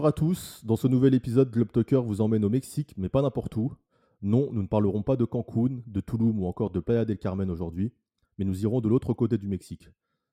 Bonjour 0.00 0.08
à 0.08 0.12
tous, 0.12 0.64
dans 0.64 0.76
ce 0.76 0.88
nouvel 0.88 1.12
épisode, 1.12 1.50
Globe 1.50 1.72
Talker 1.72 2.00
vous 2.02 2.22
emmène 2.22 2.42
au 2.42 2.48
Mexique, 2.48 2.94
mais 2.96 3.10
pas 3.10 3.20
n'importe 3.20 3.54
où. 3.58 3.74
Non, 4.22 4.48
nous 4.50 4.62
ne 4.62 4.66
parlerons 4.66 5.02
pas 5.02 5.14
de 5.14 5.26
Cancun, 5.26 5.82
de 5.86 6.00
Tulum 6.00 6.40
ou 6.40 6.46
encore 6.46 6.70
de 6.70 6.80
Playa 6.80 7.04
del 7.04 7.18
Carmen 7.18 7.50
aujourd'hui, 7.50 7.92
mais 8.38 8.46
nous 8.46 8.62
irons 8.62 8.80
de 8.80 8.88
l'autre 8.88 9.12
côté 9.12 9.36
du 9.36 9.46
Mexique. 9.46 9.90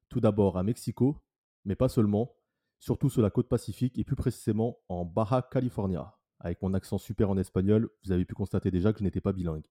Tout 0.08 0.22
d'abord 0.22 0.58
à 0.58 0.64
Mexico, 0.64 1.18
mais 1.66 1.76
pas 1.76 1.90
seulement, 1.90 2.32
surtout 2.80 3.10
sur 3.10 3.22
la 3.22 3.30
côte 3.30 3.50
pacifique 3.50 4.00
et 4.00 4.06
plus 4.06 4.16
précisément 4.16 4.78
en 4.88 5.04
Baja 5.04 5.42
California. 5.42 6.16
Avec 6.40 6.62
mon 6.62 6.74
accent 6.74 6.98
super 6.98 7.30
en 7.30 7.38
espagnol, 7.38 7.90
vous 8.06 8.14
avez 8.14 8.24
pu 8.24 8.36
constater 8.36 8.72
déjà 8.72 8.94
que 8.94 9.00
je 9.00 9.04
n'étais 9.04 9.20
pas 9.20 9.34
bilingue. 9.34 9.66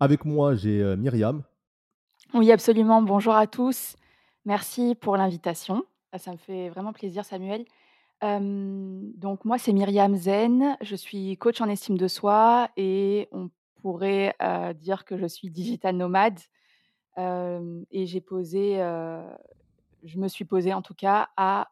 Avec 0.00 0.24
moi, 0.24 0.54
j'ai 0.54 0.80
euh, 0.82 0.96
Myriam. 0.96 1.42
Oui, 2.32 2.50
absolument. 2.50 3.02
Bonjour 3.02 3.34
à 3.34 3.46
tous. 3.46 3.96
Merci 4.46 4.94
pour 4.94 5.18
l'invitation. 5.18 5.84
Ah, 6.10 6.18
ça 6.18 6.32
me 6.32 6.38
fait 6.38 6.70
vraiment 6.70 6.94
plaisir, 6.94 7.26
Samuel. 7.26 7.66
Donc 8.22 9.44
moi, 9.44 9.58
c'est 9.58 9.72
Myriam 9.72 10.14
Zen. 10.14 10.76
Je 10.80 10.94
suis 10.94 11.36
coach 11.38 11.60
en 11.60 11.68
estime 11.68 11.98
de 11.98 12.06
soi 12.06 12.70
et 12.76 13.28
on 13.32 13.50
pourrait 13.80 14.36
dire 14.76 15.04
que 15.04 15.18
je 15.18 15.26
suis 15.26 15.50
digital 15.50 15.96
nomade. 15.96 16.38
et 17.18 18.06
j'ai 18.06 18.20
posé, 18.20 18.76
je 20.04 20.18
me 20.18 20.28
suis 20.28 20.44
posée 20.44 20.72
en 20.72 20.82
tout 20.82 20.94
cas 20.94 21.30
à 21.36 21.68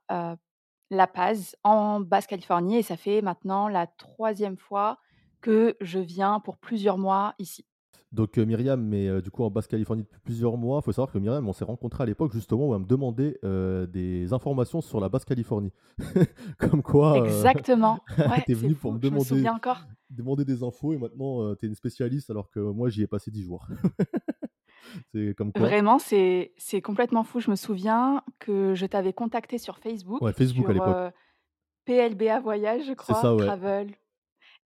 La 0.91 1.07
Paz, 1.07 1.57
en 1.63 2.01
Basse-Californie, 2.01 2.79
et 2.79 2.83
ça 2.83 2.97
fait 2.97 3.23
maintenant 3.23 3.69
la 3.69 3.87
troisième 3.87 4.57
fois 4.57 4.99
que 5.41 5.77
je 5.81 6.01
viens 6.01 6.41
pour 6.41 6.59
plusieurs 6.59 6.99
mois 6.99 7.35
ici. 7.39 7.65
Donc 8.13 8.39
euh, 8.39 8.45
Myriam, 8.45 8.83
mais 8.83 9.09
euh, 9.09 9.21
du 9.21 9.31
coup 9.31 9.45
en 9.45 9.51
Basse-Californie 9.51 10.03
depuis 10.03 10.21
plusieurs 10.21 10.57
mois. 10.57 10.81
Il 10.81 10.85
faut 10.85 10.93
savoir 10.93 11.13
que 11.13 11.19
Myriam, 11.19 11.49
on 11.49 11.53
s'est 11.53 11.65
rencontré 11.65 12.03
à 12.03 12.07
l'époque 12.07 12.33
justement 12.33 12.69
où 12.69 12.75
elle 12.75 12.81
me 12.81 12.87
demandait 12.87 13.39
euh, 13.45 13.87
des 13.87 14.33
informations 14.33 14.81
sur 14.81 15.01
la 15.01 15.09
Basse-Californie. 15.09 15.73
Comme 16.59 16.83
quoi. 16.83 17.19
Exactement. 17.19 18.01
Ouais, 18.19 18.43
tu 18.45 18.53
es 18.53 18.55
venue 18.55 18.75
pour 18.75 18.93
me 18.93 18.99
demander, 18.99 19.49
encore. 19.49 19.83
demander 20.11 20.45
des 20.45 20.63
infos 20.63 20.93
et 20.93 20.99
maintenant 20.99 21.55
tu 21.55 21.67
es 21.67 21.69
une 21.69 21.75
spécialiste 21.75 22.31
alors 22.31 22.51
que 22.51 22.59
moi 22.61 22.89
j'y 22.89 23.03
ai 23.03 23.07
passé 23.07 23.31
10 23.31 23.45
jours. 23.45 23.67
C'est 25.15 25.35
comme 25.37 25.53
quoi. 25.53 25.63
Vraiment, 25.63 25.99
c'est 25.99 26.51
complètement 26.83 27.23
fou. 27.23 27.39
Je 27.41 27.51
me 27.51 27.57
souviens 27.57 28.23
que 28.39 28.75
je 28.75 28.87
t'avais 28.87 29.13
contacté 29.13 29.59
sur 29.59 29.79
Facebook, 29.79 30.21
Ouais, 30.21 30.33
Facebook 30.33 30.65
à 30.65 30.73
sur 30.73 30.73
l'époque. 30.73 30.97
euh, 30.97 31.11
PLBA 31.85 32.41
Voyage, 32.41 32.87
je 32.87 32.95
crois, 32.95 33.15
ça, 33.15 33.35
ouais. 33.35 33.45
Travel. 33.45 33.95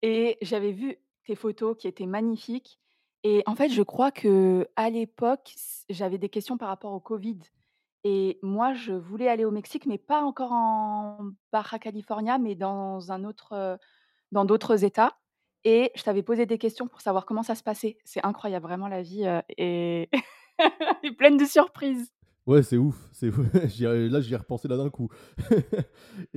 Et 0.02 0.38
j'avais 0.42 0.72
vu 0.72 0.96
tes 1.26 1.34
photos 1.34 1.76
qui 1.76 1.88
étaient 1.88 2.06
magnifiques. 2.06 2.80
Et 3.24 3.42
en 3.46 3.54
fait, 3.54 3.70
je 3.70 3.82
crois 3.82 4.10
que 4.12 4.68
à 4.76 4.90
l'époque, 4.90 5.54
j'avais 5.88 6.18
des 6.18 6.28
questions 6.28 6.58
par 6.58 6.68
rapport 6.68 6.92
au 6.92 7.00
Covid. 7.00 7.38
Et 8.04 8.38
moi, 8.42 8.74
je 8.74 8.92
voulais 8.92 9.28
aller 9.28 9.46
au 9.46 9.50
Mexique, 9.50 9.86
mais 9.86 9.96
pas 9.96 10.20
encore 10.22 10.52
en 10.52 11.30
Baja 11.50 11.78
California, 11.78 12.36
mais 12.36 12.54
dans 12.54 13.10
un 13.10 13.24
autre, 13.24 13.78
dans 14.30 14.44
d'autres 14.44 14.84
États. 14.84 15.16
Et 15.64 15.90
je 15.96 16.02
t'avais 16.02 16.22
posé 16.22 16.44
des 16.44 16.58
questions 16.58 16.86
pour 16.86 17.00
savoir 17.00 17.24
comment 17.24 17.42
ça 17.42 17.54
se 17.54 17.62
passait. 17.62 17.96
C'est 18.04 18.24
incroyable, 18.24 18.66
vraiment, 18.66 18.88
la 18.88 19.00
vie 19.00 19.24
est... 19.56 20.10
pleine 21.16 21.38
de 21.38 21.46
surprises. 21.46 22.12
Ouais, 22.46 22.62
c'est 22.62 22.76
ouf. 22.76 23.08
C'est 23.12 23.30
Là, 23.80 24.20
j'y 24.20 24.34
ai 24.34 24.36
repensé 24.36 24.68
là 24.68 24.76
d'un 24.76 24.90
coup. 24.90 25.08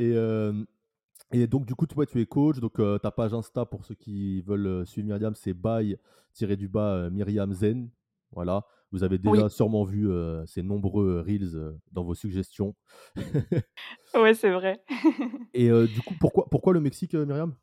et 1.31 1.47
donc, 1.47 1.65
du 1.65 1.75
coup, 1.75 1.85
toi, 1.85 2.05
tu 2.05 2.21
es 2.21 2.25
coach. 2.25 2.59
Donc, 2.59 2.79
euh, 2.79 2.97
ta 2.97 3.11
page 3.11 3.33
Insta, 3.33 3.65
pour 3.65 3.83
ceux 3.83 3.95
qui 3.95 4.41
veulent 4.41 4.67
euh, 4.67 4.85
suivre 4.85 5.07
Myriam, 5.07 5.35
c'est 5.35 5.53
by-du-bas 5.53 6.93
euh, 6.93 7.09
Myriam 7.09 7.51
Zen. 7.53 7.89
Voilà. 8.31 8.65
Vous 8.91 9.03
avez 9.03 9.17
déjà 9.17 9.43
Oui, 9.43 9.51
sûrement 9.51 9.83
vu 9.83 10.09
euh, 10.09 10.45
ces 10.45 10.63
nombreux 10.63 11.19
reels 11.19 11.55
euh, 11.55 11.77
dans 11.91 12.03
vos 12.03 12.15
suggestions. 12.15 12.75
ouais, 14.15 14.33
c'est 14.33 14.51
vrai. 14.51 14.81
Et 15.53 15.69
du 15.69 16.01
coup, 16.01 16.13
pourquoi, 16.19 16.45
pourquoi 16.49 16.73
le 16.73 16.79
Mexique, 16.79 17.13
Myriam? 17.13 17.55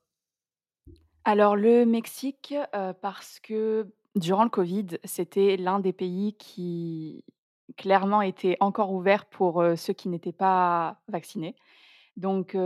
Alors 1.24 1.56
le 1.56 1.86
Mexique, 1.86 2.54
parce 3.00 3.40
que 3.40 3.86
durant 4.14 4.44
le 4.44 4.50
covid, 4.50 4.98
c'était 5.04 5.56
l'un 5.56 5.80
des 5.80 5.94
pays 5.94 6.34
qui 6.34 7.24
clairement 7.78 8.20
était 8.20 8.58
encore 8.60 8.92
ouvert 8.92 9.24
pour, 9.24 9.64
ceux 9.76 9.94
qui 9.94 10.10
n'étaient 10.10 10.32
pas 10.32 11.00
vaccinés. 11.08 11.56
Donc 12.16 12.56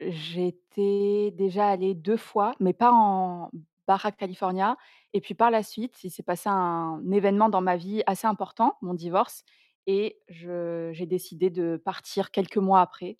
j'étais 0.00 1.32
déjà 1.32 1.68
allée 1.68 1.94
2 1.94 2.16
fois, 2.16 2.54
mais 2.60 2.72
pas 2.72 2.92
en 2.92 3.50
Baja 3.86 4.12
California 4.12 4.76
et 5.12 5.20
puis 5.20 5.34
par 5.34 5.50
la 5.50 5.62
suite, 5.62 6.02
il 6.04 6.10
s'est 6.10 6.22
passé 6.22 6.48
un 6.48 7.02
événement 7.12 7.48
dans 7.48 7.60
ma 7.60 7.76
vie 7.76 8.02
assez 8.06 8.26
important, 8.26 8.76
mon 8.82 8.94
divorce 8.94 9.44
et 9.86 10.18
j'ai 10.28 11.06
décidé 11.06 11.50
de 11.50 11.76
partir 11.76 12.30
quelques 12.30 12.56
mois 12.56 12.80
après 12.80 13.18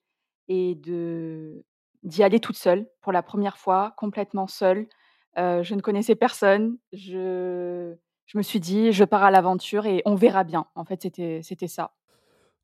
et 0.49 0.75
d'y 0.77 2.23
aller 2.23 2.41
toute 2.41 2.57
seule 2.57 2.89
pour 3.01 3.13
la 3.13 3.23
première 3.23 3.59
fois, 3.59 3.95
complètement 3.97 4.47
seule. 4.47 4.87
Je 5.37 5.75
ne 5.75 5.81
connaissais 5.81 6.15
personne. 6.15 6.79
Je 6.93 7.95
me 8.35 8.43
suis 8.43 8.61
dit: 8.61 8.93
«Je 8.93 9.05
pars 9.05 9.25
à 9.25 9.31
l'aventure 9.31 9.87
et 9.87 10.03
on 10.07 10.15
verra 10.15 10.45
bien». 10.45 10.67
En 10.77 10.85
fait, 10.85 11.03
c'était 11.03 11.41
c'était 11.43 11.69
ça. 11.69 11.93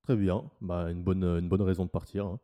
Très 0.05 0.17
bien. 0.17 0.45
Bah, 0.61 0.91
une 0.91 1.03
bonne, 1.03 1.25
une 1.25 1.49
bonne 1.49 1.63
raison 1.63 1.85
de 1.85 1.91
partir. 1.91 2.27
hein. 2.27 2.39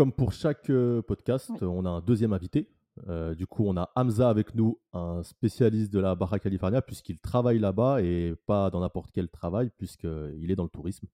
Comme 0.00 0.12
pour 0.14 0.32
chaque 0.32 0.70
euh, 0.70 0.96
Oui. 0.96 1.02
podcast, 1.06 1.50
on 1.60 1.84
a 1.84 1.90
un 1.90 2.00
deuxième 2.00 2.32
invité. 2.32 2.70
Euh, 3.10 3.34
du 3.34 3.46
coup, 3.46 3.66
on 3.66 3.76
a 3.76 3.90
Hamza 3.96 4.30
avec 4.30 4.54
nous, 4.54 4.80
un 4.94 5.22
spécialiste 5.22 5.92
de 5.92 6.00
la 6.00 6.14
Baja 6.14 6.38
California, 6.38 6.80
puisqu'il 6.80 7.18
travaille 7.18 7.58
là-bas 7.58 8.00
et 8.00 8.34
pas 8.46 8.70
dans 8.70 8.80
n'importe 8.80 9.10
quel 9.12 9.28
travail, 9.28 9.70
puisqu'il 9.76 10.50
est 10.50 10.56
dans 10.56 10.62
le 10.62 10.70
tourisme. 10.70 11.06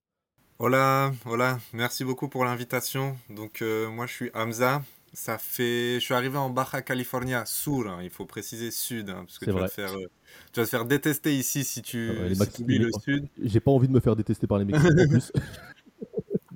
Hola, 0.61 1.11
hola, 1.25 1.59
merci 1.73 2.05
beaucoup 2.05 2.29
pour 2.29 2.45
l'invitation. 2.45 3.17
Donc 3.29 3.61
euh, 3.61 3.91
moi 3.91 4.07
je 4.07 4.13
suis 4.13 4.31
Hamza. 4.35 4.85
Ça 5.13 5.37
fait, 5.37 5.95
je 5.95 6.05
suis 6.05 6.15
arrivé 6.15 6.39
en 6.39 6.51
Baja 6.51 6.81
California 6.81 7.45
Sur, 7.45 7.89
hein, 7.89 7.99
il 8.05 8.11
faut 8.11 8.25
préciser 8.25 8.71
sud, 8.71 9.11
hein, 9.11 9.25
parce 9.27 9.41
que 9.41 9.47
tu 9.47 9.51
vas 9.51 9.67
te 9.67 9.75
faire, 9.75 9.95
euh, 9.95 10.07
tu 10.53 10.61
vas 10.61 10.65
te 10.65 10.71
faire 10.71 10.85
détester 10.85 11.37
ici 11.37 11.65
si 11.65 11.81
Ah 11.81 12.13
ouais, 12.13 12.15
tu, 12.15 12.29
les 12.29 12.35
si 12.37 12.65
tu 12.65 12.79
le 12.79 12.91
sud. 13.03 13.29
J'ai 13.43 13.61
pas 13.61 13.73
envie 13.73 13.89
de 13.89 13.93
me 13.93 14.01
faire 14.01 14.15
détester 14.15 14.47
par 14.47 14.59
les 14.59 14.65
Mexicains 14.65 14.97
en 14.97 15.09
plus. 15.09 15.33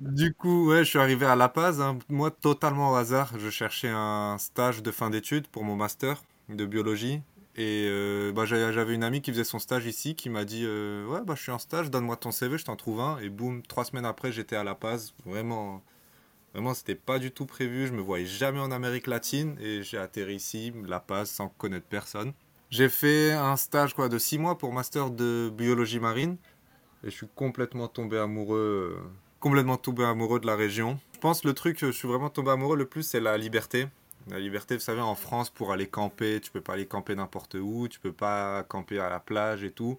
Du 0.01 0.33
coup, 0.33 0.67
ouais, 0.69 0.79
je 0.79 0.89
suis 0.89 0.97
arrivé 0.97 1.27
à 1.27 1.35
La 1.35 1.47
Paz, 1.47 1.79
hein, 1.79 1.99
moi 2.09 2.31
totalement 2.31 2.91
au 2.91 2.95
hasard. 2.95 3.37
Je 3.37 3.51
cherchais 3.51 3.87
un 3.87 4.37
stage 4.39 4.81
de 4.81 4.89
fin 4.89 5.11
d'études 5.11 5.47
pour 5.47 5.63
mon 5.63 5.75
master 5.75 6.23
de 6.49 6.65
biologie. 6.65 7.21
Et 7.55 7.85
euh, 7.87 8.31
bah, 8.31 8.45
j'avais 8.45 8.95
une 8.95 9.03
amie 9.03 9.21
qui 9.21 9.29
faisait 9.31 9.43
son 9.43 9.59
stage 9.59 9.85
ici, 9.85 10.15
qui 10.15 10.29
m'a 10.29 10.43
dit 10.43 10.63
euh, 10.65 11.05
Ouais, 11.05 11.19
bah, 11.23 11.35
je 11.37 11.43
suis 11.43 11.51
en 11.51 11.59
stage, 11.59 11.91
donne-moi 11.91 12.17
ton 12.17 12.31
CV, 12.31 12.57
je 12.57 12.65
t'en 12.65 12.75
trouve 12.75 12.99
un. 12.99 13.19
Et 13.19 13.29
boum, 13.29 13.61
trois 13.61 13.85
semaines 13.85 14.05
après, 14.05 14.31
j'étais 14.31 14.55
à 14.55 14.63
La 14.63 14.73
Paz. 14.73 15.13
Vraiment, 15.23 15.83
vraiment, 16.53 16.73
c'était 16.73 16.95
pas 16.95 17.19
du 17.19 17.31
tout 17.31 17.45
prévu. 17.45 17.85
Je 17.85 17.93
me 17.93 18.01
voyais 18.01 18.25
jamais 18.25 18.59
en 18.59 18.71
Amérique 18.71 19.05
latine. 19.05 19.55
Et 19.61 19.83
j'ai 19.83 19.99
atterri 19.99 20.35
ici, 20.35 20.73
La 20.87 20.99
Paz, 20.99 21.29
sans 21.29 21.49
connaître 21.49 21.85
personne. 21.87 22.33
J'ai 22.71 22.89
fait 22.89 23.33
un 23.33 23.55
stage 23.55 23.93
quoi, 23.93 24.09
de 24.09 24.17
six 24.17 24.39
mois 24.39 24.57
pour 24.57 24.73
master 24.73 25.11
de 25.11 25.51
biologie 25.55 25.99
marine. 25.99 26.37
Et 27.03 27.11
je 27.11 27.15
suis 27.15 27.27
complètement 27.35 27.87
tombé 27.87 28.17
amoureux, 28.17 28.97
euh, 28.97 29.09
complètement 29.41 29.75
tombé 29.75 30.05
amoureux 30.05 30.39
de 30.39 30.47
la 30.47 30.55
région. 30.55 30.99
Je 31.13 31.19
pense 31.19 31.43
le 31.43 31.53
truc 31.53 31.77
que 31.77 31.87
je 31.87 31.91
suis 31.91 32.07
vraiment 32.07 32.29
tombé 32.29 32.51
amoureux 32.51 32.77
le 32.77 32.85
plus, 32.85 33.03
c'est 33.03 33.19
la 33.19 33.37
liberté. 33.37 33.87
La 34.29 34.39
liberté, 34.39 34.75
vous 34.75 34.81
savez, 34.81 35.01
en 35.01 35.15
France, 35.15 35.49
pour 35.49 35.73
aller 35.73 35.87
camper, 35.87 36.39
tu 36.39 36.51
peux 36.51 36.61
pas 36.61 36.73
aller 36.73 36.85
camper 36.85 37.15
n'importe 37.15 37.55
où, 37.55 37.87
tu 37.89 37.99
peux 37.99 38.13
pas 38.13 38.63
camper 38.63 38.99
à 38.99 39.09
la 39.09 39.19
plage 39.19 39.63
et 39.63 39.71
tout. 39.71 39.97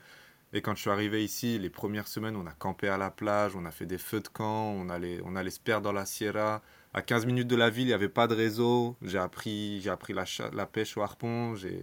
Et 0.52 0.62
quand 0.62 0.76
je 0.76 0.82
suis 0.82 0.91
arrivé 0.91 1.25
ici, 1.25 1.58
les 1.58 1.70
premières 1.70 2.06
semaines, 2.06 2.36
on 2.36 2.47
a 2.47 2.52
campé 2.52 2.86
à 2.88 2.97
la 2.97 3.10
plage, 3.10 3.56
on 3.56 3.64
a 3.64 3.72
fait 3.72 3.86
des 3.86 3.98
feux 3.98 4.20
de 4.20 4.28
camp, 4.28 4.70
on 4.70 4.88
allait, 4.88 5.20
on 5.25 5.34
allait 5.34 5.50
se 5.50 5.61
perdre 5.61 5.84
dans 5.84 5.93
la 5.93 6.06
Sierra. 6.06 6.62
À 6.94 7.02
15 7.02 7.26
minutes 7.26 7.49
de 7.49 7.56
la 7.56 7.69
ville, 7.69 7.84
il 7.84 7.88
n'y 7.88 7.94
avait 7.94 8.08
pas 8.08 8.28
de 8.28 8.34
réseau. 8.34 8.96
J'ai 9.02 9.19
appris, 9.19 9.81
j'ai 9.81 9.90
appris 9.90 10.12
la, 10.12 10.25
la 10.52 10.67
pêche 10.67 10.96
au 10.96 11.02
harpon. 11.02 11.56
J'ai, 11.56 11.82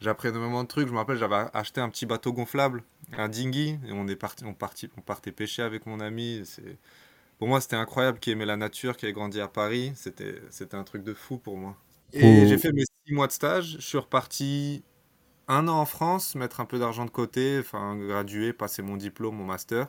j'ai 0.00 0.10
appris 0.10 0.28
énormément 0.28 0.62
de 0.62 0.68
trucs. 0.68 0.88
Je 0.88 0.92
me 0.92 0.98
rappelle, 0.98 1.18
j'avais 1.18 1.46
acheté 1.52 1.80
un 1.80 1.88
petit 1.88 2.06
bateau 2.06 2.32
gonflable, 2.32 2.82
un 3.16 3.28
dinghy, 3.28 3.78
et 3.86 3.92
on 3.92 4.06
est 4.08 4.16
parti, 4.16 4.44
on 4.44 4.54
parti, 4.54 4.90
on 4.96 5.00
partait 5.00 5.32
pêcher 5.32 5.62
avec 5.62 5.86
mon 5.86 6.00
ami. 6.00 6.42
C'est, 6.44 6.78
pour 7.38 7.48
moi, 7.48 7.60
c'était 7.60 7.76
incroyable, 7.76 8.18
qui 8.18 8.30
aimait 8.30 8.46
la 8.46 8.56
nature, 8.56 8.96
qui 8.96 9.06
a 9.06 9.12
grandi 9.12 9.40
à 9.40 9.48
Paris. 9.48 9.92
C'était, 9.94 10.40
c'était 10.50 10.76
un 10.76 10.84
truc 10.84 11.04
de 11.04 11.14
fou 11.14 11.38
pour 11.38 11.56
moi. 11.56 11.76
Et 12.12 12.46
j'ai 12.48 12.58
fait 12.58 12.72
mes 12.72 12.84
six 13.06 13.12
mois 13.12 13.26
de 13.26 13.32
stage. 13.32 13.76
Je 13.78 13.86
suis 13.86 13.98
reparti 13.98 14.82
un 15.46 15.68
an 15.68 15.78
en 15.80 15.86
France, 15.86 16.34
mettre 16.34 16.60
un 16.60 16.64
peu 16.64 16.78
d'argent 16.78 17.04
de 17.04 17.10
côté, 17.10 17.58
enfin 17.60 17.96
graduer, 17.96 18.52
passer 18.52 18.82
mon 18.82 18.96
diplôme, 18.96 19.36
mon 19.36 19.44
master. 19.44 19.88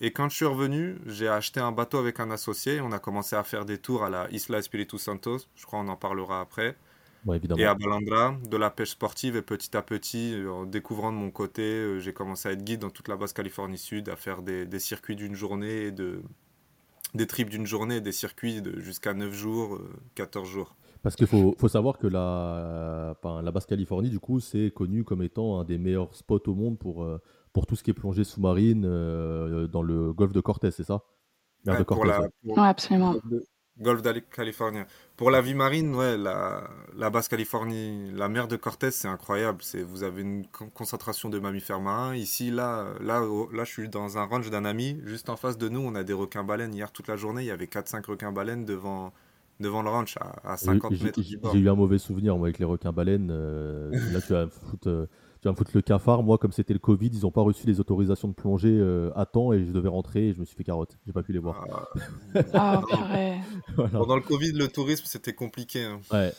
Et 0.00 0.12
quand 0.12 0.28
je 0.28 0.36
suis 0.36 0.44
revenu, 0.44 0.98
j'ai 1.06 1.28
acheté 1.28 1.60
un 1.60 1.72
bateau 1.72 1.98
avec 1.98 2.20
un 2.20 2.30
associé. 2.30 2.80
On 2.80 2.92
a 2.92 2.98
commencé 2.98 3.34
à 3.34 3.42
faire 3.42 3.64
des 3.64 3.78
tours 3.78 4.04
à 4.04 4.10
la 4.10 4.30
Isla 4.30 4.58
Espiritu 4.58 4.98
Santos. 4.98 5.38
Je 5.56 5.66
crois 5.66 5.80
qu'on 5.80 5.88
en 5.88 5.96
parlera 5.96 6.40
après. 6.40 6.76
Bon, 7.24 7.34
Et 7.34 7.64
à 7.64 7.74
Balandra, 7.74 8.36
de 8.48 8.56
la 8.56 8.70
pêche 8.70 8.90
sportive. 8.90 9.36
Et 9.36 9.42
petit 9.42 9.76
à 9.76 9.82
petit, 9.82 10.34
euh, 10.34 10.50
en 10.50 10.66
découvrant 10.66 11.12
de 11.12 11.16
mon 11.16 11.30
côté, 11.30 11.62
euh, 11.62 11.98
j'ai 11.98 12.12
commencé 12.12 12.48
à 12.48 12.52
être 12.52 12.64
guide 12.64 12.80
dans 12.80 12.90
toute 12.90 13.08
la 13.08 13.16
basse 13.16 13.32
Californie 13.32 13.78
Sud, 13.78 14.08
à 14.08 14.16
faire 14.16 14.42
des, 14.42 14.66
des 14.66 14.78
circuits 14.78 15.16
d'une 15.16 15.34
journée, 15.34 15.86
et 15.86 15.92
de, 15.92 16.22
des 17.14 17.26
trips 17.26 17.50
d'une 17.50 17.66
journée, 17.66 18.00
des 18.00 18.12
circuits 18.12 18.62
de 18.62 18.78
jusqu'à 18.80 19.14
9 19.14 19.32
jours, 19.32 19.76
euh, 19.76 19.88
14 20.14 20.48
jours. 20.48 20.76
Parce 21.02 21.16
qu'il 21.16 21.26
faut, 21.26 21.54
faut 21.58 21.68
savoir 21.68 21.98
que 21.98 22.06
la, 22.06 23.14
enfin, 23.16 23.40
la 23.42 23.50
Basse-Californie, 23.52 24.10
du 24.10 24.18
coup, 24.18 24.40
c'est 24.40 24.70
connu 24.70 25.04
comme 25.04 25.22
étant 25.22 25.60
un 25.60 25.64
des 25.64 25.78
meilleurs 25.78 26.14
spots 26.14 26.42
au 26.46 26.54
monde 26.54 26.78
pour, 26.78 27.04
euh, 27.04 27.20
pour 27.52 27.66
tout 27.66 27.76
ce 27.76 27.82
qui 27.82 27.90
est 27.90 27.94
plongée 27.94 28.24
sous-marine 28.24 28.84
euh, 28.84 29.66
dans 29.68 29.82
le 29.82 30.12
golfe 30.12 30.32
de 30.32 30.40
Cortez, 30.40 30.70
c'est 30.70 30.84
ça? 30.84 31.02
Mer 31.64 31.78
de 31.78 31.84
pour 31.84 31.98
Cortez, 31.98 32.08
la, 32.08 32.28
pour, 32.44 32.58
Ouais, 32.58 32.68
absolument. 32.68 33.14
Golfe 33.80 34.02
de 34.02 34.12
Californie. 34.20 34.80
Pour 35.16 35.30
la 35.30 35.40
vie 35.40 35.54
marine, 35.54 35.94
ouais, 35.94 36.16
la, 36.16 36.68
la 36.96 37.10
Basse-Californie, 37.10 38.10
la 38.12 38.28
mer 38.28 38.48
de 38.48 38.56
Cortés, 38.56 38.90
c'est 38.90 39.08
incroyable. 39.08 39.58
C'est, 39.62 39.82
vous 39.82 40.02
avez 40.02 40.22
une 40.22 40.46
concentration 40.74 41.28
de 41.28 41.38
mammifères 41.38 41.80
marins. 41.80 42.14
Ici, 42.14 42.50
là, 42.50 42.86
là, 43.00 43.22
là, 43.52 43.64
je 43.64 43.70
suis 43.70 43.88
dans 43.88 44.18
un 44.18 44.24
ranch 44.24 44.50
d'un 44.50 44.64
ami. 44.64 45.00
Juste 45.04 45.28
en 45.28 45.36
face 45.36 45.58
de 45.58 45.68
nous, 45.68 45.80
on 45.80 45.94
a 45.94 46.04
des 46.04 46.12
requins-baleines. 46.12 46.74
Hier, 46.74 46.90
toute 46.92 47.08
la 47.08 47.16
journée, 47.16 47.42
il 47.42 47.46
y 47.46 47.50
avait 47.50 47.66
4-5 47.66 48.04
requins-baleines 48.06 48.64
devant, 48.64 49.12
devant 49.60 49.82
le 49.82 49.90
ranch, 49.90 50.16
à, 50.44 50.56
50 50.56 51.00
mètres. 51.02 51.20
J'ai 51.22 51.58
eu 51.58 51.68
un 51.68 51.74
mauvais 51.74 51.98
souvenir, 51.98 52.36
moi, 52.36 52.46
avec 52.48 52.58
les 52.58 52.64
requins-baleines. 52.64 53.30
Euh, 53.30 53.90
là, 54.12 54.20
tu 54.20 54.32
vas 54.32 54.48
foutre... 54.48 55.08
Tu 55.40 55.46
vas 55.46 55.52
me 55.52 55.56
foutre 55.56 55.70
le 55.74 55.82
cafard. 55.82 56.24
Moi, 56.24 56.36
comme 56.38 56.50
c'était 56.50 56.72
le 56.72 56.80
Covid, 56.80 57.10
ils 57.12 57.20
n'ont 57.20 57.30
pas 57.30 57.42
reçu 57.42 57.66
les 57.66 57.78
autorisations 57.78 58.26
de 58.26 58.34
plongée 58.34 58.76
euh, 58.76 59.10
à 59.14 59.24
temps 59.24 59.52
et 59.52 59.64
je 59.64 59.70
devais 59.70 59.88
rentrer 59.88 60.28
et 60.28 60.32
je 60.32 60.40
me 60.40 60.44
suis 60.44 60.56
fait 60.56 60.64
carotte. 60.64 60.98
J'ai 61.06 61.12
pas 61.12 61.22
pu 61.22 61.32
les 61.32 61.38
voir. 61.38 61.64
Ah, 62.52 62.82
Pendant 63.76 64.16
le 64.16 64.22
Covid, 64.22 64.52
le 64.52 64.66
tourisme, 64.66 65.04
c'était 65.06 65.34
compliqué. 65.34 65.84
Hein. 65.84 66.00
Ouais. 66.12 66.32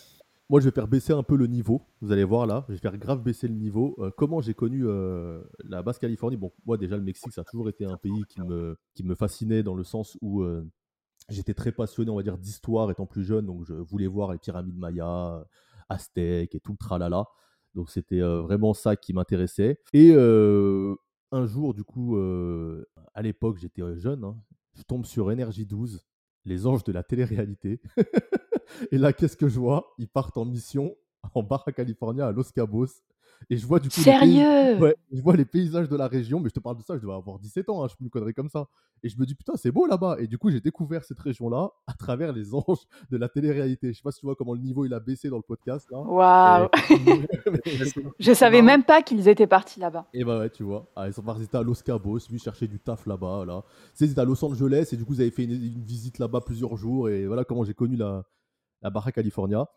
Moi, 0.50 0.60
je 0.60 0.66
vais 0.66 0.72
faire 0.72 0.88
baisser 0.88 1.14
un 1.14 1.24
peu 1.24 1.38
le 1.38 1.48
niveau. 1.48 1.82
Vous 2.02 2.12
allez 2.12 2.26
voir 2.26 2.46
là, 2.46 2.66
je 2.68 2.74
vais 2.74 2.80
faire 2.80 2.98
grave 2.98 3.22
baisser 3.22 3.48
le 3.48 3.54
niveau. 3.54 3.96
Euh, 4.00 4.12
comment 4.18 4.42
j'ai 4.42 4.54
connu 4.54 4.86
euh, 4.86 5.42
la 5.64 5.82
Basse-Californie? 5.82 6.36
Bon, 6.36 6.52
moi, 6.66 6.78
déjà, 6.78 6.98
le 6.98 7.04
Mexique, 7.04 7.32
ça 7.32 7.42
a 7.42 7.46
toujours 7.46 7.70
été 7.70 7.86
un 7.86 7.98
pays 7.98 8.24
qui 8.28 8.42
me, 8.42 8.76
qui 8.96 9.04
me 9.04 9.16
fascinait 9.16 9.64
dans 9.64 9.76
le 9.76 9.84
sens 9.86 10.18
où 10.22 10.44
j'étais 11.30 11.54
très 11.54 11.72
passionné, 11.72 12.10
on 12.12 12.16
va 12.16 12.24
dire, 12.24 12.38
d'histoire 12.38 12.92
étant 12.92 13.06
plus 13.06 13.24
jeune. 13.24 13.46
Donc, 13.46 13.64
je 13.66 13.76
voulais 13.76 14.08
voir 14.08 14.34
les 14.34 14.40
pyramides 14.40 14.78
mayas, 14.78 15.46
aztèques 15.88 16.56
et 16.56 16.60
tout 16.60 16.72
le 16.74 16.78
tralala. 16.78 17.26
Donc 17.76 17.90
c'était 17.90 18.20
vraiment 18.20 18.74
ça 18.74 18.96
qui 18.96 19.14
m'intéressait. 19.14 19.80
Et 19.94 20.14
un 20.14 21.46
jour, 21.46 21.74
du 21.74 21.84
coup, 21.84 22.18
à 22.18 23.22
l'époque, 23.22 23.58
j'étais 23.58 23.82
jeune, 23.98 24.24
hein, 24.24 24.38
je 24.76 24.84
tombe 24.84 25.06
sur 25.06 25.32
Énergie 25.32 25.66
12, 25.66 26.06
les 26.46 26.66
anges 26.66 26.84
de 26.84 26.92
la 26.92 27.04
télé-réalité. 27.04 27.82
et 28.92 28.98
là, 28.98 29.14
qu'est-ce 29.14 29.38
que 29.38 29.48
je 29.48 29.60
vois? 29.60 29.94
Ils 29.98 30.08
partent 30.08 30.38
en 30.38 30.46
mission 30.46 30.96
en 31.34 31.44
Baja 31.44 31.72
California 31.72 32.28
à 32.28 32.32
Los 32.32 32.52
Cabos. 32.56 32.88
Et 33.50 33.58
je 33.58 33.66
vois 33.66 33.80
du 33.80 33.90
coup. 33.90 34.02
Sérieux? 34.02 34.78
Je 35.12 35.22
vois 35.22 35.36
les 35.36 35.46
paysages 35.46 35.90
de 35.90 35.96
la 35.96 36.08
région, 36.08 36.40
mais 36.40 36.50
je 36.50 36.54
te 36.54 36.60
parle 36.60 36.78
de 36.78 36.84
ça, 36.84 36.96
je 36.96 37.02
devais 37.02 37.14
avoir 37.14 37.40
17 37.40 37.70
ans, 37.70 37.84
hein, 37.84 37.88
je 37.88 38.04
me 38.04 38.10
connerie 38.10 38.34
comme 38.34 38.50
ça. 38.50 38.68
Et 39.02 39.10
je 39.10 39.18
me 39.18 39.26
dis, 39.26 39.34
putain, 39.34 39.54
c'est 39.56 39.72
beau 39.72 39.86
là-bas. 39.86 40.18
Et 40.20 40.28
du 40.28 40.38
coup, 40.38 40.50
j'ai 40.50 40.60
découvert 40.60 41.04
cette 41.04 41.20
région-là 41.20 41.70
à 41.88 41.94
travers 41.94 42.34
les 42.34 42.54
anges 42.54 42.86
de 43.10 43.18
la 43.18 43.30
télé-réalité. 43.30 43.92
Je 43.92 43.98
sais 43.98 44.04
pas 44.04 44.12
si 44.12 44.20
tu 44.20 44.26
vois 44.26 44.36
comment 44.36 44.54
le 44.54 44.60
niveau 44.60 44.86
il 44.86 44.94
a 44.94 45.00
baissé 45.00 45.30
dans 45.30 45.38
le 45.38 45.44
podcast. 45.44 45.88
Waouh 45.92 46.68
Je 48.20 48.34
savais 48.34 48.62
même 48.62 48.84
pas 48.84 49.02
qu'ils 49.02 49.28
étaient 49.28 49.48
partis 49.48 49.80
là-bas. 49.80 50.08
Et 50.14 50.24
bah 50.24 50.40
ouais, 50.40 50.50
tu 50.50 50.64
vois. 50.64 50.88
Ah, 50.96 51.08
ils 51.08 51.14
sont 51.14 51.22
partis 51.22 51.48
à 51.54 51.64
Los 51.64 51.82
Cabos, 51.84 52.20
ils 52.30 52.40
chercher 52.40 52.68
du 52.68 52.80
taf 52.80 53.06
là-bas. 53.06 53.46
Là. 53.46 53.64
Ils 54.00 54.12
étaient 54.12 54.20
à 54.20 54.26
Los 54.26 54.44
Angeles 54.44 54.90
et 54.92 54.98
du 54.98 55.06
coup, 55.06 55.14
ils 55.14 55.22
avaient 55.22 55.32
fait 55.32 55.46
une, 55.46 55.84
visite 55.84 56.20
là-bas 56.20 56.42
plusieurs 56.42 56.76
jours. 56.76 57.10
Et 57.10 57.26
voilà 57.26 57.44
comment 57.46 57.64
j'ai 57.64 57.74
connu 57.74 57.96
la, 57.96 58.24
la 58.82 58.90
Baja 58.90 59.12
California. 59.12 59.68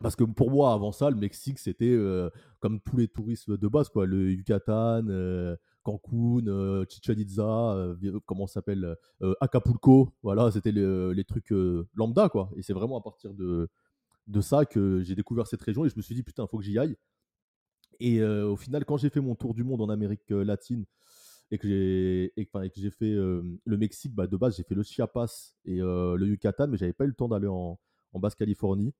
Parce 0.00 0.16
que 0.16 0.24
pour 0.24 0.50
moi, 0.50 0.72
avant 0.72 0.92
ça, 0.92 1.10
le 1.10 1.16
Mexique, 1.16 1.58
c'était 1.58 1.92
euh, 1.92 2.30
comme 2.60 2.80
tous 2.80 2.96
les 2.96 3.08
touristes 3.08 3.50
de 3.50 3.68
base, 3.68 3.88
quoi. 3.88 4.06
Le 4.06 4.32
Yucatan, 4.32 5.06
euh, 5.08 5.56
Cancun, 5.82 6.46
euh, 6.46 6.84
Chichen 6.88 7.18
Itza, 7.18 7.94
comment 8.26 8.46
ça 8.46 8.54
s'appelle 8.54 8.96
Acapulco. 9.40 10.12
Voilà, 10.22 10.50
c'était 10.50 10.72
les 10.72 11.24
trucs 11.24 11.52
lambda, 11.94 12.28
quoi. 12.28 12.50
Et 12.56 12.62
c'est 12.62 12.72
vraiment 12.72 12.98
à 12.98 13.02
partir 13.02 13.34
de, 13.34 13.68
de 14.26 14.40
ça 14.40 14.64
que 14.64 15.02
j'ai 15.02 15.14
découvert 15.14 15.46
cette 15.46 15.62
région 15.62 15.84
et 15.84 15.88
je 15.88 15.96
me 15.96 16.02
suis 16.02 16.14
dit, 16.14 16.22
putain, 16.22 16.46
faut 16.46 16.58
que 16.58 16.64
j'y 16.64 16.78
aille. 16.78 16.96
Et 18.00 18.22
au 18.22 18.56
final, 18.56 18.84
quand 18.84 18.96
j'ai 18.96 19.10
fait 19.10 19.20
mon 19.20 19.36
tour 19.36 19.54
du 19.54 19.62
monde 19.62 19.80
en 19.80 19.88
Amérique 19.88 20.28
latine 20.30 20.84
et 21.50 21.58
que 21.58 21.68
j'ai 21.68 22.32
j'ai 22.74 22.90
fait 22.90 23.14
le 23.14 23.76
Mexique, 23.76 24.14
bah, 24.14 24.26
de 24.26 24.36
base, 24.36 24.56
j'ai 24.56 24.64
fait 24.64 24.74
le 24.74 24.82
Chiapas 24.82 25.54
et 25.64 25.78
le 25.78 26.26
Yucatan, 26.26 26.66
mais 26.68 26.76
j'avais 26.76 26.92
pas 26.92 27.04
eu 27.04 27.08
le 27.08 27.14
temps 27.14 27.28
d'aller 27.28 27.46
en, 27.46 27.78
en 28.12 28.18
Basse-Californie. 28.18 28.92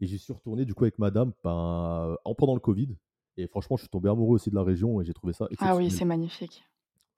Et 0.00 0.06
j'y 0.06 0.18
suis 0.18 0.32
retourné 0.32 0.64
du 0.64 0.74
coup 0.74 0.84
avec 0.84 0.98
madame 0.98 1.32
ben, 1.44 2.16
en 2.24 2.34
pendant 2.34 2.54
le 2.54 2.60
Covid. 2.60 2.96
Et 3.36 3.46
franchement, 3.46 3.76
je 3.76 3.82
suis 3.82 3.88
tombé 3.88 4.08
amoureux 4.08 4.34
aussi 4.34 4.50
de 4.50 4.54
la 4.54 4.62
région 4.62 5.00
et 5.00 5.04
j'ai 5.04 5.14
trouvé 5.14 5.32
ça 5.32 5.48
Ah 5.58 5.76
oui, 5.76 5.90
c'est 5.90 6.04
magnifique. 6.04 6.64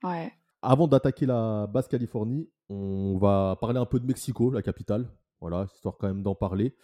Ouais. 0.03 0.33
Avant 0.63 0.87
d'attaquer 0.87 1.27
la 1.27 1.67
Basse-Californie, 1.67 2.49
on 2.69 3.19
va 3.19 3.57
parler 3.61 3.79
un 3.79 3.87
peu 3.87 4.01
de 4.01 4.07
Mexico, 4.07 4.51
la 4.51 4.63
capitale. 4.63 5.09
Voilà, 5.41 5.67
histoire 5.75 5.97
quand 5.99 6.07
même 6.07 6.23
d'en 6.23 6.35
parler. 6.35 6.75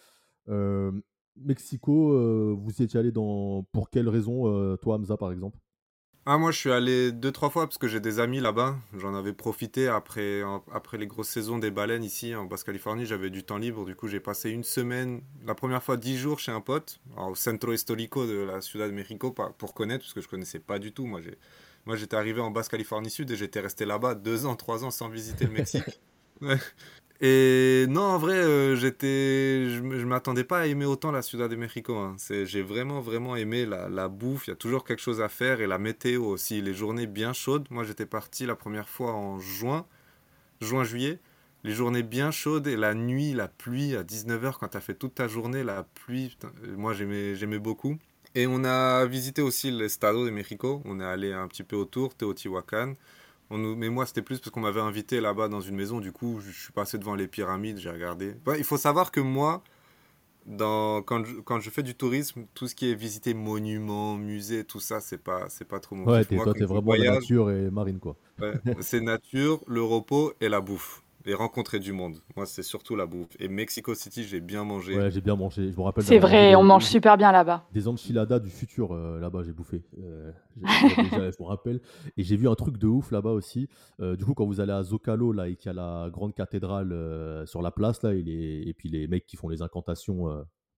Euh, 0.49 0.93
Mexico, 1.37 2.13
euh, 2.13 2.55
vous 2.59 2.81
y 2.81 2.83
étiez 2.83 2.99
allé 2.99 3.13
dans... 3.13 3.63
pour 3.73 3.89
quelle 3.89 4.09
raison, 4.09 4.49
euh, 4.49 4.77
toi 4.77 4.97
Hamza 4.97 5.17
par 5.17 5.33
exemple? 5.33 5.59
Ah, 6.27 6.37
moi, 6.37 6.51
je 6.51 6.59
suis 6.59 6.71
allé 6.71 7.13
deux, 7.13 7.33
trois 7.33 7.49
fois 7.49 7.67
parce 7.67 7.79
que 7.79 7.89
j'ai 7.89 7.99
des 7.99 8.21
amis 8.21 8.41
là-bas. 8.41 8.77
J'en 8.97 9.15
avais 9.15 9.33
profité 9.33 9.89
après, 9.89 10.43
après 10.73 10.99
les 10.99 11.07
grosses 11.07 11.31
saisons 11.31 11.59
des 11.59 11.71
baleines 11.71 12.05
ici 12.05 12.35
en 12.35 12.45
Basse-Californie. 12.45 13.07
J'avais 13.07 13.31
du 13.31 13.43
temps 13.43 13.57
libre. 13.57 13.87
Du 13.87 13.97
coup, 13.97 14.07
j'ai 14.07 14.21
passé 14.21 14.51
une 14.51 14.63
semaine, 14.63 15.23
la 15.47 15.55
première 15.55 15.83
fois 15.83 15.97
dix 15.97 16.19
jours 16.19 16.39
chez 16.39 16.53
un 16.53 16.61
pote, 16.61 17.01
au 17.17 17.35
Centro 17.35 17.73
Histórico 17.73 18.27
de 18.27 18.37
la 18.37 18.61
Ciudad 18.61 18.89
de 18.91 18.95
México, 18.95 19.33
pour 19.33 19.73
connaître, 19.73 20.05
parce 20.05 20.13
que 20.13 20.21
je 20.21 20.29
connaissais 20.29 20.61
pas 20.61 20.79
du 20.79 20.93
tout. 20.93 21.07
Moi, 21.07 21.21
moi 21.87 21.97
j'étais 21.97 22.17
arrivé 22.17 22.41
en 22.41 22.51
Basse-Californie 22.51 23.11
Sud 23.11 23.31
et 23.31 23.37
j'étais 23.37 23.61
resté 23.61 23.87
là-bas 23.87 24.15
deux 24.15 24.45
ans, 24.45 24.57
trois 24.57 24.85
ans 24.85 24.91
sans 24.91 25.09
visiter 25.09 25.47
le 25.47 25.53
Mexique. 25.53 26.01
Et 27.23 27.85
non, 27.91 28.03
en 28.03 28.19
vrai, 28.19 28.37
euh, 28.37 28.77
j'étais, 28.77 29.69
je, 29.69 29.83
ne 29.83 30.05
m'attendais 30.05 30.45
pas 30.45 30.61
à 30.61 30.67
aimer 30.67 30.87
autant 30.87 31.13
la 31.13 31.21
Ciudad 31.21 31.51
de 31.51 31.57
México. 31.57 31.95
Hein. 31.97 32.17
J'ai 32.45 32.63
vraiment, 32.63 33.01
vraiment 33.01 33.37
aimé 33.37 33.67
la, 33.67 34.09
bouffe. 34.09 34.47
Il 34.47 34.51
y 34.51 34.53
a 34.55 34.57
toujours 34.57 34.85
quelque 34.85 35.03
chose 35.03 35.21
à 35.21 35.29
faire 35.29 35.61
et 35.61 35.67
la 35.67 35.79
météo 35.79 36.25
aussi. 36.25 36.63
Les 36.63 36.73
journées 36.73 37.07
bien 37.07 37.35
chaudes. 37.35 37.67
Moi, 37.71 37.85
j'étais 37.85 38.07
parti 38.07 38.47
la 38.47 38.57
première 38.57 38.89
fois 38.89 39.13
en 39.13 39.39
juin, 39.39 39.85
juin-juillet. 40.63 41.19
Les 41.63 41.73
journées 41.73 42.03
bien 42.03 42.31
chaudes 42.31 42.67
et 42.67 42.77
la 42.77 42.95
nuit, 42.95 43.35
la 43.35 43.49
pluie 43.49 43.97
à 43.97 44.03
19h 44.03 44.55
quand 44.59 44.69
tu 44.69 44.79
as 44.79 44.81
fait 44.81 44.95
toute 44.95 45.15
ta 45.15 45.29
journée, 45.29 45.63
la 45.63 45.83
pluie, 45.83 46.35
moi 46.75 46.95
j'aimais, 46.95 47.59
beaucoup. 47.59 47.99
Et 48.35 48.47
on 48.47 48.65
a 48.65 49.05
visité 49.05 49.43
aussi 49.43 49.71
l'Estado 49.71 50.25
de 50.25 50.31
México. 50.31 50.81
On 50.87 51.01
est 51.01 51.05
allé 51.05 51.35
un 51.35 51.47
petit 51.49 51.65
peu 51.65 51.77
autour, 51.77 52.15
Teotihuacan 52.15 52.95
mais 53.51 53.89
moi, 53.89 54.07
c'était 54.07 54.23
plus 54.23 54.39
parce 54.39 54.51
qu'on 54.51 54.61
m'avait 54.61 54.81
invité 54.81 55.21
là-bas 55.21 55.49
dans 55.49 55.61
une 55.61 55.77
maison. 55.77 56.01
Du 56.01 56.13
coup, 56.13 56.41
je 56.41 56.51
suis 56.51 56.73
passé 56.73 56.99
devant 56.99 57.15
les 57.15 57.29
pyramides, 57.29 57.79
j'ai 57.79 57.91
regardé. 57.91 58.35
il 58.57 58.65
faut 58.65 58.77
savoir 58.77 59.11
que 59.11 59.21
moi, 59.21 59.63
dans, 60.47 61.03
quand, 61.03 61.25
je, 61.25 61.41
quand 61.41 61.61
je 61.61 61.71
fais 61.71 61.83
du 61.83 61.95
tourisme, 61.95 62.47
tout 62.55 62.67
ce 62.69 62.75
qui 62.75 62.91
est 62.91 62.95
visiter 62.95 63.35
monuments, 63.35 64.17
musées, 64.17 64.65
tout 64.65 64.81
ça, 64.81 65.01
c'est 65.01 65.23
pas, 65.23 65.49
c'est 65.49 65.67
pas 65.67 65.81
trop 65.81 65.97
mon 65.97 66.07
Ouais, 66.07 66.25
toi, 66.25 66.55
t'es 66.55 66.65
vraiment 66.65 66.95
la 66.95 67.13
nature 67.13 67.51
et 67.51 67.71
marine, 67.71 67.99
quoi. 67.99 68.17
c'est 68.81 69.01
nature, 69.01 69.61
le 69.67 69.83
repos 69.83 70.33
et 70.41 70.49
la 70.49 70.61
bouffe 70.61 71.03
et 71.27 71.35
rencontrer 71.35 71.79
du 71.79 71.93
monde. 71.93 72.17
Moi, 72.37 72.47
c'est 72.47 72.63
surtout 72.63 72.97
la 72.97 73.07
bouffe. 73.07 73.37
Et 73.39 73.49
Mexico 73.49 73.95
City, 73.95 74.25
j'ai 74.25 74.41
bien 74.41 74.65
mangé. 74.65 74.97
Ouais, 74.97 75.11
j'ai 75.11 75.21
bien 75.21 75.37
mangé. 75.37 75.71
Je 75.71 75.77
me 75.77 75.83
rappelle. 75.83 76.05
C'est 76.05 76.19
vrai, 76.19 76.55
on 76.55 76.63
mange 76.63 76.85
super 76.85 77.17
bien 77.17 77.31
là-bas. 77.33 77.67
Des 77.73 77.89
enchiladas 77.89 78.39
du 78.39 78.51
futur 78.51 78.93
euh, 78.93 79.21
là-bas, 79.21 79.43
j'ai 79.43 79.53
bouffé. 79.53 79.83
Euh, 79.99 80.33
je 80.57 81.43
me 81.43 81.47
rappelle. 81.47 81.81
Et 82.17 82.23
j'ai 82.23 82.37
vu 82.37 82.49
un 82.49 82.55
truc 82.55 82.79
de 82.79 82.87
ouf 82.87 83.11
là-bas 83.11 83.31
aussi. 83.31 83.69
Euh, 84.01 84.17
du 84.17 84.25
coup, 84.25 84.35
quand 84.35 84.47
vous 84.47 84.61
allez 84.61 84.73
à 84.73 84.83
Zocalo 84.83 85.33
là 85.33 85.49
et 85.49 85.57
qu'il 85.57 85.67
y 85.67 85.71
a 85.71 85.75
la 85.75 86.09
grande 86.11 86.35
cathédrale 86.35 87.47
sur 87.47 87.61
la 87.61 87.71
place 87.71 88.03
là, 88.03 88.15
et, 88.15 88.65
et 88.67 88.75
puis 88.75 88.89
les 88.89 89.07
mecs 89.07 89.27
qui 89.27 89.37
font 89.37 89.49
les 89.49 89.63
incantations 89.63 90.27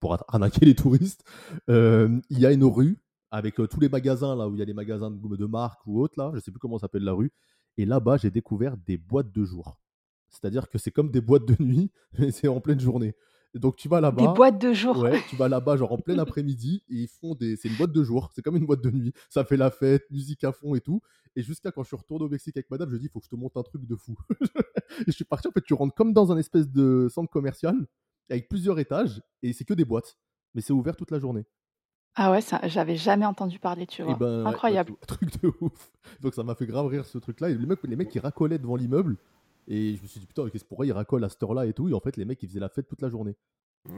pour 0.00 0.16
arnaquer 0.28 0.66
les 0.66 0.74
touristes, 0.74 1.24
il 1.68 2.20
y 2.30 2.46
a 2.46 2.52
une 2.52 2.64
rue 2.64 2.98
avec 3.30 3.54
tous 3.54 3.80
les 3.80 3.88
magasins 3.88 4.36
là 4.36 4.48
où 4.48 4.54
il 4.54 4.58
y 4.58 4.62
a 4.62 4.66
les 4.66 4.74
magasins 4.74 5.10
de, 5.10 5.36
de 5.36 5.46
marque 5.46 5.80
ou 5.86 6.00
autres 6.02 6.14
là. 6.18 6.32
Je 6.34 6.40
sais 6.40 6.50
plus 6.50 6.58
comment 6.58 6.78
s'appelle 6.78 7.04
la 7.04 7.12
rue. 7.12 7.32
Et 7.78 7.86
là-bas, 7.86 8.18
j'ai 8.18 8.30
découvert 8.30 8.76
des 8.76 8.98
boîtes 8.98 9.32
de 9.32 9.44
jour. 9.44 9.78
C'est-à-dire 10.32 10.68
que 10.68 10.78
c'est 10.78 10.90
comme 10.90 11.10
des 11.10 11.20
boîtes 11.20 11.44
de 11.46 11.56
nuit, 11.62 11.90
mais 12.18 12.30
c'est 12.32 12.48
en 12.48 12.60
pleine 12.60 12.80
journée. 12.80 13.14
donc 13.54 13.76
tu 13.76 13.88
vas 13.88 14.00
là-bas. 14.00 14.22
Des 14.22 14.32
boîtes 14.34 14.60
de 14.60 14.72
jour. 14.72 14.98
Ouais, 14.98 15.22
tu 15.28 15.36
vas 15.36 15.48
là-bas 15.48 15.76
genre 15.76 15.92
en 15.92 15.98
plein 15.98 16.18
après-midi 16.18 16.82
et 16.88 16.94
ils 16.94 17.08
font 17.08 17.34
des. 17.34 17.56
C'est 17.56 17.68
une 17.68 17.76
boîte 17.76 17.92
de 17.92 18.02
jour. 18.02 18.30
C'est 18.34 18.42
comme 18.42 18.56
une 18.56 18.66
boîte 18.66 18.82
de 18.82 18.90
nuit. 18.90 19.12
Ça 19.30 19.44
fait 19.44 19.56
la 19.56 19.70
fête, 19.70 20.10
musique 20.10 20.42
à 20.44 20.52
fond 20.52 20.74
et 20.74 20.80
tout. 20.80 21.00
Et 21.36 21.42
jusqu'à 21.42 21.70
quand 21.70 21.82
je 21.82 21.88
suis 21.88 21.96
retourné 21.96 22.24
au 22.24 22.28
Mexique 22.28 22.56
avec 22.56 22.70
madame, 22.70 22.90
je 22.90 22.96
dis 22.96 23.06
il 23.06 23.10
faut 23.10 23.20
que 23.20 23.26
je 23.26 23.30
te 23.30 23.36
monte 23.36 23.56
un 23.56 23.62
truc 23.62 23.86
de 23.86 23.96
fou. 23.96 24.16
et 25.00 25.04
je 25.06 25.12
suis 25.12 25.24
parti 25.24 25.48
en 25.48 25.52
fait, 25.52 25.62
tu 25.62 25.74
rentres 25.74 25.94
comme 25.94 26.12
dans 26.12 26.32
un 26.32 26.38
espèce 26.38 26.68
de 26.68 27.08
centre 27.10 27.30
commercial 27.30 27.76
avec 28.30 28.48
plusieurs 28.48 28.78
étages 28.78 29.22
et 29.42 29.52
c'est 29.52 29.64
que 29.64 29.74
des 29.74 29.84
boîtes, 29.84 30.16
mais 30.54 30.60
c'est 30.60 30.72
ouvert 30.72 30.96
toute 30.96 31.10
la 31.10 31.18
journée. 31.18 31.44
Ah 32.14 32.30
ouais, 32.30 32.42
ça, 32.42 32.60
j'avais 32.64 32.96
jamais 32.96 33.24
entendu 33.24 33.58
parler, 33.58 33.86
tu 33.86 34.02
vois. 34.02 34.14
Ben, 34.16 34.44
bah, 34.44 34.50
Incroyable. 34.50 34.92
truc 35.06 35.42
de 35.42 35.50
ouf. 35.60 35.92
Donc 36.20 36.34
ça 36.34 36.42
m'a 36.42 36.54
fait 36.54 36.66
grave 36.66 36.86
rire 36.86 37.06
ce 37.06 37.16
truc-là. 37.16 37.48
Et 37.48 37.54
les 37.54 37.66
mecs, 37.66 37.82
les 37.84 37.96
mecs 37.96 38.10
qui 38.10 38.18
racolaient 38.18 38.58
devant 38.58 38.76
l'immeuble, 38.76 39.16
et 39.68 39.96
je 39.96 40.02
me 40.02 40.06
suis 40.06 40.20
dit, 40.20 40.26
putain, 40.26 40.48
qu'est-ce 40.48 40.64
pourquoi 40.64 40.86
ils 40.86 40.92
racolent 40.92 41.24
à 41.24 41.28
cette 41.28 41.42
heure-là 41.42 41.66
et 41.66 41.72
tout. 41.72 41.88
Et 41.88 41.94
en 41.94 42.00
fait, 42.00 42.16
les 42.16 42.24
mecs, 42.24 42.42
ils 42.42 42.48
faisaient 42.48 42.60
la 42.60 42.68
fête 42.68 42.88
toute 42.88 43.02
la 43.02 43.08
journée. 43.08 43.36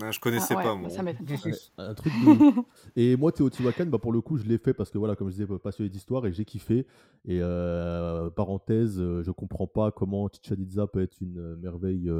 Ah, 0.02 0.10
je 0.10 0.18
connaissais 0.18 0.54
ah 0.56 0.62
pas, 0.62 0.74
moi. 0.74 0.88
Ça 0.88 1.02
un 1.78 1.94
truc 1.94 2.12
de... 2.12 2.62
Et 2.96 3.16
moi, 3.16 3.32
Teotihuacan, 3.32 3.86
bah, 3.86 3.98
pour 3.98 4.12
le 4.12 4.20
coup, 4.22 4.38
je 4.38 4.44
l'ai 4.44 4.56
fait 4.56 4.72
parce 4.72 4.90
que, 4.90 4.96
voilà, 4.96 5.14
comme 5.14 5.28
je 5.28 5.34
disais, 5.34 5.58
passionné 5.58 5.90
d'histoire 5.90 6.26
et 6.26 6.32
j'ai 6.32 6.44
kiffé. 6.44 6.86
Et 7.26 7.40
euh, 7.42 8.30
parenthèse, 8.30 8.98
euh, 8.98 9.22
je 9.22 9.30
comprends 9.30 9.66
pas 9.66 9.90
comment 9.90 10.28
Chichen 10.28 10.60
Itza 10.60 10.86
peut 10.86 11.02
être 11.02 11.20
une 11.20 11.38
euh, 11.38 11.56
merveille 11.56 12.10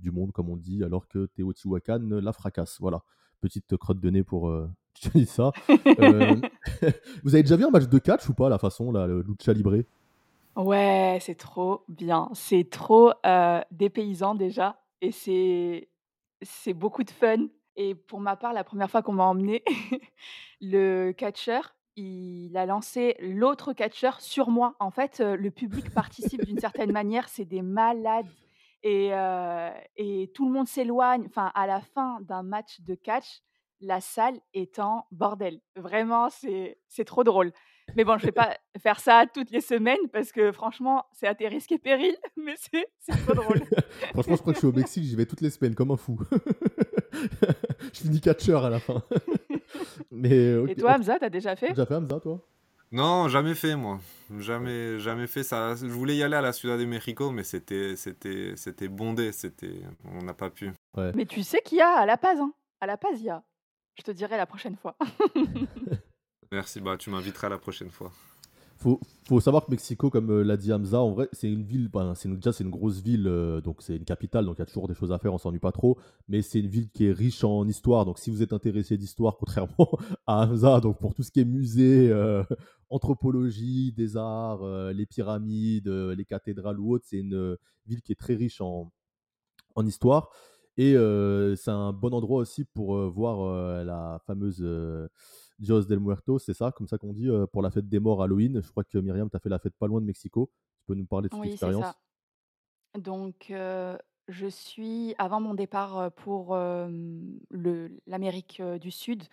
du 0.00 0.10
monde, 0.10 0.32
comme 0.32 0.48
on 0.48 0.56
dit, 0.56 0.82
alors 0.82 1.06
que 1.06 1.26
Teotihuacan 1.26 2.00
la 2.02 2.32
fracasse. 2.32 2.78
Voilà. 2.80 3.02
Petite 3.40 3.76
crotte 3.76 4.00
de 4.00 4.10
nez 4.10 4.24
pour 4.24 4.52
Chichen 4.94 5.20
Itza. 5.20 5.52
Vous 7.22 7.34
avez 7.34 7.42
déjà 7.42 7.56
vu 7.56 7.64
un 7.64 7.70
match 7.70 7.88
de 7.88 7.98
catch 7.98 8.28
ou 8.28 8.34
pas, 8.34 8.48
la 8.48 8.58
façon, 8.58 8.90
là, 8.90 9.06
le 9.06 9.22
Lucha 9.22 9.52
Libre? 9.52 9.84
Ouais, 10.56 11.18
c'est 11.22 11.34
trop 11.34 11.84
bien. 11.88 12.28
C'est 12.34 12.68
trop, 12.68 13.12
euh, 13.24 13.60
dépaysant 13.70 14.34
déjà 14.34 14.78
et 15.00 15.10
c'est 15.12 15.88
c'est 16.42 16.74
beaucoup 16.74 17.04
de 17.04 17.10
fun 17.10 17.46
et 17.76 17.94
pour 17.94 18.20
ma 18.20 18.36
part, 18.36 18.52
la 18.52 18.64
première 18.64 18.90
fois 18.90 19.02
qu'on 19.02 19.12
m'a 19.14 19.24
emmenée, 19.24 19.64
le 20.60 21.12
catcheur, 21.12 21.74
il 21.96 22.54
a 22.56 22.66
lancé 22.66 23.16
l'autre 23.20 23.72
catcheur 23.72 24.20
sur 24.20 24.50
moi. 24.50 24.74
En 24.80 24.90
fait, 24.90 25.20
le 25.20 25.50
public 25.50 25.90
participe 25.94 26.44
d'une 26.44 26.58
certaine 26.58 26.92
manière, 26.92 27.28
c'est 27.30 27.46
des 27.46 27.62
malades 27.62 28.28
et 28.82 29.10
et 29.96 30.30
tout 30.34 30.46
le 30.46 30.52
monde 30.52 30.68
s'éloigne. 30.68 31.24
Enfin, 31.26 31.50
à 31.54 31.66
la 31.66 31.80
fin 31.80 32.20
d'un 32.22 32.42
match 32.42 32.80
de 32.82 32.94
catch, 32.94 33.40
la 33.80 34.00
salle 34.00 34.38
est 34.54 34.78
en 34.78 35.06
bordel. 35.12 35.60
Vraiment, 35.76 36.28
c'est 36.30 36.78
c'est 36.88 37.04
trop 37.04 37.24
drôle. 37.24 37.52
Mais 37.96 38.04
bon, 38.04 38.16
je 38.18 38.26
vais 38.26 38.32
pas 38.32 38.56
faire 38.80 39.00
ça 39.00 39.24
toutes 39.32 39.50
les 39.50 39.60
semaines 39.60 40.08
parce 40.12 40.32
que 40.32 40.52
franchement, 40.52 41.04
c'est 41.12 41.26
à 41.26 41.34
tes 41.34 41.48
risques 41.48 41.72
et 41.72 41.78
périls, 41.78 42.16
mais 42.36 42.54
c'est 42.56 42.86
trop 43.24 43.34
drôle. 43.34 43.60
Franchement, 44.12 44.36
je 44.36 44.40
crois 44.40 44.52
que 44.52 44.56
je 44.56 44.66
suis 44.66 44.68
au 44.68 44.72
Mexique, 44.72 45.04
j'y 45.04 45.16
vais 45.16 45.26
toutes 45.26 45.40
les 45.40 45.50
semaines 45.50 45.74
comme 45.74 45.90
un 45.90 45.96
fou. 45.96 46.18
je 47.92 48.00
finis 48.00 48.20
catcheur 48.20 48.64
à 48.64 48.70
la 48.70 48.80
fin. 48.80 49.02
Mais 50.10 50.52
Et 50.68 50.76
toi. 50.76 50.94
Hamza, 50.96 51.18
tu 51.18 51.24
as 51.24 51.30
déjà 51.30 51.54
Tu 51.56 51.64
as 51.64 51.68
fait? 51.68 51.72
déjà 51.74 51.86
fait 51.86 51.94
Hamza, 51.94 52.20
toi? 52.20 52.40
Non, 52.90 53.26
jamais 53.28 53.54
fait, 53.54 53.74
moi. 53.74 54.00
Jamais, 54.38 54.98
jamais 54.98 55.26
fait 55.26 55.42
ça. 55.42 55.74
Je 55.74 55.86
voulais 55.86 56.14
y 56.16 56.22
aller 56.22 56.36
à 56.36 56.42
la 56.42 56.52
Ciudad 56.52 56.78
de 56.78 56.84
Mexico, 56.84 57.30
mais 57.30 57.42
c'était, 57.42 57.96
c'était, 57.96 58.52
c'était 58.56 58.88
bondé. 58.88 59.32
C'était, 59.32 59.80
on 60.04 60.22
n'a 60.22 60.34
pas 60.34 60.50
pu. 60.50 60.72
Ouais. 60.94 61.10
Mais 61.14 61.24
tu 61.24 61.42
sais 61.42 61.60
qu'il 61.64 61.78
y 61.78 61.80
a 61.80 61.88
à 61.88 62.04
La 62.04 62.18
Paz, 62.18 62.38
hein? 62.38 62.52
À 62.82 62.86
La 62.86 62.98
Paz, 62.98 63.12
il 63.18 63.24
y 63.24 63.30
a. 63.30 63.42
Je 63.96 64.02
te 64.02 64.10
dirai 64.10 64.36
la 64.36 64.44
prochaine 64.46 64.76
fois. 64.76 64.94
Merci, 66.52 66.82
bah 66.82 66.98
tu 66.98 67.08
m'inviteras 67.08 67.48
la 67.48 67.56
prochaine 67.56 67.88
fois. 67.88 68.12
Faut, 68.76 69.00
faut 69.26 69.40
savoir 69.40 69.64
que 69.64 69.70
Mexico, 69.70 70.10
comme 70.10 70.30
euh, 70.30 70.42
l'a 70.42 70.58
dit 70.58 70.70
Hamza, 70.70 71.00
en 71.00 71.12
vrai, 71.12 71.30
c'est 71.32 71.50
une 71.50 71.62
ville, 71.62 71.88
ben, 71.88 72.14
c'est 72.14 72.28
déjà 72.28 72.52
c'est 72.52 72.62
une 72.62 72.70
grosse 72.70 73.00
ville, 73.00 73.26
euh, 73.26 73.62
donc 73.62 73.80
c'est 73.80 73.96
une 73.96 74.04
capitale, 74.04 74.44
donc 74.44 74.56
il 74.56 74.58
y 74.58 74.62
a 74.62 74.66
toujours 74.66 74.86
des 74.86 74.94
choses 74.94 75.12
à 75.12 75.18
faire, 75.18 75.32
on 75.32 75.38
s'ennuie 75.38 75.60
pas 75.60 75.72
trop, 75.72 75.96
mais 76.28 76.42
c'est 76.42 76.60
une 76.60 76.66
ville 76.66 76.90
qui 76.90 77.06
est 77.06 77.12
riche 77.12 77.42
en 77.42 77.66
histoire, 77.66 78.04
donc 78.04 78.18
si 78.18 78.28
vous 78.28 78.42
êtes 78.42 78.52
intéressé 78.52 78.98
d'histoire, 78.98 79.36
contrairement 79.38 79.98
à 80.26 80.42
Hamza, 80.42 80.80
donc 80.80 80.98
pour 80.98 81.14
tout 81.14 81.22
ce 81.22 81.30
qui 81.30 81.40
est 81.40 81.46
musée, 81.46 82.10
euh, 82.10 82.44
anthropologie, 82.90 83.92
des 83.92 84.18
arts, 84.18 84.66
les 84.92 85.06
pyramides, 85.06 85.88
les 85.88 86.24
cathédrales 86.26 86.78
ou 86.78 86.92
autres, 86.92 87.06
c'est 87.08 87.16
une 87.16 87.56
ville 87.86 88.02
qui 88.02 88.12
est 88.12 88.20
très 88.20 88.34
riche 88.34 88.60
en, 88.60 88.92
en 89.74 89.86
histoire. 89.86 90.28
Et 90.76 90.92
c'est 91.56 91.70
un 91.70 91.94
bon 91.94 92.12
endroit 92.12 92.40
aussi 92.40 92.64
pour 92.64 92.98
voir 93.10 93.84
la 93.84 94.20
fameuse 94.26 94.62
Dios 95.62 95.86
del 95.86 96.00
Muerto, 96.00 96.38
c'est 96.38 96.54
ça, 96.54 96.72
comme 96.72 96.88
ça 96.88 96.98
qu'on 96.98 97.14
dit, 97.14 97.28
euh, 97.30 97.46
pour 97.46 97.62
la 97.62 97.70
fête 97.70 97.88
des 97.88 98.00
morts 98.00 98.22
Halloween. 98.22 98.60
Je 98.62 98.70
crois 98.70 98.84
que 98.84 98.98
Myriam, 98.98 99.30
tu 99.30 99.36
as 99.36 99.40
fait 99.40 99.48
la 99.48 99.58
fête 99.60 99.74
pas 99.78 99.86
loin 99.88 100.00
de 100.02 100.06
Mexico. 100.06 100.52
Tu 100.80 100.84
peux 100.86 100.94
nous 100.94 101.06
parler 101.06 101.28
de 101.30 101.34
cette 101.34 101.44
Oui, 101.44 101.46
expérience? 101.46 101.96
ça. 101.96 101.96
Donc, 102.98 103.48
heu, 103.50 103.98
je 104.28 104.46
suis 104.46 105.14
avant 105.18 105.40
mon 105.40 105.54
départ, 105.54 105.98
heu, 106.00 106.10
pour, 106.10 106.54
l'Amérique, 108.06 108.62
du 108.80 108.90
Sud, 108.90 109.24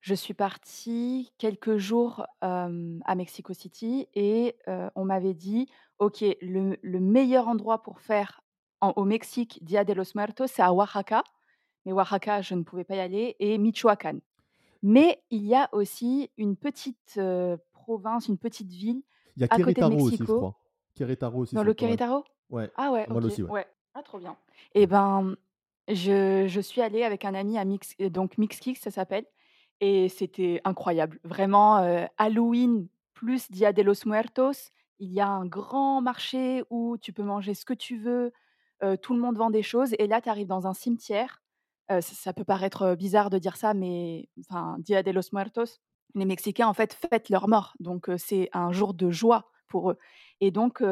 je 0.00 0.14
suis 0.14 0.34
partie 0.34 1.32
quelques 1.38 1.76
jours, 1.78 2.26
à 2.40 3.14
Mexico 3.16 3.52
City 3.54 4.06
et 4.14 4.56
on 4.96 5.04
m'avait 5.04 5.34
dit: 5.34 5.68
«OK, 5.98 6.22
le 6.42 6.76
le 6.82 7.00
meilleur 7.00 7.48
endroit 7.48 7.82
pour 7.82 8.00
faire 8.00 8.42
en 8.80 8.92
au 8.96 9.04
Mexique, 9.04 9.58
Dia 9.64 9.84
de 9.84 9.92
los 9.94 10.12
Muertos, 10.14 10.48
c'est 10.48 10.62
à 10.62 10.72
Oaxaca». 10.74 11.24
Mais 11.86 11.92
Oaxaca, 11.92 12.42
je 12.42 12.54
ne 12.54 12.62
pouvais 12.64 12.84
pas 12.84 12.96
y 12.96 13.00
aller 13.00 13.36
et 13.40 13.58
Michoacán. 13.58 14.20
Mais 14.84 15.22
il 15.30 15.44
y 15.46 15.54
a 15.54 15.68
aussi 15.72 16.30
une 16.36 16.56
petite, 16.56 17.18
province, 17.72 18.28
une 18.28 18.38
petite 18.38 18.70
ville 18.70 19.02
Il 19.36 19.40
y 19.40 19.44
a 19.44 19.48
à 19.48 19.58
côté 19.58 19.82
de 19.82 19.86
Querétaro 19.86 20.02
aussi, 20.02 20.16
je 20.16 20.24
Mexico 20.24 20.36
crois. 20.36 20.58
Querétaro 20.94 21.38
aussi, 21.40 21.56
dans 21.56 21.62
le. 21.64 21.72
Querétaro? 21.72 22.24
Ouais, 22.50 22.70
Ah 22.76 22.92
ouais, 22.92 23.06
pas 23.06 23.14
mal 23.14 23.24
OK, 23.24 23.24
aussi, 23.24 23.42
ouais. 23.42 23.50
ouais. 23.50 23.66
Ah 23.94 24.02
trop 24.02 24.18
bien. 24.18 24.36
Et 24.74 24.86
ben, 24.86 25.36
je 25.88 26.46
je 26.48 26.60
suis 26.60 26.80
allée 26.82 27.02
avec 27.02 27.24
un 27.24 27.34
ami 27.34 27.58
à 27.58 27.64
Mix 27.64 27.96
donc 27.98 28.34
ça 28.76 28.90
s'appelle 28.90 29.26
et 29.80 30.08
c'était 30.08 30.60
incroyable. 30.64 31.18
Vraiment, 31.24 31.82
heu, 31.82 32.06
Halloween 32.18 32.88
plus 33.14 33.50
Dia 33.50 33.72
de 33.72 33.82
los 33.82 34.04
Muertos. 34.06 34.70
Il 34.98 35.12
y 35.12 35.20
a 35.20 35.28
un 35.28 35.46
grand 35.46 36.00
marché 36.02 36.62
où 36.70 36.96
tu 36.98 37.12
peux 37.12 37.22
manger 37.22 37.54
ce 37.54 37.64
que 37.64 37.74
tu 37.74 37.96
veux, 37.98 38.32
tout 39.02 39.14
le 39.14 39.20
monde 39.20 39.36
vend 39.38 39.50
des 39.50 39.62
choses 39.62 39.94
et 39.98 40.06
là 40.06 40.20
tu 40.20 40.28
arrives 40.28 40.46
dans 40.46 40.66
un 40.66 40.74
cimetière. 40.74 41.43
Ça 42.00 42.32
peut 42.32 42.44
paraître, 42.44 42.94
bizarre 42.94 43.30
de 43.30 43.38
dire 43.38 43.56
ça, 43.56 43.74
mais 43.74 44.28
enfin, 44.40 44.76
Dia 44.78 45.02
de 45.02 45.10
los 45.10 45.28
Muertos, 45.32 45.80
les 46.14 46.24
Mexicains 46.24 46.68
en 46.68 46.74
fait 46.74 46.94
fêtent 46.94 47.28
leurs 47.28 47.48
morts, 47.48 47.74
donc 47.80 48.10
c'est 48.16 48.48
un 48.52 48.72
jour 48.72 48.94
de 48.94 49.10
joie 49.10 49.50
pour 49.68 49.90
eux. 49.90 49.98
Et 50.40 50.50
donc, 50.50 50.82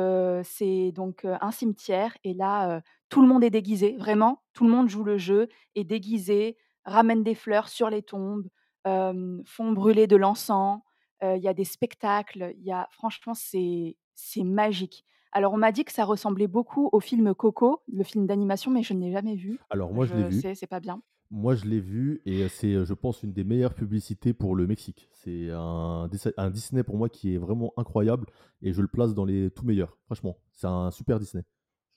c'est 0.45 0.93
donc, 0.93 1.25
un 1.25 1.51
cimetière 1.51 2.17
et 2.25 2.35
là, 2.35 2.83
tout 3.09 3.23
le 3.23 3.29
monde 3.29 3.43
est 3.45 3.51
déguisé, 3.51 3.97
vraiment, 3.97 4.43
tout 4.53 4.65
le 4.65 4.71
monde 4.71 4.89
joue 4.89 5.05
le 5.05 5.17
jeu, 5.19 5.49
est 5.75 5.85
déguisé, 5.85 6.57
ramène 6.85 7.23
des 7.23 7.35
fleurs 7.35 7.69
sur 7.69 7.89
les 7.89 8.03
tombes, 8.03 8.49
font 8.85 9.73
brûler 9.73 10.07
de 10.07 10.17
l'encens, 10.17 10.81
il 11.23 11.41
y 11.41 11.49
a 11.49 11.55
des 11.55 11.65
spectacles, 11.65 12.53
il 12.59 12.65
y 12.65 12.73
a 12.73 12.89
franchement, 12.91 13.33
c'est 13.35 13.97
magique. 14.37 15.07
Alors 15.33 15.55
on 15.55 15.57
m'a 15.57 15.73
dit 15.73 15.85
que 15.85 15.93
ça 15.93 16.05
ressemblait 16.05 16.47
beaucoup 16.47 16.89
au 16.93 17.01
film 17.01 17.35
Coco, 17.35 17.83
le 17.93 18.05
film 18.05 18.27
d'animation, 18.27 18.71
mais 18.71 18.83
je 18.83 18.93
ne 18.95 19.01
l'ai 19.01 19.13
jamais 19.13 19.35
vu. 19.35 19.59
Alors 19.71 19.93
moi, 19.93 20.07
je 20.07 20.15
l'ai 20.15 20.29
vu. 20.29 20.41
sais, 20.41 20.55
c'est 20.55 20.67
pas 20.67 20.81
bien. 20.81 21.03
Moi, 21.31 21.55
je 21.55 21.65
l'ai 21.65 21.81
vu 21.81 22.21
et 22.27 22.43
euh, 22.43 22.49
c'est, 22.49 22.75
euh, 22.75 22.85
je 22.85 22.93
pense, 22.93 23.23
une 23.23 23.33
des 23.33 23.43
meilleures 23.43 23.73
publicités 23.73 24.35
pour 24.35 24.55
le 24.55 24.67
Mexique. 24.67 25.09
C'est 25.13 25.49
un, 25.51 26.07
Dis- 26.09 26.29
un 26.37 26.51
Disney 26.51 26.83
pour 26.83 26.99
moi 26.99 27.09
qui 27.09 27.35
est 27.35 27.39
vraiment 27.39 27.73
incroyable 27.79 28.27
et 28.61 28.75
je 28.75 28.83
le 28.83 28.89
place 28.89 29.15
dans 29.15 29.25
les 29.25 29.51
tout 29.51 29.65
meilleurs. 29.65 29.97
Franchement, 30.05 30.37
c'est 30.53 30.67
un 30.67 30.91
super 30.91 31.19
Disney. 31.19 31.45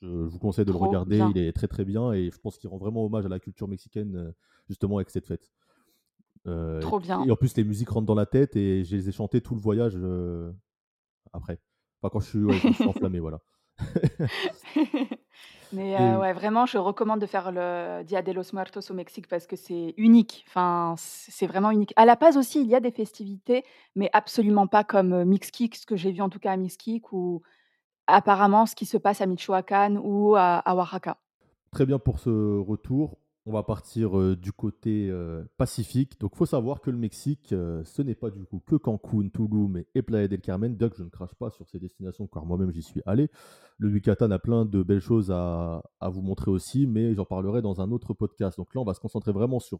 Je, 0.00 0.08
je 0.08 0.30
vous 0.30 0.38
conseille 0.38 0.64
de 0.64 0.72
le 0.72 0.78
regarder. 0.78 1.18
Il 1.34 1.38
est 1.38 1.52
très 1.52 1.68
très 1.68 1.84
bien 1.84 2.12
et 2.12 2.30
je 2.30 2.38
pense 2.38 2.56
qu'il 2.56 2.70
rend 2.70 2.78
vraiment 2.78 3.04
hommage 3.04 3.26
à 3.26 3.28
la 3.28 3.38
culture 3.38 3.68
mexicaine 3.68 4.16
euh, 4.16 4.32
justement 4.68 4.96
avec 4.96 5.10
cette 5.10 5.26
fête. 5.26 5.52
Euh, 6.46 6.80
trop 6.80 7.00
bien. 7.00 7.24
et 7.24 7.30
en 7.30 7.36
plus, 7.36 7.56
les 7.56 7.64
musiques 7.64 7.88
rentrent 7.90 8.06
dans 8.06 8.14
la 8.14 8.26
tête 8.26 8.56
et 8.56 8.84
je 8.84 8.96
les 8.96 9.08
ai 9.08 9.12
chantées 9.12 9.40
tout 9.40 9.54
le 9.54 9.60
voyage 9.60 9.94
euh, 9.96 10.52
après. 11.32 11.58
Enfin, 12.06 12.12
quand 12.12 12.20
je 12.20 12.26
suis, 12.28 12.44
ouais, 12.44 12.58
quand 12.62 12.70
je 12.72 12.76
suis 12.76 12.86
enflammé, 12.86 13.18
voilà. 13.18 13.40
Mais 15.72 15.90
Et 15.90 16.16
ouais, 16.16 16.32
vraiment, 16.32 16.64
je 16.64 16.78
recommande 16.78 17.20
de 17.20 17.26
faire 17.26 17.50
le 17.50 18.04
Dia 18.04 18.22
de 18.22 18.30
los 18.30 18.52
Muertos 18.52 18.80
au 18.90 18.94
Mexique 18.94 19.26
parce 19.26 19.46
que 19.46 19.56
c'est 19.56 19.94
unique. 19.96 20.44
Enfin, 20.48 20.94
c'est 20.96 21.46
vraiment 21.46 21.72
unique. 21.72 21.92
À 21.96 22.04
La 22.04 22.14
Paz 22.16 22.36
aussi, 22.36 22.60
il 22.60 22.68
y 22.68 22.74
a 22.76 22.80
des 22.80 22.92
festivités, 22.92 23.64
mais 23.96 24.08
absolument 24.12 24.68
pas 24.68 24.84
comme, 24.84 25.12
heu, 25.12 25.24
Mixquic, 25.24 25.74
ce 25.74 25.84
que 25.84 25.96
j'ai 25.96 26.12
vu 26.12 26.22
en 26.22 26.28
tout 26.28 26.38
cas 26.38 26.52
à 26.52 26.56
Mixquic 26.56 27.12
ou 27.12 27.42
apparemment 28.06 28.66
ce 28.66 28.76
qui 28.76 28.86
se 28.86 28.96
passe 28.96 29.20
à 29.20 29.26
Michoacán 29.26 29.98
ou 29.98 30.36
à 30.36 30.58
à 30.58 30.76
Oaxaca. 30.76 31.18
Très 31.72 31.84
bien 31.84 31.98
pour 31.98 32.20
ce 32.20 32.58
retour. 32.60 33.18
On 33.48 33.52
va 33.52 33.62
partir 33.62 34.18
euh, 34.18 34.34
du 34.34 34.52
côté 34.52 35.08
euh, 35.08 35.44
Pacifique. 35.56 36.18
Donc, 36.18 36.34
faut 36.34 36.46
savoir 36.46 36.80
que 36.80 36.90
le 36.90 36.98
Mexique, 36.98 37.52
euh, 37.52 37.84
ce 37.84 38.02
n'est 38.02 38.16
pas 38.16 38.30
du 38.30 38.44
coup 38.44 38.60
que 38.66 38.74
Cancun, 38.74 39.28
Tulum 39.28 39.84
et 39.94 40.02
Playa 40.02 40.26
del 40.26 40.40
Carmen. 40.40 40.76
Que 40.76 40.96
je 40.96 41.04
ne 41.04 41.08
crache 41.10 41.34
pas 41.36 41.50
sur 41.50 41.68
ces 41.68 41.78
destinations, 41.78 42.26
car 42.26 42.44
moi-même 42.44 42.72
j'y 42.72 42.82
suis 42.82 43.02
allé. 43.06 43.30
Le 43.78 43.88
Yucatan 43.90 44.32
a 44.32 44.40
plein 44.40 44.64
de 44.64 44.82
belles 44.82 44.98
choses 44.98 45.30
à, 45.30 45.84
à 46.00 46.08
vous 46.08 46.22
montrer 46.22 46.50
aussi, 46.50 46.88
mais 46.88 47.14
j'en 47.14 47.24
parlerai 47.24 47.62
dans 47.62 47.80
un 47.80 47.92
autre 47.92 48.14
podcast. 48.14 48.58
Donc 48.58 48.74
là, 48.74 48.80
on 48.80 48.84
va 48.84 48.94
se 48.94 49.00
concentrer 49.00 49.30
vraiment 49.30 49.60
sur 49.60 49.78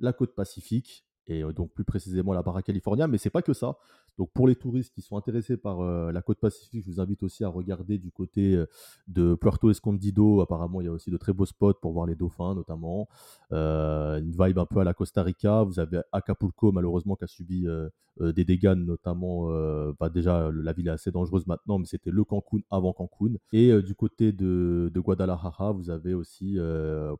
la 0.00 0.12
côte 0.12 0.34
Pacifique 0.34 1.06
et 1.26 1.42
euh, 1.42 1.52
donc 1.52 1.72
plus 1.72 1.84
précisément 1.84 2.32
la 2.32 2.42
Barra 2.42 2.62
California. 2.62 3.06
Mais 3.06 3.18
c'est 3.18 3.30
pas 3.30 3.42
que 3.42 3.52
ça. 3.52 3.76
Donc 4.18 4.30
pour 4.32 4.46
les 4.46 4.54
touristes 4.54 4.94
qui 4.94 5.02
sont 5.02 5.16
intéressés 5.16 5.56
par 5.56 5.80
euh, 5.80 6.12
la 6.12 6.22
côte 6.22 6.38
Pacifique, 6.38 6.84
je 6.84 6.90
vous 6.90 7.00
invite 7.00 7.22
aussi 7.22 7.44
à 7.44 7.48
regarder 7.48 7.98
du 7.98 8.10
côté 8.10 8.54
euh, 8.54 8.66
de 9.08 9.34
Puerto 9.34 9.70
Escondido. 9.70 10.40
Apparemment, 10.40 10.80
il 10.80 10.84
y 10.84 10.88
a 10.88 10.92
aussi 10.92 11.10
de 11.10 11.16
très 11.16 11.32
beaux 11.32 11.46
spots 11.46 11.74
pour 11.74 11.92
voir 11.92 12.06
les 12.06 12.14
dauphins, 12.14 12.54
notamment. 12.54 13.08
Une 13.50 14.30
vibe 14.30 14.58
un 14.58 14.66
peu 14.66 14.80
à 14.80 14.84
la 14.84 14.94
Costa 14.94 15.22
Rica. 15.22 15.62
Vous 15.62 15.78
avez 15.78 16.00
Acapulco, 16.12 16.72
malheureusement, 16.72 17.16
qui 17.16 17.24
a 17.24 17.26
subi 17.26 17.66
des 18.20 18.44
dégâts, 18.44 18.74
notamment. 18.74 19.48
bah, 19.98 20.08
déjà, 20.08 20.50
la 20.52 20.72
ville 20.72 20.88
est 20.88 20.92
assez 20.92 21.10
dangereuse 21.10 21.46
maintenant, 21.46 21.78
mais 21.78 21.86
c'était 21.86 22.10
le 22.10 22.24
Cancun 22.24 22.58
avant 22.70 22.92
Cancun. 22.92 23.34
Et 23.52 23.80
du 23.82 23.94
côté 23.94 24.32
de, 24.32 24.90
Guadalajara, 24.94 25.72
vous 25.72 25.90
avez 25.90 26.14
aussi 26.14 26.58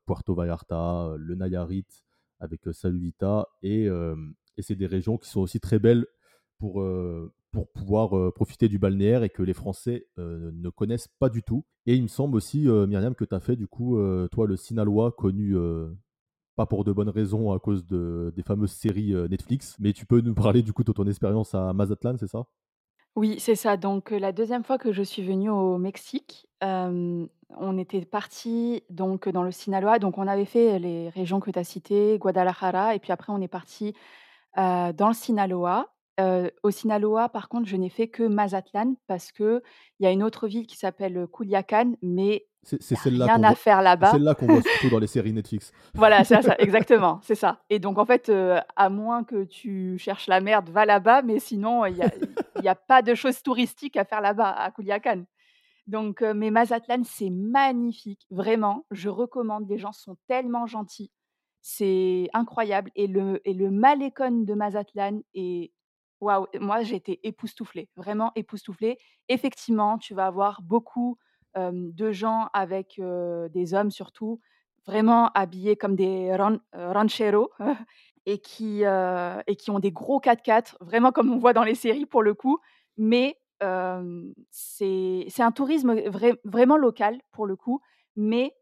Puerto 0.06 0.34
Vallarta, 0.34 1.14
le 1.18 1.34
Nayarit 1.34 1.86
avec 2.44 2.60
Saludita. 2.72 3.48
Et, 3.62 3.88
c'est 4.60 4.76
des 4.76 4.86
régions 4.86 5.18
qui 5.18 5.28
sont 5.28 5.40
aussi 5.40 5.58
très 5.58 5.78
belles 5.78 6.06
pour, 6.58 6.84
pouvoir 7.74 8.32
profiter 8.34 8.68
du 8.68 8.78
balnéaire 8.78 9.22
et 9.22 9.30
que 9.30 9.42
les 9.42 9.54
Français 9.54 10.06
ne 10.16 10.68
connaissent 10.68 11.08
pas 11.18 11.28
du 11.28 11.42
tout. 11.42 11.64
Et 11.86 11.94
il 11.96 12.02
me 12.02 12.08
semble 12.08 12.36
aussi, 12.36 12.68
Myriam, 12.68 13.14
que 13.14 13.24
tu 13.24 13.34
as 13.34 13.40
fait 13.40 13.56
du 13.56 13.66
coup, 13.66 13.98
toi, 14.30 14.46
le 14.46 14.56
Sinaloa, 14.56 15.12
connu 15.12 15.56
pas 16.56 16.66
pour 16.66 16.84
de 16.84 16.92
bonnes 16.92 17.08
raisons 17.08 17.52
à 17.52 17.58
cause 17.58 17.84
de, 17.84 18.32
des 18.36 18.44
fameuses 18.44 18.70
séries 18.70 19.12
Netflix, 19.28 19.76
mais 19.80 19.92
tu 19.92 20.06
peux 20.06 20.20
nous 20.20 20.34
parler 20.34 20.62
du 20.62 20.72
coup 20.72 20.84
de 20.84 20.92
ton 20.92 21.06
expérience 21.06 21.54
à 21.54 21.72
Mazatlan, 21.72 22.16
c'est 22.18 22.28
ça? 22.28 22.46
Oui, 23.16 23.38
c'est 23.38 23.54
ça. 23.54 23.76
Donc, 23.76 24.12
heu, 24.12 24.18
la 24.18 24.32
deuxième 24.32 24.64
fois 24.64 24.76
que 24.78 24.92
je 24.92 25.02
suis 25.02 25.22
venue 25.22 25.48
au 25.50 25.78
Mexique, 25.78 26.48
hem, 26.60 27.28
on 27.56 27.78
était 27.78 28.04
partis 28.04 28.82
donc 28.90 29.28
dans 29.28 29.44
le 29.44 29.52
Sinaloa. 29.52 29.98
Donc 30.00 30.18
on 30.18 30.26
avait 30.26 30.44
fait 30.44 30.78
les 30.80 31.08
régions 31.10 31.38
que 31.38 31.50
tu 31.50 31.58
as 31.58 31.64
citées, 31.64 32.18
Guadalajara 32.18 32.94
et 32.96 32.98
puis 32.98 33.12
après 33.12 33.32
on 33.32 33.40
est 33.40 33.48
partis 33.48 33.94
Heu, 34.58 34.92
dans 34.94 35.08
le 35.08 35.14
Sinaloa. 35.14 35.88
Heu, 36.20 36.50
au 36.64 36.70
Sinaloa, 36.72 37.28
par 37.30 37.48
contre, 37.48 37.68
je 37.68 37.76
n'ai 37.76 37.90
fait 37.90 38.08
que 38.08 38.24
Mazatlan 38.24 38.94
parce 39.08 39.32
qu'il 39.32 39.62
y 40.00 40.06
a 40.06 40.12
une 40.12 40.22
autre 40.24 40.48
ville 40.48 40.66
qui 40.66 40.76
s'appelle, 40.76 41.16
heu, 41.18 41.26
Culiacán, 41.28 41.96
mais 42.02 42.46
C'est 42.62 42.82
c'est 42.82 42.96
Il 42.96 42.98
y 42.98 43.00
a 43.00 43.02
celle-là 43.02 43.28
rien 43.34 43.42
qu'on 43.42 43.44
à 43.44 43.54
voit 43.54 43.56
faire 43.56 43.82
c'est 44.00 44.06
là-bas. 44.06 44.16
celle-là 44.16 44.34
qu'on 44.34 44.48
voit 44.48 44.62
surtout 44.62 44.90
dans 44.90 44.98
les 44.98 45.06
séries 45.06 45.32
Netflix. 45.32 45.72
Voilà, 45.96 46.24
c'est 46.24 46.42
ça, 46.42 46.56
exactement, 46.58 47.20
c'est 47.22 47.36
ça. 47.36 47.60
Et 47.70 47.78
donc 47.78 47.98
en 47.98 48.04
fait, 48.04 48.28
heu, 48.28 48.56
à 48.76 48.88
moins 48.90 49.22
que 49.22 49.44
tu 49.44 49.96
cherches 49.98 50.26
la 50.26 50.40
merde, 50.40 50.68
va 50.70 50.84
là-bas, 50.86 51.22
mais 51.22 51.38
sinon, 51.38 51.86
il 51.86 51.96
y 51.96 52.02
a 52.02 52.10
il 52.58 52.64
y 52.64 52.68
a 52.68 52.74
pas 52.74 53.02
de 53.02 53.14
choses 53.14 53.42
touristiques 53.42 53.96
à 53.96 54.04
faire 54.04 54.20
là-bas, 54.20 54.50
à 54.50 54.70
Culiacán. 54.70 55.24
Donc 55.86 56.22
heu, 56.22 56.34
mais 56.34 56.50
Mazatlan, 56.50 57.02
c'est 57.04 57.30
magnifique, 57.30 58.26
vraiment, 58.30 58.86
je 58.90 59.08
recommande, 59.10 59.68
les 59.68 59.78
gens 59.78 59.92
sont 59.92 60.16
tellement 60.28 60.66
gentils, 60.66 61.10
c'est 61.62 62.28
incroyable 62.34 62.90
et 62.96 63.06
le 63.06 63.40
et 63.48 63.54
le 63.54 63.70
malecón 63.70 64.44
de 64.44 64.54
Mazatlan 64.54 65.20
est 65.34 65.72
waouh, 66.20 66.46
moi 66.60 66.82
j'ai 66.82 66.96
été 66.96 67.20
époustouflée, 67.26 67.88
vraiment 67.96 68.32
époustouflée. 68.36 68.98
Effectivement, 69.28 69.98
tu 69.98 70.14
vas 70.14 70.26
avoir 70.26 70.62
beaucoup, 70.62 71.18
de 71.56 72.10
gens 72.12 72.48
avec, 72.52 72.98
heu, 72.98 73.48
des 73.50 73.74
hommes 73.74 73.90
surtout, 73.92 74.40
vraiment 74.86 75.30
habillés 75.34 75.76
comme 75.76 75.94
des 75.96 76.30
heu, 76.30 76.58
rancheros 76.92 77.50
et 78.26 78.38
qui, 78.38 78.84
heu 78.84 79.42
et 79.46 79.56
qui 79.56 79.70
ont 79.70 79.78
des 79.80 79.92
gros 79.92 80.20
4x4, 80.20 80.76
vraiment 80.80 81.12
comme 81.12 81.32
on 81.32 81.38
voit 81.38 81.52
dans 81.52 81.64
les 81.64 81.74
séries 81.74 82.06
pour 82.06 82.22
le 82.22 82.34
coup. 82.34 82.58
Mais 82.96 83.38
hem, 83.60 84.34
c'est 84.50 85.26
un 85.40 85.52
tourisme 85.52 85.94
vrai 86.08 86.40
vraiment 86.44 86.76
local 86.76 87.20
pour 87.32 87.46
le 87.46 87.56
coup, 87.56 87.80
mais 88.16 88.54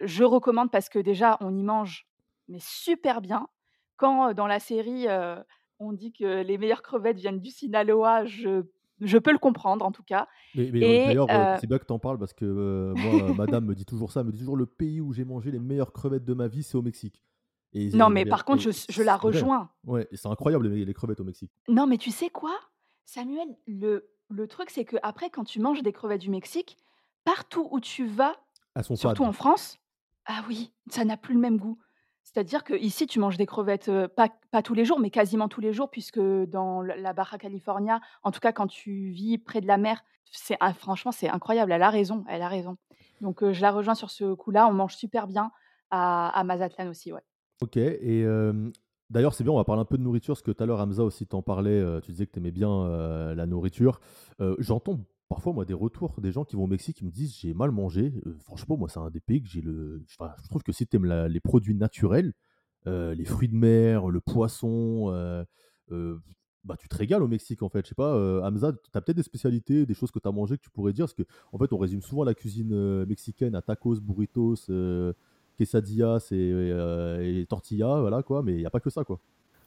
je 0.00 0.24
recommande 0.24 0.70
parce 0.70 0.88
que 0.88 0.98
déjà 0.98 1.36
on 1.40 1.54
y 1.56 1.62
mange, 1.62 2.06
mais 2.48 2.58
super 2.60 3.20
bien. 3.20 3.48
Quand, 3.96 4.30
heu, 4.30 4.34
dans 4.34 4.46
la 4.46 4.60
série, 4.60 5.08
heu, 5.08 5.36
on 5.78 5.92
dit 5.92 6.12
que 6.12 6.42
les 6.42 6.58
meilleures 6.58 6.82
crevettes 6.82 7.18
viennent 7.18 7.40
du 7.40 7.50
Sinaloa, 7.50 8.24
je 8.24 8.64
je 9.00 9.18
peux 9.18 9.32
le 9.32 9.38
comprendre 9.38 9.84
en 9.84 9.92
tout 9.92 10.04
cas 10.04 10.28
Mais 10.54 10.98
d'ailleurs, 11.00 11.34
heu 11.34 11.56
c'est 11.56 11.66
bien 11.66 11.78
que 11.78 11.84
tu 11.86 11.92
en 11.92 11.98
parles 11.98 12.18
parce 12.18 12.32
que, 12.32 12.44
heu, 12.44 12.94
moi, 12.96 13.34
madame 13.34 13.64
me 13.66 13.74
dit 13.74 13.84
toujours 13.84 14.12
ça, 14.12 14.22
me 14.24 14.30
dit 14.32 14.38
toujours: 14.38 14.56
«Le 14.56 14.66
pays 14.66 15.00
où 15.00 15.12
j'ai 15.12 15.24
mangé 15.24 15.50
les 15.50 15.58
meilleures 15.58 15.92
crevettes 15.92 16.24
de 16.24 16.34
ma 16.34 16.46
vie, 16.48 16.62
c'est 16.62 16.76
au 16.76 16.82
Mexique» 16.82 17.24
et 17.74 17.90
Non, 17.90 18.08
mais 18.08 18.24
par 18.24 18.44
contre, 18.44 18.62
je 18.62 19.02
la 19.02 19.16
rejoins. 19.16 19.70
Ouais 19.84 20.08
c'est 20.12 20.28
incroyable 20.28 20.68
les 20.68 20.84
les 20.84 20.94
crevettes 20.94 21.20
au 21.20 21.24
Mexique. 21.24 21.52
Non, 21.68 21.86
mais 21.86 21.98
tu 21.98 22.10
sais 22.10 22.30
quoi? 22.30 22.58
Samuel, 23.04 23.48
le 23.66 24.10
le 24.30 24.46
truc, 24.48 24.70
c'est 24.70 24.84
qu'après 24.84 25.30
quand 25.30 25.44
tu 25.44 25.60
manges 25.60 25.82
des 25.82 25.92
crevettes 25.92 26.22
du 26.22 26.30
Mexique, 26.30 26.78
partout 27.24 27.68
où 27.70 27.80
tu 27.80 28.06
vas, 28.06 28.34
sont 28.82 28.96
surtout 28.96 29.24
en 29.24 29.32
France 29.32 29.78
ah 30.26 30.42
oui, 30.48 30.72
ça 30.88 31.04
n'a 31.04 31.18
plus 31.18 31.34
le 31.34 31.40
même 31.40 31.58
goût. 31.58 31.78
C'est-à-dire 32.22 32.64
qu'ici, 32.64 33.06
tu 33.06 33.18
manges 33.18 33.36
des 33.36 33.44
crevettes, 33.44 33.90
pas 34.16 34.30
pas 34.50 34.62
tous 34.62 34.72
les 34.72 34.86
jours, 34.86 34.98
mais 34.98 35.10
quasiment 35.10 35.48
tous 35.48 35.60
les 35.60 35.74
jours 35.74 35.90
puisque 35.90 36.18
dans 36.18 36.80
la 36.80 37.12
Baja 37.12 37.36
California, 37.36 38.00
en 38.22 38.30
tout 38.30 38.40
cas 38.40 38.52
quand 38.52 38.66
tu 38.66 39.10
vis 39.10 39.36
près 39.36 39.60
de 39.60 39.66
la 39.66 39.76
mer, 39.76 40.02
c'est 40.30 40.56
ah 40.60 40.72
franchement, 40.72 41.12
c'est 41.12 41.28
incroyable, 41.28 41.72
elle 41.72 41.82
a 41.82 41.90
raison, 41.90 42.24
elle 42.28 42.40
a 42.40 42.48
raison. 42.48 42.78
Donc 43.20 43.44
je 43.52 43.60
la 43.60 43.70
rejoins 43.70 43.94
sur 43.94 44.10
ce 44.10 44.32
coup-là, 44.32 44.66
on 44.66 44.72
mange 44.72 44.96
super 44.96 45.26
bien 45.26 45.52
à 45.90 46.30
à 46.30 46.44
Mazatlan 46.44 46.88
aussi, 46.88 47.12
ouais. 47.12 47.20
OK 47.62 47.76
et 47.76 48.24
d'ailleurs, 49.10 49.34
c'est 49.34 49.44
bien, 49.44 49.52
on 49.52 49.56
va 49.56 49.64
parler 49.64 49.82
un 49.82 49.84
peu 49.84 49.98
de 49.98 50.02
nourriture 50.02 50.34
parce 50.34 50.42
que 50.42 50.50
tout 50.50 50.62
à 50.62 50.66
l'heure, 50.66 50.80
Hamza 50.80 51.04
aussi 51.04 51.26
t'en 51.26 51.42
parlait, 51.42 51.84
tu 52.02 52.10
disais 52.10 52.26
que 52.26 52.32
tu 52.32 52.38
aimais 52.38 52.50
bien, 52.50 52.88
la 53.34 53.46
nourriture. 53.46 54.00
J'entends 54.58 55.04
parfois, 55.28 55.52
moi, 55.52 55.64
des 55.64 55.74
retours 55.74 56.20
des 56.20 56.32
gens 56.32 56.44
qui 56.44 56.56
vont 56.56 56.64
au 56.64 56.68
Mexique 56.68 56.96
qui 56.98 57.04
me 57.04 57.10
disent: 57.10 57.36
«J'ai 57.38 57.54
mal 57.54 57.70
mangé». 57.70 58.12
Franchement, 58.40 58.76
moi, 58.76 58.88
c'est 58.88 59.00
un 59.00 59.10
des 59.10 59.20
pays 59.20 59.42
que 59.42 59.48
j'ai 59.48 59.62
le 59.62 60.02
je 60.06 60.48
trouve 60.48 60.62
que 60.62 60.72
si 60.72 60.86
tu 60.86 60.96
aimes 60.96 61.04
la 61.06 61.28
les 61.28 61.40
produits 61.40 61.74
naturels, 61.74 62.32
les 62.86 63.24
fruits 63.24 63.48
de 63.48 63.56
mer, 63.56 64.08
le 64.08 64.20
poisson, 64.20 65.12
bah, 65.90 66.76
tu 66.78 66.88
te 66.88 66.96
régales 66.96 67.22
au 67.22 67.28
Mexique, 67.28 67.62
en 67.62 67.68
fait. 67.68 67.84
Je 67.84 67.90
sais 67.90 67.94
pas, 67.94 68.16
Hamza, 68.46 68.72
tu 68.72 68.78
as 68.94 69.00
peut-être 69.02 69.16
des 69.18 69.22
spécialités, 69.22 69.86
des 69.86 69.94
choses 69.94 70.10
que 70.10 70.18
tu 70.18 70.28
as 70.28 70.32
mangées 70.32 70.56
que 70.56 70.62
tu 70.62 70.70
pourrais 70.70 70.92
dire? 70.94 71.04
Parce 71.04 71.14
qu'en 71.14 71.58
fait, 71.58 71.72
on 71.72 71.78
résume 71.78 72.00
souvent 72.00 72.24
la 72.24 72.34
cuisine, 72.34 73.04
mexicaine 73.04 73.54
à 73.54 73.62
tacos, 73.62 74.00
burritos, 74.00 74.56
quesadillas 75.56 76.28
et 76.30 76.50
heu 76.52 77.18
et 77.22 77.46
tortillas, 77.46 78.00
voilà, 78.00 78.22
quoi, 78.22 78.42
mais 78.42 78.54
il 78.54 78.60
y 78.60 78.66
a 78.66 78.70
pas 78.70 78.80
que 78.80 78.90
ça, 78.90 79.04
quoi. 79.04 79.20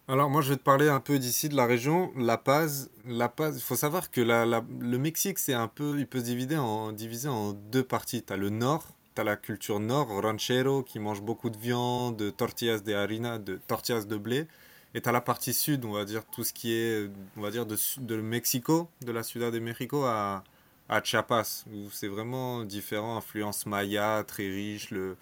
Alors 0.10 0.30
moi 0.30 0.42
je 0.42 0.52
vais 0.52 0.56
te 0.56 0.64
parler 0.64 0.88
un 0.88 1.02
peu 1.02 1.20
d'ici 1.20 1.50
de 1.50 1.56
la 1.56 1.66
région, 1.66 2.14
La 2.16 2.38
Paz. 2.38 2.90
La 3.06 3.28
Paz, 3.28 3.58
il 3.58 3.62
faut 3.62 3.76
savoir 3.76 4.10
que 4.10 4.22
le 4.22 4.98
Mexique 4.98 5.38
c'est 5.38 5.54
un 5.54 5.68
peu, 5.68 6.00
il 6.00 6.08
peut 6.08 6.20
se 6.20 6.24
diviser 6.24 7.28
en, 7.28 7.52
deux 7.52 7.84
parties. 7.84 8.24
T'as 8.24 8.38
le 8.38 8.50
nord, 8.50 8.86
t'as 9.16 9.26
la 9.26 9.36
culture 9.36 9.82
nord, 9.82 10.08
ranchero, 10.08 10.82
qui 10.82 11.00
mange 11.00 11.22
beaucoup 11.22 11.50
de 11.50 11.58
viande, 11.58 12.16
de 12.16 12.30
tortillas 12.30 12.80
de 12.80 12.94
harina, 12.94 13.38
de 13.38 13.60
tortillas 13.68 14.06
de 14.06 14.16
blé. 14.16 14.48
Et 14.94 15.02
t'as 15.02 15.12
la 15.12 15.20
partie 15.20 15.54
sud, 15.54 15.84
on 15.84 15.92
va 15.92 16.06
dire 16.06 16.24
tout 16.26 16.46
ce 16.46 16.54
qui 16.54 16.72
est, 16.74 17.10
on 17.36 17.42
va 17.42 17.52
dire 17.52 17.66
de, 17.66 18.22
Mexico, 18.22 18.88
de 19.06 19.12
la 19.12 19.24
Ciudad 19.24 19.54
de 19.54 19.60
México 19.60 20.06
à, 20.06 20.46
à 20.88 21.04
Chiapas, 21.04 21.66
où 21.74 21.90
c'est 21.92 22.08
vraiment 22.08 22.64
différent, 22.64 23.18
influence 23.18 23.66
maya, 23.66 24.24
très 24.26 24.48
riche. 24.48 24.92
Le, 24.92 25.18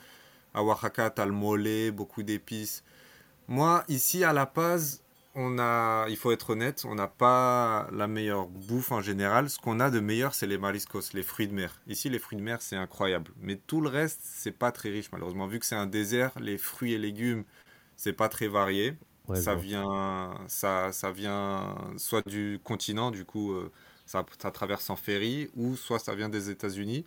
à 0.56 0.63
Oaxaca, 0.63 1.10
t'as 1.12 1.26
le 1.26 1.32
mole, 1.34 1.91
beaucoup 1.91 2.24
d'épices. 2.24 2.84
Moi, 3.48 3.84
ici 3.89 4.24
à 4.24 4.34
La 4.34 4.46
Paz, 4.46 5.04
on 5.36 5.60
a, 5.60 6.08
il 6.10 6.18
faut 6.18 6.32
être 6.32 6.52
honnête, 6.52 6.84
on 6.88 6.96
n'a 6.96 7.08
pas 7.08 7.88
la 7.91 8.08
meilleure 8.08 8.48
bouffe 8.48 8.91
en 8.91 9.02
général. 9.02 9.50
Ce 9.50 9.60
qu'on 9.60 9.80
a 9.80 9.89
de 9.91 10.00
meilleur, 10.00 10.34
c'est 10.34 10.48
les 10.48 10.58
mariscos, 10.58 11.13
les 11.13 11.24
fruits 11.24 11.48
de 11.48 11.54
mer. 11.54 11.82
Ici, 11.88 12.10
les 12.10 12.20
fruits 12.20 12.38
de 12.38 12.44
mer, 12.44 12.62
c'est 12.62 12.78
incroyable. 12.78 13.32
Mais 13.41 13.58
tout 13.58 13.82
le 13.82 13.89
reste, 13.89 14.22
c'est 14.24 14.52
pas 14.54 14.72
très 14.72 14.89
riche, 14.89 15.12
malheureusement. 15.12 15.48
Vu 15.48 15.60
que 15.60 15.65
c'est 15.65 15.76
un 15.76 15.88
désert, 15.88 16.32
les 16.39 16.58
fruits 16.58 16.94
et 16.94 16.98
légumes, 16.98 17.44
c'est 17.96 18.13
pas 18.13 18.30
très 18.30 18.48
varié. 18.48 18.98
Ouais, 19.28 19.41
Ça 19.41 19.56
vient, 19.56 20.36
ça, 20.48 20.91
ça 20.94 21.12
vient 21.12 21.76
soit 21.98 22.28
du 22.28 22.60
continent, 22.63 23.12
du 23.12 23.26
coup, 23.26 23.52
euh, 23.54 23.72
ça, 24.06 24.26
ça 24.41 24.52
traverse 24.52 24.89
en 24.89 24.96
ferry, 24.96 25.50
ou 25.56 25.76
soit 25.76 26.00
ça 26.00 26.15
vient 26.15 26.30
des 26.30 26.50
États-Unis. 26.50 27.06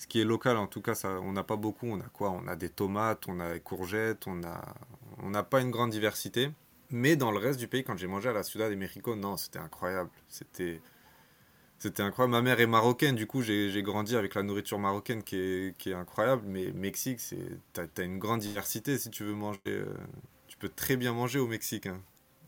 Ce 0.00 0.06
qui 0.06 0.18
est 0.18 0.24
local, 0.24 0.56
en 0.56 0.66
tout 0.66 0.80
cas, 0.80 0.98
on 1.22 1.32
n'a 1.32 1.44
pas 1.44 1.56
beaucoup. 1.56 1.86
On 1.86 2.00
a 2.00 2.08
quoi? 2.08 2.30
On 2.30 2.48
a 2.48 2.56
des 2.56 2.70
tomates, 2.70 3.28
on 3.28 3.38
a 3.38 3.52
des 3.52 3.60
courgettes, 3.60 4.26
on 4.26 4.42
a, 4.44 4.74
on 5.22 5.28
n'a 5.28 5.42
pas 5.42 5.60
une 5.60 5.70
grande 5.70 5.90
diversité. 5.90 6.50
Mais 6.88 7.16
dans 7.16 7.30
le 7.30 7.36
reste 7.36 7.58
du 7.60 7.68
pays, 7.68 7.84
quand 7.84 7.98
j'ai 7.98 8.06
mangé 8.06 8.30
à 8.30 8.32
la 8.32 8.42
Ciudad 8.42 8.70
de 8.70 8.76
México, 8.76 9.14
non, 9.14 9.36
c'était 9.36 9.58
incroyable. 9.58 10.08
C'était, 10.26 10.80
c'était 11.78 12.02
incroyable. 12.02 12.32
Ma 12.32 12.40
mère 12.40 12.60
est 12.60 12.66
marocaine, 12.66 13.14
du 13.14 13.26
coup, 13.26 13.42
j'ai, 13.42 13.82
grandi 13.82 14.16
avec 14.16 14.34
la 14.36 14.42
nourriture 14.42 14.78
marocaine 14.78 15.22
qui 15.22 15.36
est, 15.36 15.92
incroyable. 15.92 16.44
Mais 16.46 16.72
Mexique, 16.72 17.20
t'as, 17.74 17.86
t'as 17.86 18.04
une 18.04 18.18
grande 18.18 18.40
diversité 18.40 18.96
si 18.96 19.10
tu 19.10 19.24
veux 19.24 19.34
manger. 19.34 19.60
euh, 19.66 19.84
tu 20.48 20.56
peux 20.56 20.70
très 20.70 20.96
bien 20.96 21.12
manger 21.12 21.40
au 21.40 21.46
Mexique. 21.46 21.84
hein. 21.84 22.00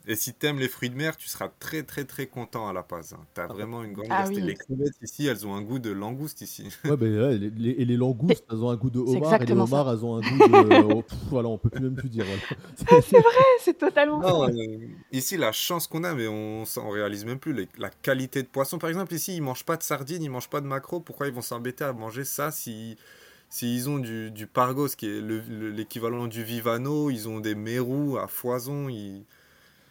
Et 0.06 0.16
si 0.16 0.34
t'aimes 0.34 0.58
les 0.58 0.68
fruits 0.68 0.90
de 0.90 0.96
mer, 0.96 1.16
tu 1.16 1.28
seras 1.28 1.48
très 1.48 1.82
très 1.84 2.04
très 2.04 2.26
content 2.26 2.68
à 2.68 2.72
La 2.72 2.82
Paz. 2.82 3.14
hein. 3.14 3.24
T'as 3.34 3.48
Ah 3.48 3.54
bah 3.54 3.54
vraiment 3.54 3.84
une 3.84 3.92
grande 3.92 4.08
Ah 4.10 4.24
diversité. 4.24 4.40
Les 4.40 4.52
oui, 4.52 4.56
crevettes 4.56 4.94
ici, 5.02 5.26
elles 5.26 5.46
ont 5.46 5.54
un 5.54 5.62
goût 5.62 5.78
de 5.78 5.90
langouste 5.90 6.40
ici. 6.40 6.68
Ouais, 6.84 6.96
beh, 6.96 7.16
ouais, 7.20 7.38
les 7.38 7.50
les 7.50 7.70
et 7.70 7.84
les 7.84 7.96
langoustes, 7.96 8.44
elles 8.50 8.56
ont 8.64 8.70
un 8.70 8.76
goût 8.76 8.90
de 8.90 8.98
homard 8.98 9.40
et 9.40 9.46
les 9.46 9.58
homards, 9.58 9.86
ça. 9.86 9.92
elles 9.92 10.04
ont 10.04 10.16
un 10.16 10.22
goût 10.22 10.40
de 10.42 10.80
oh, 10.82 11.02
pff, 11.02 11.18
voilà, 11.30 11.48
on 11.48 11.58
peut 11.58 11.70
plus 11.70 11.82
même 11.84 11.94
plus 11.96 12.08
dire, 12.08 12.26
voilà. 12.26 12.42
Ah, 12.90 13.00
c'est 13.00 13.20
vrai, 13.20 13.44
c'est 13.60 13.78
totalement 13.78 14.20
Non, 14.20 14.46
ça. 14.46 14.48
euh, 14.48 14.88
ici, 15.12 15.36
la 15.36 15.52
chance 15.52 15.86
qu'on 15.86 16.04
a, 16.04 16.14
mais 16.14 16.26
on, 16.28 16.64
s'en- 16.64 16.86
on 16.86 16.90
réalise 16.90 17.24
même 17.24 17.38
plus 17.38 17.52
les- 17.52 17.68
la 17.78 17.90
qualité 17.90 18.42
de 18.42 18.48
poisson. 18.48 18.78
Par 18.78 18.88
exemple, 18.90 19.14
ici, 19.14 19.36
ils 19.36 19.42
mangent 19.42 19.64
pas 19.64 19.76
de 19.76 19.82
sardines, 19.82 20.22
ils 20.22 20.30
mangent 20.30 20.50
pas 20.50 20.60
de 20.60 20.66
maquereaux. 20.66 21.00
Pourquoi 21.00 21.28
ils 21.28 21.32
vont 21.34 21.40
s'embêter 21.42 21.84
à 21.84 21.92
manger 21.92 22.24
ça 22.24 22.50
si, 22.50 22.96
s'ils 23.48 23.88
ont 23.88 23.98
du, 23.98 24.30
du 24.30 24.46
pargos, 24.46 24.88
qui 24.96 25.06
est 25.06 25.20
le- 25.20 25.40
le- 25.40 25.70
l'équivalent 25.70 26.26
du 26.26 26.42
vivano, 26.44 27.10
ils 27.10 27.28
ont 27.28 27.40
des 27.40 27.54
mérous 27.54 28.18
à 28.18 28.26
foison. 28.28 28.88
Ils... 28.88 29.24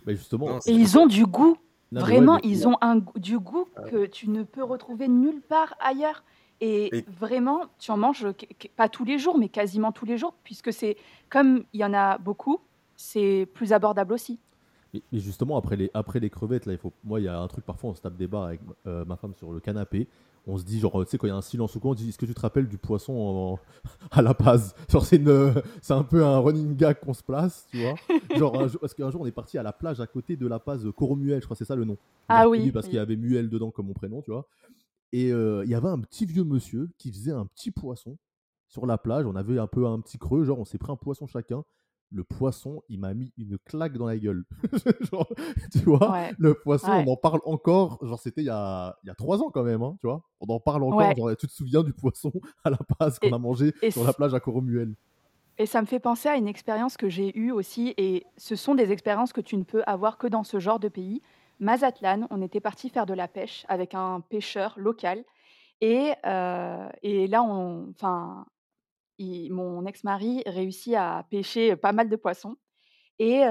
Mais 0.06 0.16
justement, 0.16 0.48
Non, 0.48 0.60
Et 0.66 0.72
ils 0.74 0.98
ont 0.98 1.06
du 1.08 1.26
goût. 1.26 1.58
non, 1.92 2.02
mais 2.02 2.02
ouais, 2.02 2.02
Vraiment, 2.02 2.36
mais 2.36 2.50
ils 2.50 2.68
ont 2.68 2.78
un 2.82 2.98
goût 2.98 3.20
du 3.20 3.38
goût 3.40 3.68
que 3.88 4.06
tu 4.06 4.30
ne 4.30 4.44
peux 4.44 4.64
retrouver 4.64 5.08
nulle 5.08 5.42
part 5.42 5.76
ailleurs. 5.80 6.24
Et 6.62 6.96
Et 6.98 7.06
vraiment, 7.08 7.66
tu 7.80 7.92
en 7.92 7.98
manges, 7.98 8.28
pas 8.76 8.88
tous 8.88 9.04
les 9.04 9.18
jours, 9.18 9.38
mais 9.38 9.50
quasiment 9.50 9.92
tous 9.92 10.06
les 10.06 10.18
jours, 10.18 10.36
puisque 10.44 10.72
c'est 10.72 10.96
comme 11.30 11.64
il 11.74 11.80
y 11.82 11.86
en 11.86 11.94
a 11.94 12.18
beaucoup, 12.20 12.60
c'est 12.96 13.48
plus 13.54 13.74
abordable 13.74 14.14
aussi. 14.14 14.40
mais 14.94 15.02
mais 15.12 15.20
justement 15.20 15.58
après 15.58 15.76
les 15.78 15.90
après 15.94 16.20
les 16.20 16.30
crevettes 16.30 16.66
là, 16.66 16.74
il 16.74 16.78
faut 16.80 16.94
moi, 17.04 17.20
il 17.20 17.24
y 17.24 17.28
a 17.28 17.40
un 17.40 17.48
truc 17.48 17.66
parfois 17.66 17.92
on 17.92 17.94
se 17.94 18.02
tape 18.02 18.18
des 18.18 18.28
barres 18.28 18.44
avec, 18.46 18.62
heu, 18.88 19.06
ma 19.06 19.16
femme 19.18 19.34
sur 19.36 19.52
le 19.52 19.60
canapé. 19.60 20.08
On 20.48 20.58
se 20.58 20.64
dit 20.64 20.80
genre, 20.80 21.04
tu 21.06 21.12
sais 21.12 21.18
quand 21.18 21.28
il 21.28 21.30
y 21.30 21.34
a 21.34 21.36
un 21.36 21.42
silence 21.42 21.76
ou 21.76 21.80
quoi, 21.80 21.92
on 21.92 21.94
dit: 21.94 22.10
«Est-ce 22.10 22.18
que 22.18 22.26
tu 22.26 22.34
te 22.34 22.42
rappelles 22.42 22.68
du 22.68 22.78
poisson 22.78 23.14
en 23.14 23.60
à 24.12 24.22
La 24.22 24.34
Paz?» 24.34 24.74
genre 24.90 25.06
c'est 25.06 25.18
une, 25.18 25.54
c'est 25.82 25.94
un 25.94 26.04
peu 26.04 26.26
un 26.26 26.40
running 26.40 26.76
gag 26.76 27.00
qu'on 27.00 27.14
se 27.14 27.24
place, 27.24 27.68
tu 27.70 27.78
vois? 27.78 27.96
Genre 28.38 28.62
un 28.62 28.68
parce 28.70 28.94
qu'un 28.94 29.12
jour 29.12 29.22
on 29.22 29.26
est 29.26 29.32
parti 29.32 29.58
à 29.58 29.64
la 29.64 29.74
plage 29.74 30.00
à 30.00 30.08
côté 30.08 30.38
de 30.38 30.48
La 30.48 30.58
Paz, 30.60 30.86
heu, 30.86 30.92
Corumuel, 30.92 31.42
je 31.42 31.46
crois 31.46 31.58
c'est 31.58 31.66
ça 31.66 31.76
le 31.76 31.84
nom. 31.84 31.98
Ah 32.30 32.48
oui, 32.48 32.72
parce 32.72 32.88
qu'il 32.88 32.96
y 32.96 33.00
avait 33.00 33.18
Muel 33.18 33.50
dedans 33.50 33.72
comme 33.72 33.88
mon 33.88 33.94
prénom, 33.94 34.22
tu 34.22 34.32
vois? 34.32 34.48
Et 35.12 35.32
heu, 35.32 35.64
il 35.66 35.70
y 35.70 35.76
avait 35.76 35.90
un 35.90 36.00
petit 36.00 36.26
vieux 36.26 36.46
monsieur 36.46 36.90
qui 36.98 37.12
faisait 37.12 37.32
un 37.34 37.46
petit 37.46 37.72
poisson 37.72 38.18
sur 38.68 38.86
la 38.86 38.98
plage. 38.98 39.26
On 39.26 39.36
avait 39.36 39.60
un 39.60 39.68
peu 39.68 39.86
un 39.86 40.00
petit 40.00 40.18
creux, 40.18 40.46
genre 40.46 40.60
on 40.60 40.66
s'est 40.66 40.78
pris 40.78 40.92
un 40.92 40.96
poisson 40.96 41.28
chacun. 41.28 41.64
Le 42.12 42.24
poisson, 42.26 42.84
il 42.90 43.00
m'a 43.00 43.14
mis 43.14 43.32
une 43.38 43.58
claque 43.58 43.98
dans 43.98 44.06
la 44.06 44.18
gueule. 44.18 44.44
Genre, 45.12 45.28
tu 45.72 45.80
vois? 45.80 46.12
Ouais, 46.12 46.34
Le 46.38 46.54
poisson, 46.54 46.92
on 46.92 47.08
en 47.12 47.16
parle 47.16 47.40
encore, 47.46 48.00
genre 48.06 48.20
c'était 48.20 48.42
il 48.42 48.48
y 48.48 48.50
a 48.50 48.98
il 49.04 49.08
y 49.08 49.10
a 49.10 49.16
3 49.16 49.42
ans 49.42 49.50
quand 49.50 49.64
même, 49.64 49.82
hein, 49.82 49.96
tu 50.02 50.08
vois? 50.08 50.22
On 50.42 50.48
en 50.54 50.60
parle 50.60 50.84
encore, 50.84 50.98
Ouais 50.98 51.16
genre 51.16 51.36
tu 51.38 51.48
te 51.48 51.52
souviens 51.54 51.84
du 51.84 51.94
poisson 51.94 52.32
à 52.66 52.70
la 52.70 52.80
base 53.00 53.18
qu'on 53.18 53.32
a 53.32 53.38
mangé 53.40 53.74
sur 53.90 54.04
la 54.04 54.14
plage 54.14 54.34
à 54.34 54.40
Coromuel? 54.42 54.96
et 55.58 55.66
ça 55.66 55.82
me 55.82 55.86
fait 55.86 56.00
penser 56.00 56.28
à 56.30 56.36
une 56.38 56.48
expérience 56.48 56.98
que 56.98 57.08
j'ai 57.10 57.38
eue 57.38 57.52
aussi 57.52 57.94
et 57.98 58.26
ce 58.38 58.56
sont 58.56 58.74
des 58.76 58.92
expériences 58.92 59.32
que 59.34 59.42
tu 59.42 59.58
ne 59.58 59.64
peux 59.64 59.84
avoir 59.86 60.18
que 60.18 60.28
dans 60.28 60.44
ce 60.44 60.60
genre 60.60 60.80
de 60.80 60.88
pays. 60.90 61.22
Mazatlan, 61.60 62.26
on 62.32 62.42
était 62.42 62.60
partis 62.62 62.90
faire 62.90 63.06
de 63.06 63.14
la 63.14 63.28
pêche 63.28 63.66
avec 63.70 63.94
un 63.94 64.22
pêcheur 64.22 64.74
local 64.78 65.24
Et, 65.82 66.14
et 67.04 67.28
là, 67.28 67.44
on, 67.44 67.90
enfin, 67.92 68.46
mon 69.52 69.86
ex-mari 69.86 70.44
réussit 70.46 70.96
à 70.96 71.26
pêcher 71.30 71.76
pas 71.76 71.92
mal 71.94 72.10
de 72.10 72.16
poissons. 72.16 72.56
Et, 73.20 73.44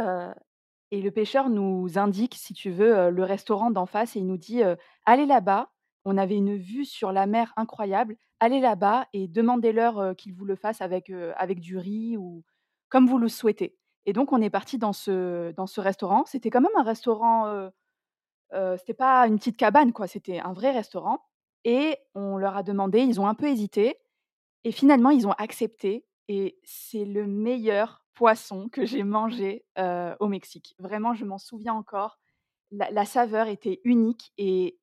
et 0.90 1.02
le 1.02 1.11
pêcheur 1.11 1.48
nous 1.48 1.98
indique, 1.98 2.35
si 2.35 2.54
tu 2.54 2.70
veux, 2.70 3.11
le 3.11 3.24
restaurant 3.24 3.70
d'en 3.70 3.87
face 3.87 4.16
et 4.16 4.20
il 4.20 4.26
nous 4.26 4.37
dit 4.38 4.62
Allez 5.06 5.26
là-bas. 5.26 5.70
On 6.04 6.16
avait 6.16 6.37
une 6.37 6.56
vue 6.56 6.85
sur 6.85 7.12
la 7.12 7.26
mer 7.26 7.52
incroyable. 7.56 8.16
Allez 8.40 8.61
là-bas 8.61 9.06
et 9.12 9.28
demandez-leur 9.28 10.16
qu'ils 10.16 10.35
vous 10.35 10.44
le 10.44 10.56
fassent 10.56 10.80
avec, 10.80 11.11
avec 11.37 11.61
du 11.61 11.76
riz 11.76 12.16
ou 12.16 12.42
comme 12.88 13.06
vous 13.06 13.18
le 13.18 13.28
souhaitez. 13.28 13.76
Et 14.06 14.12
donc, 14.12 14.33
on 14.33 14.40
est 14.40 14.50
parti 14.50 14.78
dans 14.78 14.92
ce, 14.92 15.52
dans 15.52 15.66
ce 15.66 15.80
restaurant. 15.80 16.24
C'était 16.26 16.50
quand 16.50 16.62
même 16.62 16.70
un 16.76 16.83
restaurant, 16.83 17.70
c'était 18.78 18.94
pas 18.94 19.26
une 19.26 19.38
petite 19.38 19.56
cabane, 19.56 19.92
quoi. 19.92 20.06
C'était 20.06 20.40
un 20.40 20.52
vrai 20.52 20.70
restaurant. 20.72 21.22
Et 21.64 21.98
on 22.14 22.37
leur 22.37 22.56
a 22.56 22.62
demandé, 22.62 23.00
ils 23.00 23.20
ont 23.20 23.26
un 23.26 23.35
peu 23.35 23.46
hésité. 23.46 23.98
Et 24.64 24.73
finalement, 24.73 25.11
ils 25.11 25.27
ont 25.27 25.33
accepté. 25.33 26.05
Et 26.29 26.59
c'est 26.62 27.05
le 27.05 27.27
meilleur 27.27 28.05
poisson 28.14 28.68
que 28.68 28.85
j'ai 28.85 29.03
mangé 29.03 29.64
au 29.77 30.29
Mexique. 30.29 30.75
Vraiment, 30.79 31.14
je 31.14 31.25
m'en 31.25 31.38
souviens 31.38 31.75
encore. 31.75 32.18
La, 32.70 33.05
saveur 33.05 33.49
était 33.49 33.81
unique. 33.85 34.33
Et 34.38 34.79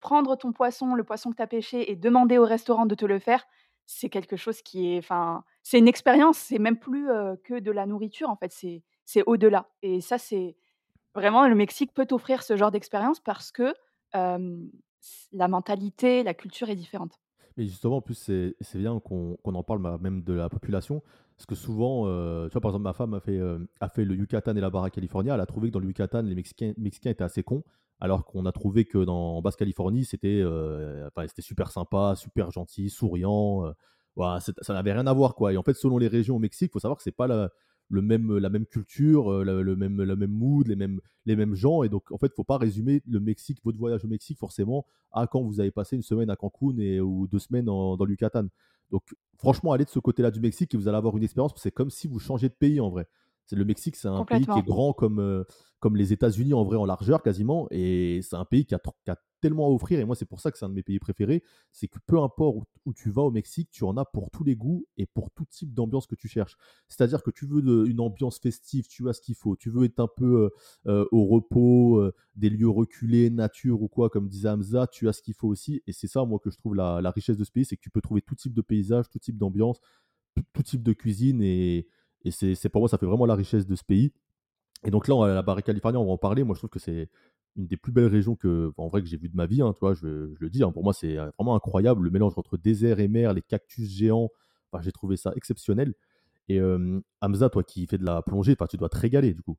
prendre 0.00 0.36
ton 0.36 0.52
poisson, 0.52 0.94
le 0.94 1.04
poisson 1.04 1.30
que 1.30 1.36
tu 1.36 1.42
as 1.42 1.46
pêché, 1.46 1.90
et 1.90 1.96
demander 1.96 2.38
au 2.38 2.44
restaurant 2.44 2.86
de 2.86 2.94
te 2.94 3.04
le 3.04 3.18
faire, 3.18 3.44
c'est 3.86 4.08
quelque 4.08 4.36
chose 4.36 4.62
qui 4.62 4.92
est. 4.92 4.98
Enfin, 4.98 5.44
c'est 5.62 5.78
une 5.78 5.88
expérience. 5.88 6.38
C'est 6.38 6.58
même 6.58 6.78
plus 6.78 7.08
que 7.44 7.58
de 7.58 7.70
la 7.70 7.86
nourriture, 7.86 8.30
en 8.30 8.36
fait. 8.36 8.52
C'est 9.04 9.22
au-delà. 9.26 9.68
Et 9.82 10.00
ça, 10.00 10.18
c'est. 10.18 10.56
Vraiment, 11.14 11.48
le 11.48 11.54
Mexique 11.54 11.94
peut 11.94 12.06
offrir 12.10 12.42
ce 12.42 12.56
genre 12.56 12.70
d'expérience 12.70 13.20
parce 13.20 13.52
que 13.52 13.74
la 14.12 15.48
mentalité, 15.48 16.22
la 16.22 16.34
culture 16.34 16.70
est 16.70 16.76
différente. 16.76 17.18
Mais 17.58 17.66
justement, 17.66 17.96
en 17.96 18.00
plus, 18.00 18.14
c'est 18.14 18.78
bien 18.78 19.00
qu'on 19.00 19.36
en 19.44 19.62
parle 19.64 19.82
bah, 19.82 19.98
même 20.00 20.22
de 20.22 20.32
la 20.32 20.48
population. 20.48 21.02
Parce 21.36 21.44
que 21.44 21.56
souvent, 21.56 22.04
tu 22.46 22.52
vois, 22.52 22.60
par 22.60 22.70
exemple, 22.70 22.84
ma 22.84 22.92
femme 22.92 23.14
a 23.14 23.20
fait, 23.20 23.40
a 23.80 23.88
fait 23.88 24.04
le 24.04 24.14
Yucatan 24.14 24.54
et 24.54 24.60
la 24.60 24.70
Barra 24.70 24.90
California. 24.90 25.34
Elle 25.34 25.40
a 25.40 25.46
trouvé 25.46 25.68
que 25.68 25.74
dans 25.74 25.80
le 25.80 25.88
Yucatan, 25.88 26.22
les 26.22 26.36
Mexicains, 26.36 26.72
Mexicains 26.78 27.10
étaient 27.10 27.24
assez 27.24 27.42
cons. 27.42 27.64
Alors 28.00 28.24
qu'on 28.24 28.46
a 28.46 28.52
trouvé 28.52 28.84
que 28.84 28.98
dans 29.04 29.42
Basse-Californie, 29.42 30.04
c'était 30.04 30.44
c'était 31.26 31.42
super 31.42 31.72
sympa, 31.72 32.14
super 32.16 32.52
gentil, 32.52 32.90
souriant. 32.90 33.74
Voilà, 34.14 34.40
ça 34.40 34.72
n'avait 34.72 34.92
rien 34.92 35.08
à 35.08 35.12
voir. 35.12 35.34
quoi. 35.34 35.52
Et 35.52 35.56
en 35.56 35.64
fait, 35.64 35.74
selon 35.74 35.98
les 35.98 36.08
régions 36.08 36.36
au 36.36 36.38
Mexique, 36.38 36.70
il 36.70 36.72
faut 36.72 36.78
savoir 36.78 36.96
que 36.96 37.02
c'est 37.02 37.10
pas 37.10 37.26
la, 37.26 37.50
le 37.88 38.02
même, 38.02 38.36
la 38.36 38.50
même 38.50 38.66
culture, 38.66 39.32
euh, 39.32 39.44
le, 39.44 39.76
même, 39.76 40.02
le 40.02 40.16
même 40.16 40.30
mood, 40.30 40.66
les 40.66 40.76
mêmes, 40.76 41.00
les 41.26 41.36
mêmes 41.36 41.54
gens. 41.54 41.82
Et 41.82 41.88
donc, 41.88 42.10
en 42.12 42.18
fait, 42.18 42.32
faut 42.34 42.44
pas 42.44 42.58
résumer 42.58 43.02
le 43.08 43.20
Mexique, 43.20 43.58
votre 43.64 43.78
voyage 43.78 44.04
au 44.04 44.08
Mexique, 44.08 44.38
forcément, 44.38 44.86
à 45.12 45.26
quand 45.26 45.42
vous 45.42 45.60
avez 45.60 45.70
passé 45.70 45.96
une 45.96 46.02
semaine 46.02 46.30
à 46.30 46.36
Cancun 46.36 46.78
et, 46.78 47.00
ou 47.00 47.26
deux 47.26 47.38
semaines 47.38 47.64
dans 47.64 47.96
le 47.96 48.10
Yucatan. 48.10 48.46
Donc, 48.90 49.02
franchement, 49.36 49.72
allez 49.72 49.84
de 49.84 49.90
ce 49.90 49.98
côté-là 49.98 50.30
du 50.30 50.40
Mexique 50.40 50.74
et 50.74 50.76
vous 50.76 50.88
allez 50.88 50.96
avoir 50.96 51.16
une 51.16 51.22
expérience. 51.22 51.52
C'est 51.56 51.70
comme 51.70 51.90
si 51.90 52.08
vous 52.08 52.18
changez 52.18 52.48
de 52.48 52.54
pays 52.54 52.80
en 52.80 52.90
vrai. 52.90 53.06
C'est 53.48 53.56
le 53.56 53.64
Mexique, 53.64 53.96
c'est 53.96 54.08
un 54.08 54.26
pays 54.26 54.44
qui 54.44 54.58
est 54.58 54.62
grand 54.62 54.92
comme, 54.92 55.20
euh, 55.20 55.42
comme 55.80 55.96
les 55.96 56.12
États-Unis 56.12 56.52
en 56.52 56.64
vrai 56.64 56.76
en 56.76 56.84
largeur 56.84 57.22
quasiment, 57.22 57.66
et 57.70 58.20
c'est 58.22 58.36
un 58.36 58.44
pays 58.44 58.66
qui 58.66 58.74
a, 58.74 58.78
qui 59.04 59.10
a, 59.10 59.16
tellement 59.40 59.68
à 59.68 59.70
offrir. 59.70 60.00
Et 60.00 60.04
moi, 60.04 60.16
c'est 60.16 60.26
pour 60.26 60.40
ça 60.40 60.50
que 60.50 60.58
c'est 60.58 60.64
un 60.64 60.68
de 60.68 60.74
mes 60.74 60.82
pays 60.82 60.98
préférés. 60.98 61.44
C'est 61.70 61.86
que 61.86 62.00
peu 62.06 62.18
importe 62.18 62.68
où, 62.84 62.92
tu 62.92 63.08
vas 63.08 63.22
au 63.22 63.30
Mexique, 63.30 63.70
tu 63.70 63.84
en 63.84 63.96
as 63.96 64.04
pour 64.04 64.32
tous 64.32 64.42
les 64.42 64.56
goûts 64.56 64.84
et 64.96 65.06
pour 65.06 65.30
tout 65.30 65.44
type 65.44 65.72
d'ambiance 65.72 66.08
que 66.08 66.16
tu 66.16 66.26
cherches. 66.26 66.56
C'est-à-dire 66.88 67.22
que 67.22 67.30
tu 67.30 67.46
veux 67.46 67.88
une 67.88 68.00
ambiance 68.00 68.40
festive, 68.40 68.88
tu 68.88 69.08
as 69.08 69.12
ce 69.12 69.20
qu'il 69.20 69.36
faut. 69.36 69.54
Tu 69.54 69.70
veux 69.70 69.84
être 69.84 70.00
un 70.00 70.08
peu 70.08 70.24
euh, 70.26 70.50
euh, 70.88 71.06
au 71.12 71.24
repos, 71.24 72.04
des 72.34 72.50
lieux 72.50 72.68
reculés, 72.68 73.30
nature 73.30 73.80
ou 73.80 73.86
quoi, 73.86 74.10
comme 74.10 74.28
disait 74.28 74.48
Hamza, 74.48 74.88
tu 74.88 75.08
as 75.08 75.12
ce 75.12 75.22
qu'il 75.22 75.34
faut 75.34 75.48
aussi. 75.48 75.84
Et 75.86 75.92
c'est 75.92 76.08
ça, 76.08 76.24
moi, 76.24 76.40
que 76.40 76.50
je 76.50 76.58
trouve 76.58 76.74
la, 76.74 77.00
la 77.00 77.12
richesse 77.12 77.36
de 77.36 77.44
ce 77.44 77.52
pays, 77.52 77.64
c'est 77.64 77.76
que 77.76 77.82
tu 77.82 77.90
peux 77.90 78.02
trouver 78.02 78.20
tout 78.20 78.34
type 78.34 78.54
de 78.54 78.62
paysage, 78.62 79.08
tout 79.08 79.20
type 79.20 79.38
d'ambiance, 79.38 79.80
tout 80.52 80.62
type 80.64 80.82
de 80.82 80.92
cuisine 80.92 81.42
et 81.42 81.86
et 82.24 82.30
c'est 82.30 82.68
pour 82.68 82.80
moi, 82.80 82.88
ça 82.88 82.98
fait 82.98 83.06
vraiment 83.06 83.26
la 83.26 83.34
richesse 83.34 83.66
de 83.66 83.74
ce 83.74 83.84
pays. 83.84 84.12
Et 84.84 84.90
donc 84.90 85.08
là, 85.08 85.14
on, 85.14 85.24
la 85.24 85.42
Barre 85.42 85.62
Californie, 85.62 85.98
on 85.98 86.04
va 86.06 86.12
en 86.12 86.18
parler. 86.18 86.44
Moi, 86.44 86.54
je 86.54 86.60
trouve 86.60 86.70
que 86.70 86.78
c'est 86.78 87.08
une 87.56 87.66
des 87.66 87.76
plus 87.76 87.92
belles 87.92 88.06
régions 88.06 88.36
que, 88.36 88.72
en 88.76 88.88
vrai, 88.88 89.02
que 89.02 89.08
j'ai 89.08 89.16
vu 89.16 89.28
de 89.28 89.36
ma 89.36 89.46
vie. 89.46 89.62
Hein, 89.62 89.74
je, 89.94 90.34
le 90.38 90.50
dis. 90.50 90.62
Hein. 90.62 90.70
pour 90.72 90.84
moi, 90.84 90.92
c'est 90.92 91.16
vraiment 91.38 91.54
incroyable 91.54 92.04
le 92.04 92.10
mélange 92.10 92.34
entre 92.36 92.56
désert 92.56 93.00
et 93.00 93.08
mer, 93.08 93.34
les 93.34 93.42
cactus 93.42 93.88
géants. 93.88 94.30
J'ai 94.80 94.92
trouvé 94.92 95.16
ça 95.16 95.32
exceptionnel. 95.34 95.94
Et 96.48 96.60
Hamza, 97.20 97.50
toi 97.50 97.62
qui 97.62 97.86
fais 97.86 97.98
de 97.98 98.04
la 98.04 98.22
plongée, 98.22 98.56
tu 98.68 98.76
dois 98.76 98.88
te 98.88 98.98
régaler 98.98 99.34
du 99.34 99.42
coup. 99.42 99.56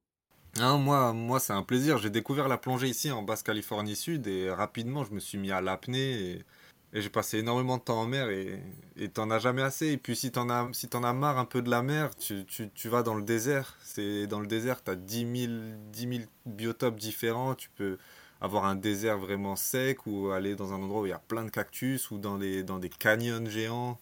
Non, 0.58 0.80
moi, 0.80 1.14
moi 1.14 1.40
c'est 1.40 1.54
un 1.54 1.64
plaisir. 1.64 1.98
J'ai 1.98 2.10
découvert 2.10 2.48
la 2.48 2.58
plongée 2.58 2.88
ici 2.88 3.12
en 3.12 3.22
Basse-Californie 3.22 3.96
Sud 3.96 4.28
et 4.28 4.50
rapidement, 4.50 5.04
je 5.04 5.14
me 5.14 5.20
suis 5.20 5.38
mis 5.38 5.52
à 5.52 5.62
l'apnée. 5.62 6.44
Et 6.92 7.02
j'ai 7.02 7.10
passé 7.10 7.38
énormément 7.38 7.78
de 7.78 7.84
temps 7.84 8.02
en 8.02 8.08
mer 8.08 8.30
et 8.30 9.10
t'en 9.10 9.30
as 9.30 9.40
jamais 9.40 9.62
assez. 9.62 9.88
Et 9.88 9.98
puis 9.98 10.16
si 10.16 10.32
t'en 10.32 10.50
as, 10.50 10.68
si 10.74 10.88
as 10.92 11.14
marre 11.14 11.38
un 11.38 11.46
peu 11.46 11.62
de 11.62 11.70
la 11.70 11.84
mer, 11.84 12.16
tu, 12.16 12.46
tu, 12.46 12.70
tu 12.74 12.90
vas 12.90 13.04
dans 13.04 13.14
le 13.14 13.22
désert. 13.22 13.78
C'est 13.84 14.26
dans 14.26 14.40
le 14.40 14.48
désert, 14.48 14.84
tu 14.84 14.92
as 14.92 14.96
10 14.96 15.48
000, 15.48 15.54
10 15.92 16.28
biotopes 16.48 16.98
différents. 16.98 17.54
Tu 17.54 17.70
peux 17.70 17.98
avoir 18.42 18.66
un 18.66 18.76
désert 18.76 19.20
vraiment 19.20 19.56
sec 19.56 20.08
ou 20.08 20.32
aller 20.32 20.56
dans 20.56 20.74
un 20.74 20.78
endroit 20.78 21.02
où 21.02 21.06
il 21.06 21.10
y 21.10 21.14
a 21.14 21.20
plein 21.20 21.44
de 21.44 21.52
cactus 21.52 22.10
ou 22.10 22.18
dans, 22.18 22.38
les, 22.38 22.64
dans 22.64 22.80
des 22.80 22.90
canyons 22.90 23.46
géants. 23.46 24.00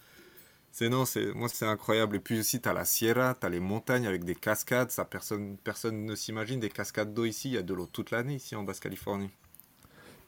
C'est 0.71 0.89
non, 0.89 1.05
c'est 1.05 1.33
moi 1.33 1.49
c'est 1.49 1.65
incroyable. 1.65 2.15
Et 2.17 2.19
puis 2.19 2.39
aussi 2.39 2.61
tu 2.61 2.69
as 2.69 2.73
la 2.73 2.85
sierra, 2.85 3.35
tu 3.35 3.45
as 3.45 3.49
les 3.49 3.59
montagnes 3.59 4.07
avec 4.07 4.23
des 4.23 4.35
cascades. 4.35 4.91
Ça 4.91 5.03
personne 5.05 5.57
personne 5.57 6.05
ne 6.05 6.15
s'imagine 6.15 6.59
des 6.61 6.69
cascades 6.69 7.13
d'eau 7.13 7.25
ici. 7.25 7.49
Il 7.49 7.55
y 7.55 7.57
a 7.57 7.63
de 7.63 7.73
l'eau 7.73 7.87
toute 7.87 8.11
l'année 8.11 8.35
ici 8.35 8.55
en 8.55 8.63
Basse-Californie. 8.63 9.31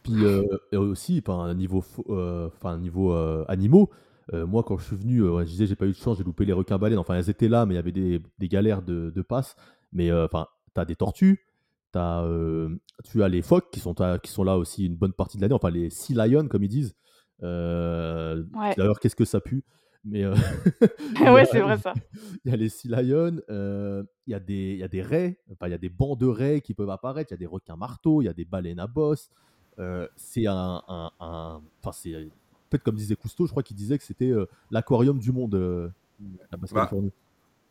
Puis 0.04 0.24
euh, 0.24 0.44
aussi, 0.74 1.22
enfin, 1.26 1.54
niveau, 1.54 1.84
euh, 2.10 2.48
enfin, 2.48 2.78
niveau 2.78 3.14
euh, 3.14 3.46
animaux, 3.48 3.90
moi, 4.32 4.62
quand 4.62 4.78
je 4.78 4.86
suis 4.86 4.96
venu, 4.96 5.22
je 5.22 5.44
disais, 5.46 5.66
j'ai 5.66 5.76
pas 5.76 5.88
eu 5.88 5.92
de 5.92 5.96
chance, 5.96 6.20
j'ai 6.20 6.24
loupé 6.24 6.46
les 6.46 6.54
requins-baleines. 6.54 7.00
Enfin, 7.00 7.16
elles 7.16 7.32
étaient 7.32 7.48
là, 7.48 7.66
mais 7.66 7.74
il 7.74 7.78
y 7.78 7.80
avait 7.80 7.92
des, 7.92 8.22
des 8.38 8.48
galères 8.48 8.84
de, 8.84 9.10
de 9.10 9.22
passe. 9.24 9.56
Mais 9.92 10.14
enfin, 10.14 10.46
tu 10.76 10.80
as 10.80 10.86
des 10.86 10.96
tortues, 10.96 11.48
as, 11.96 12.28
tu 13.06 13.24
as 13.24 13.28
les 13.28 13.42
phoques 13.42 13.72
qui 13.72 13.80
sont, 13.80 13.96
qui 14.22 14.32
sont 14.32 14.44
là 14.44 14.60
aussi 14.60 14.86
une 14.86 14.96
bonne 14.96 15.14
partie 15.14 15.38
de 15.38 15.42
l'année. 15.42 15.56
Enfin, 15.56 15.72
les 15.72 15.90
sea 15.90 16.14
lions, 16.14 16.48
comme 16.48 16.64
ils 16.64 16.70
disent. 16.70 16.96
D'ailleurs, 17.42 19.00
qu'est-ce 19.02 19.16
que 19.16 19.26
ça 19.26 19.42
pue? 19.42 19.64
Mais 20.04 20.28
ouais, 21.20 21.46
c'est 21.46 21.62
vrai 21.62 21.80
ça. 21.80 21.96
Il 22.46 22.52
y 22.52 22.54
a 22.54 22.58
les 22.58 22.70
sea 22.70 23.02
lions, 23.02 23.42
il 23.50 24.32
y, 24.32 24.36
a 24.36 24.40
des, 24.40 24.76
y 24.76 24.84
a 24.84 24.88
des 24.88 25.02
raies, 25.02 25.40
enfin, 25.52 25.68
il 25.68 25.72
y 25.72 25.74
a 25.74 25.80
des 25.80 25.90
bancs 25.90 26.20
de 26.20 26.28
raies 26.28 26.62
qui 26.62 26.76
peuvent 26.76 26.92
apparaître, 26.92 27.32
il 27.32 27.34
y 27.34 27.38
a 27.38 27.40
des 27.40 27.48
requins 27.48 27.76
marteaux, 27.78 28.22
il 28.22 28.26
y 28.26 28.30
a 28.30 28.34
des 28.34 28.46
baleines 28.46 28.80
à 28.80 28.86
bosse, 28.86 29.32
euh, 29.32 29.49
c'est 30.16 30.46
un, 30.48 30.82
enfin 31.20 31.92
c'est 31.94 32.30
peut-être 32.70 32.84
comme 32.84 32.96
disait 32.96 33.16
Cousteau, 33.16 33.46
je 33.46 33.52
crois 33.52 33.64
qu'il 33.64 33.76
disait 33.76 33.98
que 33.98 34.04
c'était 34.04 34.30
euh, 34.30 34.46
l'aquarium 34.72 35.20
du 35.20 35.32
monde, 35.32 35.56
euh, 35.56 35.90
la 36.52 36.58
Basse-Californie. 36.58 37.12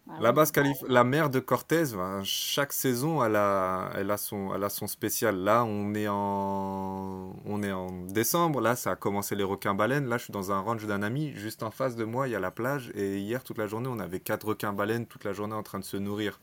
Bah, 0.07 0.15
la, 0.23 0.33
basse 0.33 0.53
la 0.89 1.05
mer 1.05 1.29
de 1.29 1.39
Cortez, 1.39 1.85
chaque 2.25 2.73
saison, 2.73 3.23
elle 3.23 3.37
a, 3.37 3.91
elle, 3.95 4.11
a 4.11 4.17
son, 4.17 4.55
elle 4.55 4.65
a 4.65 4.71
son 4.71 4.87
spécial. 4.87 5.37
Là, 5.37 5.65
on 5.65 5.93
est, 5.95 6.09
en, 6.09 7.37
on 7.45 7.63
est 7.63 7.73
en 7.73 8.07
décembre. 8.07 8.63
Là, 8.63 8.75
ça 8.75 8.93
a 8.93 8.97
commencé 8.97 9.37
les 9.37 9.45
requins-baleines. 9.45 10.09
Là, 10.09 10.17
je 10.17 10.25
suis 10.25 10.33
dans 10.33 10.51
un 10.51 10.61
ranch 10.61 10.87
d'un 10.87 11.03
ami. 11.03 11.33
Juste 11.33 11.63
en 11.63 11.71
face 11.71 11.95
de 11.95 12.05
moi, 12.05 12.27
il 12.27 12.31
y 12.31 12.35
a 12.35 12.41
la 12.41 12.51
plage. 12.51 12.91
Et 12.95 13.19
hier, 13.19 13.45
toute 13.45 13.59
la 13.59 13.67
journée, 13.67 13.89
on 13.93 13.99
avait 13.99 14.19
quatre 14.19 14.47
requins-baleines 14.47 15.05
toute 15.05 15.25
la 15.25 15.35
journée 15.35 15.55
en 15.55 15.63
train 15.63 15.79
de 15.79 15.85
se 15.85 15.99
nourrir 15.99 16.41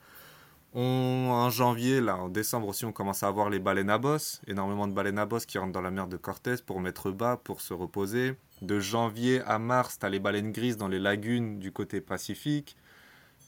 en 0.82 1.50
janvier, 1.50 2.02
là, 2.02 2.18
en 2.18 2.30
décembre 2.30 2.68
aussi, 2.68 2.86
on 2.86 2.92
commence 2.92 3.24
à 3.24 3.28
avoir 3.28 3.50
les 3.50 3.60
baleines 3.60 3.90
à 3.90 3.98
bosse. 3.98 4.42
Énormément 4.48 4.88
de 4.88 4.94
baleines 4.94 5.20
à 5.20 5.26
bosse 5.26 5.46
qui 5.46 5.58
rentrent 5.58 5.72
dans 5.72 5.82
la 5.82 5.92
mer 5.92 6.08
de 6.08 6.18
Cortez 6.18 6.56
pour 6.66 6.82
mettre 6.82 7.12
bas, 7.12 7.38
pour 7.42 7.62
se 7.62 7.74
reposer. 7.74 8.36
De 8.62 8.80
janvier 8.80 9.42
à 9.42 9.60
mars, 9.60 10.00
tu 10.00 10.06
as 10.06 10.10
les 10.10 10.20
baleines 10.20 10.52
grises 10.52 10.78
dans 10.78 10.88
les 10.88 11.00
lagunes 11.00 11.60
du 11.60 11.72
côté 11.72 12.02
pacifique. 12.02 12.76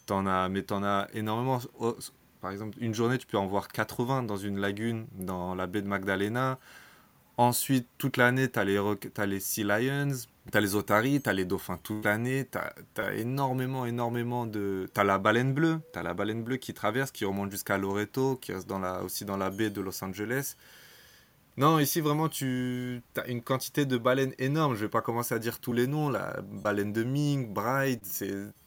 En 0.10 0.26
as, 0.26 0.48
mais 0.48 0.64
tu 0.64 0.74
en 0.74 0.84
as 0.84 1.08
énormément. 1.14 1.60
Oh, 1.80 1.98
par 2.40 2.52
exemple, 2.52 2.78
une 2.80 2.94
journée, 2.94 3.18
tu 3.18 3.28
peux 3.28 3.38
en 3.38 3.48
voir 3.48 3.68
80 3.68 4.24
dans 4.24 4.38
une 4.38 4.60
lagune 4.60 5.08
dans 5.12 5.54
la 5.54 5.68
baie 5.68 5.82
de 5.82 5.88
Magdalena. 5.88 6.60
Ensuite, 7.38 7.88
toute 8.00 8.18
l'année, 8.18 8.50
tu 8.50 8.60
as, 8.60 8.64
as, 8.64 9.26
les 9.26 9.40
Sea 9.40 9.64
Lions. 9.64 10.16
T'as 10.52 10.62
les 10.62 10.76
otaries, 10.76 11.22
t'as 11.22 11.34
les 11.34 11.46
dauphins 11.46 11.78
toute 11.78 12.06
l'année, 12.06 12.46
t'as 12.46 12.72
as 12.98 13.14
énormément, 13.16 13.86
énormément 13.86 14.46
de... 14.46 14.90
T'as 14.94 15.04
la 15.04 15.18
baleine 15.20 15.54
bleue, 15.54 15.82
t'as 15.92 16.04
la 16.04 16.14
baleine 16.14 16.42
bleue 16.42 16.56
qui 16.56 16.74
traverse, 16.74 17.12
qui 17.12 17.26
remonte 17.26 17.52
jusqu'à 17.52 17.78
Loreto, 17.78 18.38
qui 18.38 18.54
reste 18.54 18.68
dans 18.68 18.80
la, 18.80 19.04
aussi 19.04 19.26
dans 19.26 19.36
la 19.36 19.50
baie 19.50 19.70
de 19.70 19.82
Los 19.82 20.02
Angeles. 20.04 20.56
Non, 21.58 21.80
ici 21.80 22.02
vraiment, 22.02 22.30
tu 22.30 23.02
as 23.18 23.28
une 23.28 23.42
quantité 23.42 23.86
de 23.86 23.98
baleines 23.98 24.34
énorme. 24.38 24.76
Je 24.76 24.82
vais 24.82 24.90
pas 24.90 25.02
commencer 25.02 25.36
à 25.36 25.40
dire 25.40 25.60
tous 25.60 25.74
les 25.74 25.88
noms. 25.88 26.10
La 26.10 26.40
baleine 26.42 26.94
de 26.94 27.04
Ming, 27.04 27.52
Bright, 27.52 28.04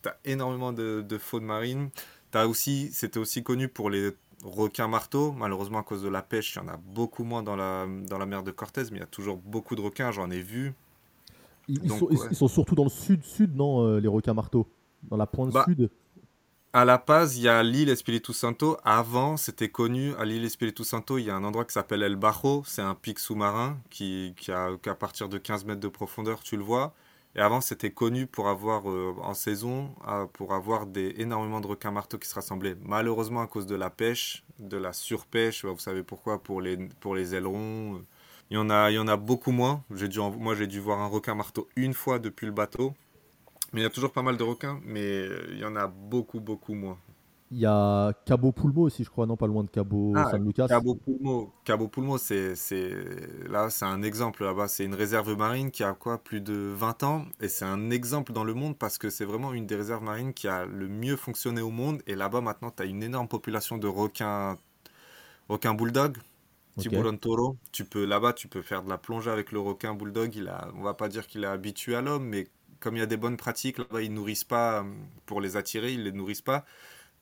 t'as 0.02 0.16
énormément 0.24 0.72
de, 0.72 1.18
faune 1.18 1.44
marine. 1.44 1.90
Aussi, 2.34 2.90
c'était 2.92 3.18
aussi 3.18 3.42
connu 3.42 3.68
pour 3.68 3.90
les 3.90 4.10
requins 4.44 4.88
marteaux. 4.88 5.32
Malheureusement, 5.32 5.78
à 5.78 5.82
cause 5.82 6.02
de 6.02 6.08
la 6.08 6.22
pêche, 6.22 6.54
il 6.54 6.58
y 6.58 6.62
en 6.62 6.68
a 6.68 6.76
beaucoup 6.76 7.24
moins 7.24 7.42
dans 7.42 7.56
la, 7.56 7.86
dans 8.08 8.18
la 8.18 8.26
mer 8.26 8.42
de 8.42 8.50
Cortez, 8.50 8.84
mais 8.90 8.98
il 8.98 9.00
y 9.00 9.02
a 9.02 9.06
toujours 9.06 9.36
beaucoup 9.36 9.76
de 9.76 9.80
requins. 9.80 10.10
J'en 10.10 10.30
ai 10.30 10.40
vu. 10.40 10.74
Ils, 11.68 11.88
sont, 12.34 12.48
surtout 12.48 12.74
dans 12.74 12.84
le 12.84 12.90
sud-sud, 12.90 13.54
non, 13.54 13.86
euh, 13.86 14.00
les 14.00 14.08
requins 14.08 14.34
marteaux? 14.34 14.66
Dans 15.04 15.16
la 15.16 15.26
pointe 15.26 15.52
bah, 15.52 15.64
sud? 15.66 15.90
À 16.72 16.84
La 16.84 16.98
Paz, 16.98 17.36
il 17.36 17.42
y 17.42 17.48
a 17.48 17.62
l'île 17.62 17.88
Espiritu 17.88 18.32
Santo. 18.32 18.76
Avant, 18.84 19.36
c'était 19.36 19.68
connu, 19.68 20.14
à 20.16 20.24
l'île 20.24 20.44
Espiritu 20.44 20.84
Santo, 20.84 21.18
il 21.18 21.24
y 21.24 21.30
a 21.30 21.34
un 21.34 21.42
endroit 21.42 21.64
qui 21.64 21.72
s'appelle 21.72 22.02
El 22.02 22.16
Bajo. 22.16 22.62
C'est 22.64 22.82
un 22.82 22.94
pic 22.94 23.18
sous-marin 23.18 23.78
qui, 23.90 24.34
qui 24.36 24.52
a 24.52 24.76
qu'à 24.80 24.94
partir 24.94 25.28
de 25.28 25.38
15 25.38 25.64
mètres 25.64 25.80
de 25.80 25.88
profondeur, 25.88 26.42
tu 26.42 26.56
le 26.56 26.62
vois. 26.62 26.94
Et 27.36 27.40
avant, 27.40 27.60
c'était 27.60 27.90
connu 27.90 28.26
pour 28.26 28.48
avoir, 28.48 28.90
euh, 28.90 29.14
en 29.22 29.34
saison, 29.34 29.94
euh, 30.08 30.26
pour 30.26 30.52
avoir 30.52 30.86
des, 30.86 31.14
énormément 31.18 31.60
de 31.60 31.66
requins 31.68 31.92
marteaux 31.92 32.18
qui 32.18 32.28
se 32.28 32.34
rassemblaient. 32.34 32.76
Malheureusement, 32.82 33.40
à 33.40 33.46
cause 33.46 33.66
de 33.66 33.76
la 33.76 33.88
pêche, 33.88 34.44
de 34.58 34.76
la 34.76 34.92
surpêche, 34.92 35.64
vous 35.64 35.78
savez 35.78 36.02
pourquoi, 36.02 36.42
pour 36.42 36.60
les, 36.60 36.76
pour 37.00 37.14
les 37.14 37.34
ailerons. 37.34 38.02
Il 38.50 38.54
y 38.54 38.58
en 38.58 38.68
a, 38.68 38.90
il 38.90 38.94
y 38.94 38.98
en 38.98 39.06
a 39.06 39.16
beaucoup 39.16 39.52
moins. 39.52 39.84
Dû, 39.90 40.18
moi, 40.38 40.56
j'ai 40.56 40.66
dû 40.66 40.80
voir 40.80 40.98
un 40.98 41.06
requin 41.06 41.36
marteau 41.36 41.68
une 41.76 41.94
fois 41.94 42.18
depuis 42.18 42.46
le 42.46 42.52
bateau. 42.52 42.94
Mais 43.72 43.80
il 43.80 43.84
y 43.84 43.86
a 43.86 43.90
toujours 43.90 44.12
pas 44.12 44.22
mal 44.22 44.36
de 44.36 44.42
requins, 44.42 44.80
mais 44.84 45.00
euh, 45.00 45.46
il 45.52 45.58
y 45.58 45.64
en 45.64 45.76
a 45.76 45.86
beaucoup, 45.86 46.40
beaucoup 46.40 46.74
moins. 46.74 46.98
Il 47.52 47.58
y 47.58 47.66
a 47.66 48.12
Cabo 48.26 48.52
Pulmo 48.52 48.82
aussi, 48.82 49.02
je 49.02 49.10
crois, 49.10 49.26
non 49.26 49.36
pas 49.36 49.48
loin 49.48 49.64
de 49.64 49.70
Cabo 49.70 50.12
Ah, 50.14 50.30
San 50.30 50.44
Lucas. 50.44 50.68
Cabo 50.68 50.94
Pulmo, 50.94 51.52
Cabo 51.64 51.88
Pulmo, 51.88 52.16
c'est, 52.16 52.54
c'est, 52.54 52.94
là, 53.48 53.70
c'est 53.70 53.84
un 53.84 54.02
exemple 54.02 54.44
là-bas. 54.44 54.68
C'est 54.68 54.84
une 54.84 54.94
réserve 54.94 55.36
marine 55.36 55.72
qui 55.72 55.82
a 55.82 55.92
quoi, 55.94 56.18
plus 56.22 56.40
de 56.40 56.54
20 56.54 57.02
ans, 57.02 57.24
et 57.40 57.48
c'est 57.48 57.64
un 57.64 57.90
exemple 57.90 58.32
dans 58.32 58.44
le 58.44 58.54
monde 58.54 58.78
parce 58.78 58.98
que 58.98 59.10
c'est 59.10 59.24
vraiment 59.24 59.52
une 59.52 59.66
des 59.66 59.74
réserves 59.74 60.04
marines 60.04 60.32
qui 60.32 60.46
a 60.46 60.64
le 60.64 60.88
mieux 60.88 61.16
fonctionné 61.16 61.60
au 61.60 61.70
monde. 61.70 62.02
Et 62.06 62.14
là-bas, 62.14 62.40
maintenant, 62.40 62.70
tu 62.70 62.84
as 62.84 62.86
une 62.86 63.02
énorme 63.02 63.26
population 63.26 63.78
de 63.78 63.88
requins, 63.88 64.56
requins 65.48 65.74
bulldog, 65.74 66.18
tiburon 66.78 67.16
toro. 67.16 67.56
Tu 67.72 67.84
peux, 67.84 68.04
là-bas, 68.04 68.32
tu 68.32 68.48
peux 68.48 68.62
faire 68.62 68.82
de 68.82 68.88
la 68.90 68.98
plongée 68.98 69.30
avec 69.30 69.52
le 69.52 69.60
requin 69.60 69.94
bulldog. 69.94 70.34
Il 70.36 70.48
a, 70.48 70.68
on 70.76 70.82
va 70.82 70.94
pas 70.94 71.08
dire 71.08 71.26
qu'il 71.26 71.44
est 71.44 71.48
habitué 71.48 71.94
à 71.96 72.00
l'homme, 72.02 72.26
mais 72.26 72.48
comme 72.80 72.96
il 72.96 73.00
y 73.00 73.02
a 73.02 73.06
des 73.06 73.16
bonnes 73.16 73.36
pratiques, 73.36 73.78
là-bas, 73.78 74.02
ils 74.02 74.12
nourrissent 74.12 74.44
pas 74.44 74.80
euh, 74.80 74.84
pour 75.26 75.40
les 75.40 75.56
attirer, 75.56 75.92
ils 75.92 76.04
les 76.04 76.12
nourrissent 76.12 76.42
pas. 76.42 76.64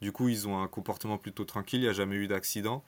Du 0.01 0.13
coup, 0.13 0.29
ils 0.29 0.47
ont 0.49 0.63
un 0.63 0.69
comportement 0.69 1.19
plutôt 1.19 1.45
tranquille, 1.45 1.81
il 1.81 1.85
n'y 1.85 1.89
a 1.89 1.93
jamais 1.93 2.17
eu 2.17 2.29
d'accident. 2.29 2.85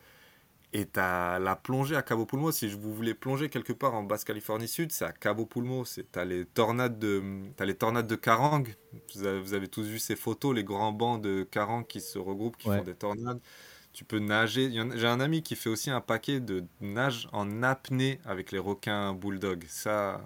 Et 0.73 0.87
t'as 0.87 1.41
la 1.41 1.57
plongée 1.57 1.97
à 1.97 2.03
Cabo 2.03 2.27
Pulmo. 2.27 2.53
Si 2.53 2.69
vous 2.69 2.95
voulez 2.95 3.15
plonger 3.15 3.49
quelque 3.49 3.73
part 3.73 3.95
en 3.95 4.05
Basse-Californie 4.05 4.69
Sud, 4.69 4.93
c'est 4.93 5.05
à 5.05 5.13
Cabo 5.13 5.45
Pulmo. 5.45 5.85
C'est, 5.85 6.13
t'as 6.13 6.25
les 6.25 6.45
tornades 6.47 6.99
de, 7.01 7.23
t'as 7.57 7.65
les 7.65 7.75
tornades 7.75 8.07
de 8.07 8.15
Karang. 8.15 8.65
Vous 9.15 9.27
avez, 9.27 9.41
vous 9.41 9.55
avez 9.55 9.67
tous 9.67 9.83
vu 9.85 9.99
ces 9.99 10.15
photos, 10.15 10.55
les 10.55 10.63
grands 10.63 10.93
bancs 10.93 11.21
de 11.21 11.43
Karang 11.51 11.83
qui 11.85 12.01
se 12.01 12.19
regroupent, 12.19 12.57
qui 12.57 12.69
font 12.69 12.85
des 12.85 12.95
tornades. 12.95 13.41
Tu 13.93 14.05
peux 14.05 14.21
nager. 14.21 14.71
J'ai 14.95 15.07
un 15.09 15.19
ami 15.21 15.43
qui 15.43 15.57
fait 15.57 15.71
aussi 15.71 15.91
un 15.91 16.01
paquet 16.01 16.39
de 16.39 16.65
nage 16.81 17.29
en 17.33 17.65
apnée 17.65 18.21
avec 18.25 18.53
les 18.53 18.61
requins 18.61 19.13
bulldog. 19.15 19.65
Ça, 19.69 20.21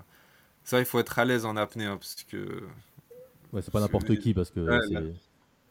ça, 0.62 0.78
il 0.78 0.84
faut 0.84 0.98
être 0.98 1.18
à 1.18 1.24
l'aise 1.24 1.46
en 1.46 1.56
apnée, 1.56 1.86
hein, 1.86 1.96
parce 1.96 2.22
que 2.24 2.64
Ouais, 3.54 3.62
c'est 3.62 3.70
pas 3.70 3.80
n'importe 3.80 4.18
qui 4.18 4.34
parce 4.34 4.50
que 4.50 4.60
Ouais. 4.60 5.14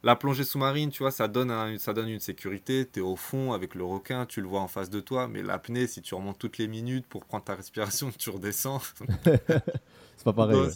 La, 0.03 0.15
plongée 0.15 0.43
sous-marine, 0.43 0.89
tu 0.89 1.03
vois, 1.03 1.11
ça 1.11 1.27
donne, 1.27 1.51
un- 1.51 1.77
ça 1.77 1.93
donne 1.93 2.09
une 2.09 2.19
sécurité. 2.19 2.87
Tu 2.91 2.99
es 2.99 3.01
au 3.01 3.15
fond 3.15 3.53
avec 3.53 3.75
le 3.75 3.83
requin, 3.83 4.25
tu 4.25 4.41
le 4.41 4.47
vois 4.47 4.61
en 4.61 4.67
face 4.67 4.89
de 4.89 4.99
toi. 4.99 5.27
Mais 5.27 5.41
l'apnée, 5.43 5.87
si 5.87 6.01
tu 6.01 6.15
remontes 6.15 6.37
toutes 6.39 6.57
les 6.57 6.67
minutes 6.67 7.05
pour 7.07 7.25
prendre 7.25 7.43
ta 7.43 7.55
respiration, 7.55 8.11
tu 8.17 8.29
redescends. 8.29 8.79
c'est 9.25 10.23
pas 10.23 10.33
pareil. 10.33 10.57
Ouais, 10.57 10.69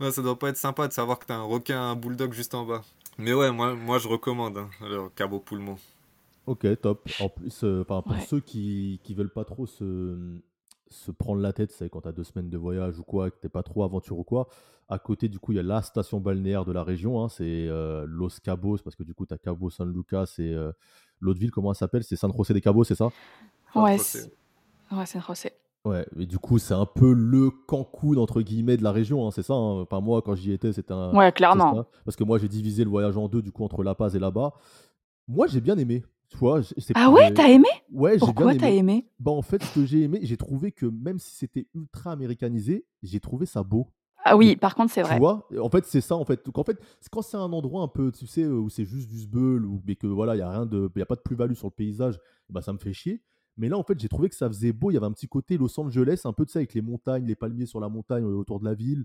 ouais. 0.00 0.10
ça, 0.12 0.22
doit 0.22 0.38
pas 0.38 0.48
être 0.48 0.56
sympa 0.56 0.88
de 0.88 0.92
savoir 0.92 1.18
que 1.18 1.26
tu 1.26 1.32
as 1.32 1.36
un 1.36 1.42
requin, 1.44 1.80
un 1.80 1.96
bulldog 1.96 2.32
juste 2.32 2.54
en 2.54 2.64
bas. 2.64 2.82
Mais 3.18 3.32
ouais, 3.34 3.50
moi, 3.52 3.74
moi 3.74 3.98
je 3.98 4.08
recommande 4.08 4.58
hein, 4.58 4.70
le 4.80 5.08
Cabo 5.10 5.38
Pulmo. 5.40 5.78
Ok, 6.46 6.66
top. 6.80 7.08
En 7.20 7.28
plus, 7.28 7.62
euh, 7.64 7.82
enfin, 7.82 8.02
pour 8.02 8.16
Ouais. 8.16 8.26
ceux 8.26 8.40
qui, 8.40 9.00
qui 9.04 9.14
veulent 9.14 9.32
pas 9.32 9.44
trop 9.44 9.66
se, 9.66 10.40
se 10.88 11.10
prendre 11.10 11.40
la 11.40 11.52
tête, 11.52 11.70
c'est 11.72 11.88
quand 11.88 12.00
t'as 12.02 12.12
deux 12.12 12.24
semaines 12.24 12.50
de 12.50 12.58
voyage 12.58 12.98
ou 12.98 13.04
quoi, 13.04 13.30
que 13.30 13.36
t'es 13.40 13.48
pas 13.48 13.62
trop 13.62 13.84
aventure 13.84 14.18
ou 14.18 14.24
quoi, 14.24 14.48
à 14.92 14.98
côté, 14.98 15.28
du 15.28 15.38
coup, 15.38 15.52
il 15.52 15.56
y 15.56 15.58
a 15.58 15.62
la 15.62 15.82
station 15.82 16.20
balnéaire 16.20 16.64
de 16.64 16.72
la 16.72 16.84
région, 16.84 17.22
hein, 17.22 17.28
c'est 17.28 17.44
euh, 17.68 18.04
Los 18.06 18.40
Cabos, 18.42 18.78
parce 18.84 18.94
que 18.96 19.02
du 19.02 19.14
coup, 19.14 19.24
t'as 19.26 19.38
Cabo 19.38 19.70
San 19.70 19.90
Lucas 19.92 20.34
et 20.38 20.52
euh, 20.54 20.70
l'autre 21.20 21.40
ville, 21.40 21.50
comment 21.50 21.70
elle 21.72 21.76
s'appelle? 21.76 22.04
C'est 22.04 22.16
San 22.16 22.32
José 22.36 22.52
de 22.54 22.58
Cabos, 22.58 22.84
c'est 22.84 22.94
ça? 22.94 23.08
San 23.72 23.82
Ouais, 23.82 23.96
José. 23.96 24.20
c'est 24.90 24.96
ouais, 24.96 25.06
c'est 25.06 25.20
José. 25.20 25.50
Ouais, 25.84 26.06
et 26.18 26.26
du 26.26 26.38
coup, 26.38 26.58
c'est 26.58 26.74
un 26.74 26.86
peu 26.86 27.12
le 27.12 27.50
Cancun, 27.66 28.16
entre 28.16 28.40
guillemets, 28.42 28.76
de 28.76 28.84
la 28.84 28.92
région, 28.92 29.26
hein, 29.26 29.30
c'est 29.32 29.42
ça? 29.42 29.54
hein? 29.54 29.80
Enfin, 29.82 30.00
moi, 30.00 30.22
quand 30.22 30.34
j'y 30.34 30.52
étais, 30.52 30.72
c'était 30.72 30.92
un. 30.92 31.12
Ouais, 31.12 31.32
clairement. 31.32 31.74
ça. 31.74 31.86
Parce 32.04 32.16
que 32.16 32.24
moi, 32.24 32.38
j'ai 32.38 32.48
divisé 32.48 32.84
le 32.84 32.90
voyage 32.90 33.16
en 33.16 33.28
deux, 33.28 33.42
du 33.42 33.50
coup, 33.50 33.64
entre 33.64 33.82
La 33.82 33.94
Paz 33.94 34.14
et 34.14 34.18
là-bas. 34.20 34.52
Moi, 35.26 35.46
j'ai 35.46 35.60
bien 35.60 35.76
aimé. 35.78 36.04
Tu 36.28 36.38
vois, 36.38 36.60
Ah 36.94 37.10
ouais, 37.10 37.34
t'as 37.34 37.48
aimé? 37.48 37.68
Ouais, 37.90 38.12
j'ai 38.12 38.18
bien 38.18 38.26
Pourquoi 38.26 38.54
t'as 38.54 38.68
aimé. 38.68 38.76
aimé? 38.78 39.06
Bah, 39.18 39.32
en 39.32 39.42
fait, 39.42 39.62
ce 39.62 39.74
que 39.74 39.84
j'ai 39.84 40.02
aimé, 40.02 40.20
j'ai 40.22 40.36
trouvé 40.36 40.72
que 40.72 40.86
même 40.86 41.18
si 41.18 41.34
c'était 41.34 41.66
ultra 41.74 42.12
américanisé, 42.12 42.86
j'ai 43.02 43.20
trouvé 43.20 43.44
ça 43.44 43.62
beau. 43.62 43.88
Ah 44.24 44.36
oui, 44.36 44.56
par 44.56 44.74
contre, 44.74 44.92
c'est 44.92 45.02
tu 45.02 45.08
vrai. 45.08 45.18
vois, 45.18 45.48
en 45.60 45.68
fait, 45.68 45.84
c'est 45.84 46.00
ça, 46.00 46.14
en 46.16 46.24
fait. 46.24 46.44
Donc, 46.44 46.58
en 46.58 46.64
fait, 46.64 46.78
quand 47.10 47.22
c'est 47.22 47.36
un 47.36 47.52
endroit 47.52 47.82
un 47.82 47.88
peu, 47.88 48.12
tu 48.12 48.26
sais, 48.26 48.46
où 48.46 48.68
c'est 48.70 48.84
juste 48.84 49.08
du 49.08 49.18
sbeul, 49.18 49.64
ou 49.66 49.82
mais 49.86 49.96
que 49.96 50.06
voilà, 50.06 50.36
il 50.36 50.38
y 50.38 50.42
a 50.42 50.50
rien 50.50 50.66
de, 50.66 50.90
y 50.96 51.02
a 51.02 51.06
pas 51.06 51.16
de 51.16 51.20
plus-value 51.22 51.54
sur 51.54 51.66
le 51.68 51.72
paysage, 51.72 52.20
bah 52.48 52.62
ça 52.62 52.72
me 52.72 52.78
fait 52.78 52.92
chier. 52.92 53.22
Mais 53.56 53.68
là, 53.68 53.76
en 53.78 53.82
fait, 53.82 53.98
j'ai 53.98 54.08
trouvé 54.08 54.28
que 54.28 54.34
ça 54.34 54.48
faisait 54.48 54.72
beau. 54.72 54.90
Il 54.90 54.94
y 54.94 54.96
avait 54.96 55.06
un 55.06 55.12
petit 55.12 55.28
côté 55.28 55.58
Los 55.58 55.78
Angeles, 55.78 56.22
un 56.24 56.32
peu 56.32 56.44
de 56.44 56.50
ça, 56.50 56.60
avec 56.60 56.72
les 56.74 56.82
montagnes, 56.82 57.26
les 57.26 57.34
palmiers 57.34 57.66
sur 57.66 57.80
la 57.80 57.88
montagne 57.88 58.24
euh, 58.24 58.34
autour 58.36 58.60
de 58.60 58.64
la 58.64 58.74
ville. 58.74 59.04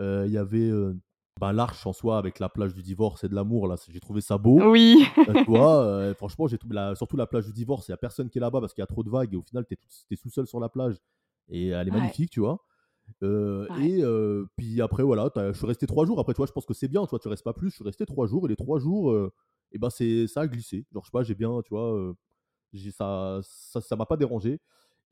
Euh, 0.00 0.24
Il 0.26 0.32
y 0.32 0.38
avait 0.38 0.70
euh, 0.70 0.94
bah, 1.40 1.52
l'arche 1.52 1.86
en 1.86 1.92
soi 1.92 2.16
avec 2.18 2.38
la 2.38 2.48
plage 2.48 2.74
du 2.74 2.82
divorce 2.82 3.24
et 3.24 3.28
de 3.28 3.34
l'amour. 3.34 3.66
Là, 3.68 3.76
j'ai 3.88 4.00
trouvé 4.00 4.20
ça 4.20 4.38
beau. 4.38 4.70
Oui. 4.70 5.04
Euh, 5.28 5.34
tu 5.34 5.50
vois, 5.50 5.82
euh, 5.84 6.14
franchement, 6.14 6.46
j'ai 6.46 6.56
trouvé 6.58 6.74
la- 6.74 6.94
surtout 6.94 7.16
la 7.16 7.26
plage 7.26 7.46
du 7.46 7.52
divorce. 7.52 7.88
Il 7.88 7.90
y 7.90 7.94
a 7.94 7.98
personne 7.98 8.30
qui 8.30 8.38
est 8.38 8.40
là-bas 8.40 8.60
parce 8.60 8.72
qu'il 8.74 8.80
y 8.82 8.84
a 8.84 8.86
trop 8.86 9.02
de 9.02 9.10
vagues 9.10 9.34
et 9.34 9.36
au 9.36 9.42
final, 9.42 9.66
tu 9.66 9.74
es, 10.10 10.16
tout 10.16 10.30
seul 10.30 10.46
sur 10.46 10.60
la 10.60 10.68
plage 10.68 10.96
et 11.48 11.68
elle 11.68 11.88
est 11.88 11.90
Ouais, 11.90 11.98
magnifique, 11.98 12.30
tu 12.30 12.40
vois. 12.40 12.60
Euh, 13.22 13.66
ouais. 13.70 13.88
et 13.88 14.04
euh, 14.04 14.46
puis 14.56 14.80
après, 14.80 15.02
voilà, 15.02 15.30
je 15.36 15.52
suis 15.52 15.66
resté 15.66 15.86
trois 15.86 16.06
jours. 16.06 16.18
Après, 16.20 16.32
tu 16.32 16.38
vois, 16.38 16.46
je 16.46 16.52
pense 16.52 16.66
que 16.66 16.74
c'est 16.74 16.88
bien, 16.88 17.02
tu 17.04 17.10
vois, 17.10 17.18
tu 17.18 17.28
restes 17.28 17.44
pas 17.44 17.52
plus. 17.52 17.70
Je 17.70 17.76
suis 17.76 17.84
resté 17.84 18.06
trois 18.06 18.26
jours 18.26 18.46
et 18.46 18.48
les 18.48 18.56
trois 18.56 18.78
jours, 18.78 19.10
euh, 19.10 19.32
et 19.72 19.78
ben 19.78 19.90
c'est 19.90 20.26
ça 20.26 20.42
a 20.42 20.46
glissé. 20.46 20.86
Genre, 20.92 21.02
je 21.02 21.08
sais 21.08 21.12
pas, 21.12 21.22
j'ai 21.22 21.34
bien, 21.34 21.60
tu 21.64 21.70
vois, 21.70 21.94
euh, 21.94 22.14
ça, 22.90 23.40
ça, 23.42 23.80
ça 23.80 23.96
m'a 23.96 24.06
pas 24.06 24.16
dérangé. 24.16 24.60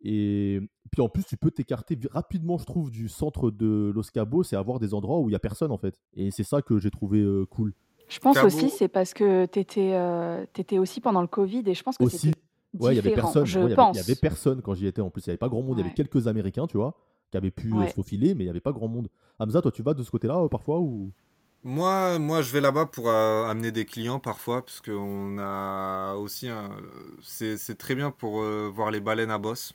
Et 0.03 0.61
puis 0.91 1.03
en 1.03 1.09
plus, 1.09 1.25
tu 1.25 1.37
peux 1.37 1.51
t'écarter 1.51 1.99
rapidement, 2.11 2.57
je 2.57 2.65
trouve, 2.65 2.91
du 2.91 3.09
centre 3.09 3.51
de 3.51 3.93
Los 3.95 4.11
Cabos 4.13 4.45
et 4.53 4.57
avoir 4.57 4.79
des 4.79 4.95
endroits 4.95 5.21
où 5.21 5.29
il 5.29 5.33
y 5.33 5.37
a 5.37 5.41
personne 5.41 5.71
en 5.71 5.79
fait. 5.79 5.99
Et 6.15 6.31
c'est 6.31 6.45
ça 6.45 6.63
que 6.63 6.79
j'ai 6.79 6.91
trouvé 6.91 7.21
euh, 7.21 7.45
cool. 7.47 7.75
Je 8.09 8.19
pense 8.19 8.43
aussi, 8.43 8.71
c'est 8.71 8.89
parce 8.89 9.15
que 9.15 9.47
t'étais 9.47 9.93
euh, 9.93 10.45
t'étais 10.53 10.79
aussi 10.79 11.01
pendant 11.01 11.21
le 11.21 11.29
Covid 11.29 11.63
et 11.67 11.75
je 11.75 11.83
pense 11.83 11.97
que 11.97 12.09
c'était 12.09 12.39
Ouais, 12.79 12.93
il 12.93 12.97
y 12.97 12.99
avait 13.01 13.15
personne. 13.15 13.45
je 13.45 13.59
Ouais, 13.59 13.67
il 13.67 13.71
y 13.71 13.75
avait, 13.75 13.91
il 13.95 13.97
y 13.97 14.01
avait 14.01 14.15
personne 14.15 14.63
quand 14.63 14.75
j'y 14.75 14.87
étais. 14.87 15.01
En 15.03 15.11
plus, 15.11 15.23
il 15.23 15.27
y 15.27 15.31
avait 15.31 15.39
pas 15.39 15.49
grand 15.49 15.61
monde. 15.61 15.79
Il 15.79 15.81
y 15.81 15.85
avait 15.85 15.95
quelques 15.95 16.29
Américains, 16.29 16.69
tu 16.69 16.77
vois, 16.77 16.97
qui 17.31 17.37
avaient 17.37 17.51
pu 17.51 17.81
euh, 17.83 17.87
se 17.87 17.95
faufiler, 17.95 18.35
mais 18.35 18.45
il 18.45 18.47
y 18.47 18.51
avait 18.51 18.61
pas 18.61 18.73
grand 18.73 18.89
monde. 18.89 19.09
Hamza, 19.39 19.63
toi, 19.63 19.73
tu 19.73 19.83
vas 19.83 19.95
de 19.95 20.03
ce 20.03 20.11
côté-là 20.11 20.39
euh, 20.45 20.49
parfois 20.49 20.81
ou? 20.81 21.13
Moi, 21.63 22.19
moi, 22.19 22.41
je 22.43 22.53
vais 22.53 22.61
là-bas 22.61 22.87
pour 22.87 23.09
euh, 23.11 23.45
amener 23.47 23.71
des 23.71 23.85
clients 23.85 24.19
parfois, 24.19 24.65
parce 24.65 24.81
qu'on 24.81 25.39
a 25.39 26.15
aussi 26.15 26.49
un... 26.49 26.71
C'est, 27.23 27.59
c'est 27.59 27.75
très 27.77 27.95
bien 27.95 28.11
pour 28.11 28.41
euh, 28.41 28.71
voir 28.75 28.91
les 28.91 29.01
baleines 29.01 29.31
à 29.31 29.39
bosse, 29.39 29.75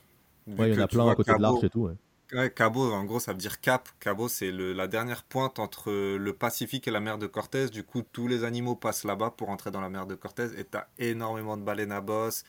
Ouais, 0.57 0.69
il 0.69 0.73
y 0.73 0.75
en 0.75 0.81
a 0.81 0.87
plein 0.87 1.07
à 1.07 1.13
côté 1.15 1.33
de 1.35 1.41
l'arche 1.41 1.61
Cabo. 1.61 1.63
et 1.63 1.69
tout. 1.69 1.81
Ouais. 1.83 1.93
Ouais, 2.33 2.51
Cabo, 2.51 2.91
en 2.91 3.03
gros, 3.05 3.19
ça 3.19 3.31
veut 3.33 3.37
dire 3.37 3.61
cap. 3.61 3.87
Cabo, 3.99 4.27
c'est 4.27 4.51
la 4.51 4.87
dernière 4.87 5.23
pointe 5.23 5.59
entre 5.59 5.91
le 6.17 6.33
Pacifique 6.33 6.87
et 6.87 6.91
la 6.91 6.99
mer 6.99 7.17
de 7.19 7.27
Cortez. 7.27 7.67
Du 7.69 7.83
coup, 7.83 8.01
tous 8.03 8.27
les 8.27 8.43
animaux 8.43 8.75
passent 8.75 9.03
là-bas 9.03 9.31
pour 9.31 9.49
entrer 9.49 9.71
dans 9.71 9.81
la 9.81 9.89
mer 9.89 10.07
de 10.07 10.15
Cortez, 10.15 10.47
et 10.59 10.63
t'as 10.65 10.87
énormément 10.97 11.57
de 11.57 11.63
baleines 11.63 11.91
à 11.91 12.01
bosse. 12.01 12.43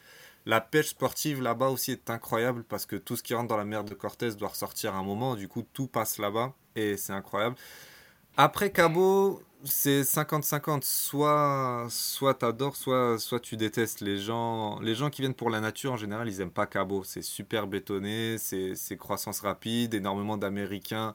La 0.46 0.60
pêche 0.60 0.88
sportive 0.88 1.42
là-bas 1.42 1.68
aussi 1.68 1.90
est 1.90 2.08
incroyable, 2.08 2.64
parce 2.64 2.86
que 2.86 2.94
tout 2.94 3.16
ce 3.16 3.22
qui 3.24 3.34
rentre 3.34 3.48
dans 3.48 3.56
la 3.56 3.64
mer 3.64 3.82
de 3.82 3.94
Cortez 3.94 4.30
doit 4.36 4.48
ressortir 4.48 4.94
à 4.94 4.98
un 4.98 5.02
moment. 5.02 5.34
Du 5.34 5.48
coup, 5.48 5.62
tout 5.72 5.88
passe 5.88 6.18
là-bas, 6.18 6.54
et 6.76 6.96
c'est 6.96 7.12
incroyable. 7.12 7.56
Après 8.36 8.70
Cabo, 8.70 9.42
c'est 9.64 10.02
50-50. 10.02 10.82
Soit, 10.82 11.86
soit 11.90 12.34
t'adores, 12.34 12.76
soit, 12.76 13.18
soit 13.18 13.40
tu 13.40 13.56
détestes. 13.56 14.00
Les 14.00 14.18
gens, 14.18 14.78
les 14.80 14.94
gens 14.94 15.10
qui 15.10 15.22
viennent 15.22 15.34
pour 15.34 15.50
la 15.50 15.60
nature, 15.60 15.92
en 15.92 15.96
général, 15.96 16.28
ils 16.28 16.40
aiment 16.40 16.50
pas 16.50 16.66
Cabo. 16.66 17.02
C'est 17.02 17.22
super 17.22 17.66
bétonné, 17.66 18.36
c'est, 18.38 18.74
c'est 18.74 18.96
croissance 18.96 19.40
rapide, 19.40 19.94
énormément 19.94 20.36
d'Américains. 20.36 21.14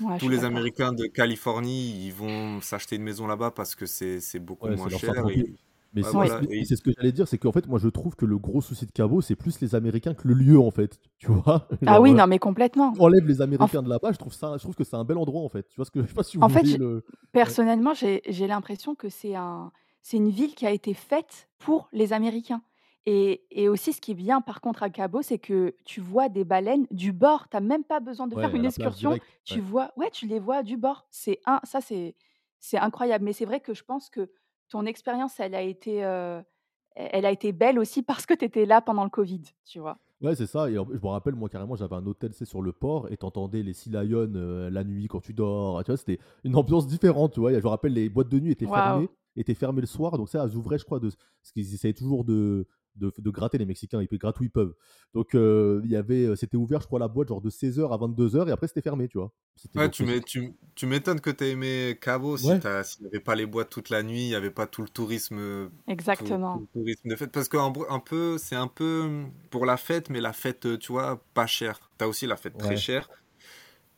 Ouais, 0.00 0.18
Tous 0.18 0.28
les. 0.28 0.44
Américains 0.44 0.92
de 0.92 1.06
Californie, 1.06 2.06
ils 2.06 2.12
vont 2.12 2.60
s'acheter 2.60 2.96
une 2.96 3.04
maison 3.04 3.28
là-bas 3.28 3.52
parce 3.52 3.76
que 3.76 3.86
c'est, 3.86 4.18
beaucoup 4.40 4.66
Ouais, 4.66 4.76
moins 4.76 4.88
cher. 4.88 5.14
Et, 5.28 5.54
Mais 5.94 6.02
c'est 6.04 6.12
voilà. 6.12 6.40
ce 6.76 6.82
que 6.82 6.90
j'allais 6.96 7.12
dire, 7.12 7.28
c'est 7.28 7.38
qu'en 7.38 7.52
fait, 7.52 7.66
moi, 7.66 7.78
je 7.78 7.88
trouve 7.88 8.16
que 8.16 8.24
le 8.26 8.38
gros 8.38 8.60
souci 8.62 8.86
de 8.86 8.92
Cabo, 8.92 9.20
c'est 9.20 9.36
plus 9.36 9.60
les 9.60 9.74
Américains 9.74 10.14
que 10.14 10.26
le 10.28 10.34
lieu, 10.34 10.58
en 10.58 10.70
fait. 10.70 10.98
Tu 11.18 11.26
vois 11.30 11.68
Ah 11.86 12.00
Genre, 12.00 12.00
oui, 12.00 12.12
euh, 12.12 12.14
non, 12.14 12.26
mais 12.26 12.38
complètement. 12.38 12.98
enlève 12.98 13.26
les 13.26 13.42
En, 13.58 13.68
Américains 13.68 13.82
de 13.82 13.88
là-bas, 13.90 14.12
je 14.12 14.18
trouve 14.18 14.32
ça, 14.34 14.54
je 14.58 14.62
trouve 14.62 14.74
que 14.76 14.84
c'est 14.84 14.96
un 14.96 15.04
bel 15.04 15.18
endroit, 15.18 15.42
en 15.42 15.48
fait. 15.50 15.68
Tu 15.68 15.76
vois 15.76 15.84
ce 15.86 15.90
que 15.90 16.02
je 16.02 16.08
sais 16.08 16.14
pas 16.14 16.22
si 16.24 16.38
vous 16.38 16.44
en 16.44 16.48
fait, 16.48 16.66
je- 16.66 16.78
le. 16.78 17.04
Personnellement, 17.32 17.94
j'ai 17.94 18.22
j'ai 18.28 18.46
l'impression 18.46 18.94
que 18.94 19.08
c'est 19.08 19.34
un, 19.36 19.72
c'est 20.02 20.16
une 20.18 20.30
ville 20.30 20.54
qui 20.54 20.66
a 20.66 20.70
été 20.70 20.94
faite 20.94 21.48
pour 21.58 21.88
les 21.92 22.12
Américains. 22.12 22.62
Et, 23.06 23.44
et 23.50 23.68
aussi, 23.68 23.92
ce 23.92 24.00
qui 24.00 24.12
est 24.12 24.14
bien, 24.14 24.40
par 24.42 24.60
contre, 24.60 24.82
à 24.84 24.90
Cabo, 24.90 25.22
c'est 25.22 25.38
que 25.38 25.74
tu 25.84 26.00
vois 26.00 26.28
des 26.28 26.44
baleines 26.44 26.86
du 26.90 27.12
bord. 27.12 27.48
Tu 27.48 27.56
n'as 27.56 27.60
même 27.60 27.84
pas 27.84 28.00
besoin 28.00 28.28
de 28.28 28.34
Ouais, 28.34 28.42
faire 28.42 28.54
une 28.54 28.64
excursion. 28.66 29.10
direct. 29.10 29.26
Tu 29.44 29.60
Ouais. 29.60 29.62
vois, 29.62 29.92
ouais, 29.96 30.10
tu 30.10 30.26
les 30.26 30.38
vois 30.40 30.62
du 30.62 30.76
bord. 30.76 31.06
C'est 31.10 31.40
un, 31.46 31.60
ça, 31.64 31.80
c'est, 31.80 32.14
c'est 32.60 32.78
incroyable. 32.78 33.24
Mais 33.24 33.32
c'est 33.32 33.44
vrai 33.46 33.60
que 33.60 33.74
je 33.74 33.84
pense 33.84 34.10
que 34.10 34.30
ton 34.72 34.86
expérience, 34.86 35.38
elle 35.38 35.54
a 35.54 35.60
été, 35.62 36.04
euh, 36.04 36.40
elle 36.94 37.26
a 37.26 37.30
été 37.30 37.52
belle 37.52 37.78
aussi 37.78 38.02
parce 38.02 38.26
que 38.26 38.34
tu 38.34 38.44
étais 38.44 38.66
là 38.66 38.80
pendant 38.80 39.04
le 39.04 39.10
Covid, 39.10 39.42
tu 39.64 39.78
vois? 39.78 39.98
Ouais, 40.20 40.34
c'est 40.36 40.46
ça. 40.46 40.70
Et 40.70 40.74
je 40.74 40.78
me 40.80 41.06
rappelle, 41.08 41.34
moi, 41.34 41.48
carrément, 41.48 41.74
j'avais 41.74 41.96
un 41.96 42.06
hôtel, 42.06 42.32
c'est 42.32 42.44
sur 42.44 42.62
le 42.62 42.72
port, 42.72 43.10
et 43.10 43.16
t'entendais 43.16 43.62
les 43.62 43.72
Sea 43.72 43.90
Lions 43.90 44.32
euh, 44.36 44.70
la 44.70 44.84
nuit 44.84 45.08
quand 45.08 45.20
tu 45.20 45.34
dors. 45.34 45.82
Tu 45.84 45.90
vois, 45.90 45.96
c'était 45.96 46.20
une 46.44 46.54
ambiance 46.54 46.86
différente, 46.86 47.32
tu 47.32 47.40
vois? 47.40 47.52
Je 47.52 47.58
me 47.58 47.68
rappelle, 47.68 47.92
les 47.92 48.08
boîtes 48.08 48.28
de 48.28 48.38
nuit 48.38 48.52
étaient 48.52 48.66
fermées. 48.66 49.08
était 49.36 49.54
fermé 49.54 49.80
le 49.80 49.86
soir. 49.88 50.16
Donc 50.16 50.28
ça, 50.28 50.44
elles 50.44 50.56
ouvraient, 50.56 50.78
je 50.78 50.84
crois, 50.84 51.00
de, 51.00 51.08
parce 51.08 51.52
qu'ils 51.52 51.74
essayaient 51.74 51.92
toujours 51.92 52.24
de, 52.24 52.66
de, 52.96 53.12
de 53.16 53.30
gratter 53.30 53.58
les 53.58 53.66
Mexicains, 53.66 54.02
ils 54.02 54.18
grattent 54.18 54.40
où 54.40 54.44
ils 54.44 54.50
peuvent. 54.50 54.74
Donc 55.14 55.34
euh, 55.34 55.80
il 55.84 55.90
y 55.90 55.96
avait, 55.96 56.24
euh, 56.26 56.36
c'était 56.36 56.56
ouvert, 56.56 56.80
je 56.80 56.86
crois, 56.86 56.98
la 57.00 57.08
boîte 57.08 57.28
genre 57.28 57.40
de 57.40 57.50
16h 57.50 57.92
à 57.92 57.96
22h 57.96 58.48
et 58.48 58.52
après 58.52 58.68
c'était 58.68 58.82
fermé, 58.82 59.08
tu 59.08 59.18
vois. 59.18 59.32
Ouais, 59.74 59.90
tu 59.90 60.04
m'é- 60.04 60.20
tu, 60.22 60.54
tu 60.74 60.86
m'étonnes 60.86 61.20
que 61.20 61.30
tu 61.30 61.44
aimé 61.44 61.98
Cabo 62.00 62.36
si 62.36 62.48
Ouais. 62.48 62.60
s'il 62.84 63.02
n'y 63.02 63.08
avait 63.08 63.20
pas 63.20 63.34
les 63.34 63.46
boîtes 63.46 63.70
toute 63.70 63.90
la 63.90 64.02
nuit, 64.02 64.24
il 64.24 64.28
n'y 64.28 64.34
avait 64.34 64.50
pas 64.50 64.66
tout 64.66 64.82
le 64.82 64.88
tourisme, 64.88 65.38
euh, 65.38 65.68
tout, 65.68 65.72
tout 65.82 65.92
Exactement. 65.92 66.58
le 66.60 66.66
tourisme 66.72 67.08
de 67.08 67.16
fête. 67.16 67.32
Parce 67.32 67.48
que 67.48 67.56
un, 67.56 67.72
un 67.88 68.00
peu, 68.00 68.38
c'est 68.38 68.56
un 68.56 68.68
peu 68.68 69.02
hum, 69.04 69.32
pour 69.50 69.66
la 69.66 69.76
fête, 69.76 70.10
mais 70.10 70.20
la 70.20 70.32
fête, 70.32 70.78
tu 70.78 70.92
vois, 70.92 71.22
pas 71.34 71.46
chère. 71.46 71.90
Tu 71.98 72.04
as 72.04 72.08
aussi 72.08 72.26
la 72.26 72.36
fête 72.36 72.56
très 72.58 72.76
chère. 72.76 73.08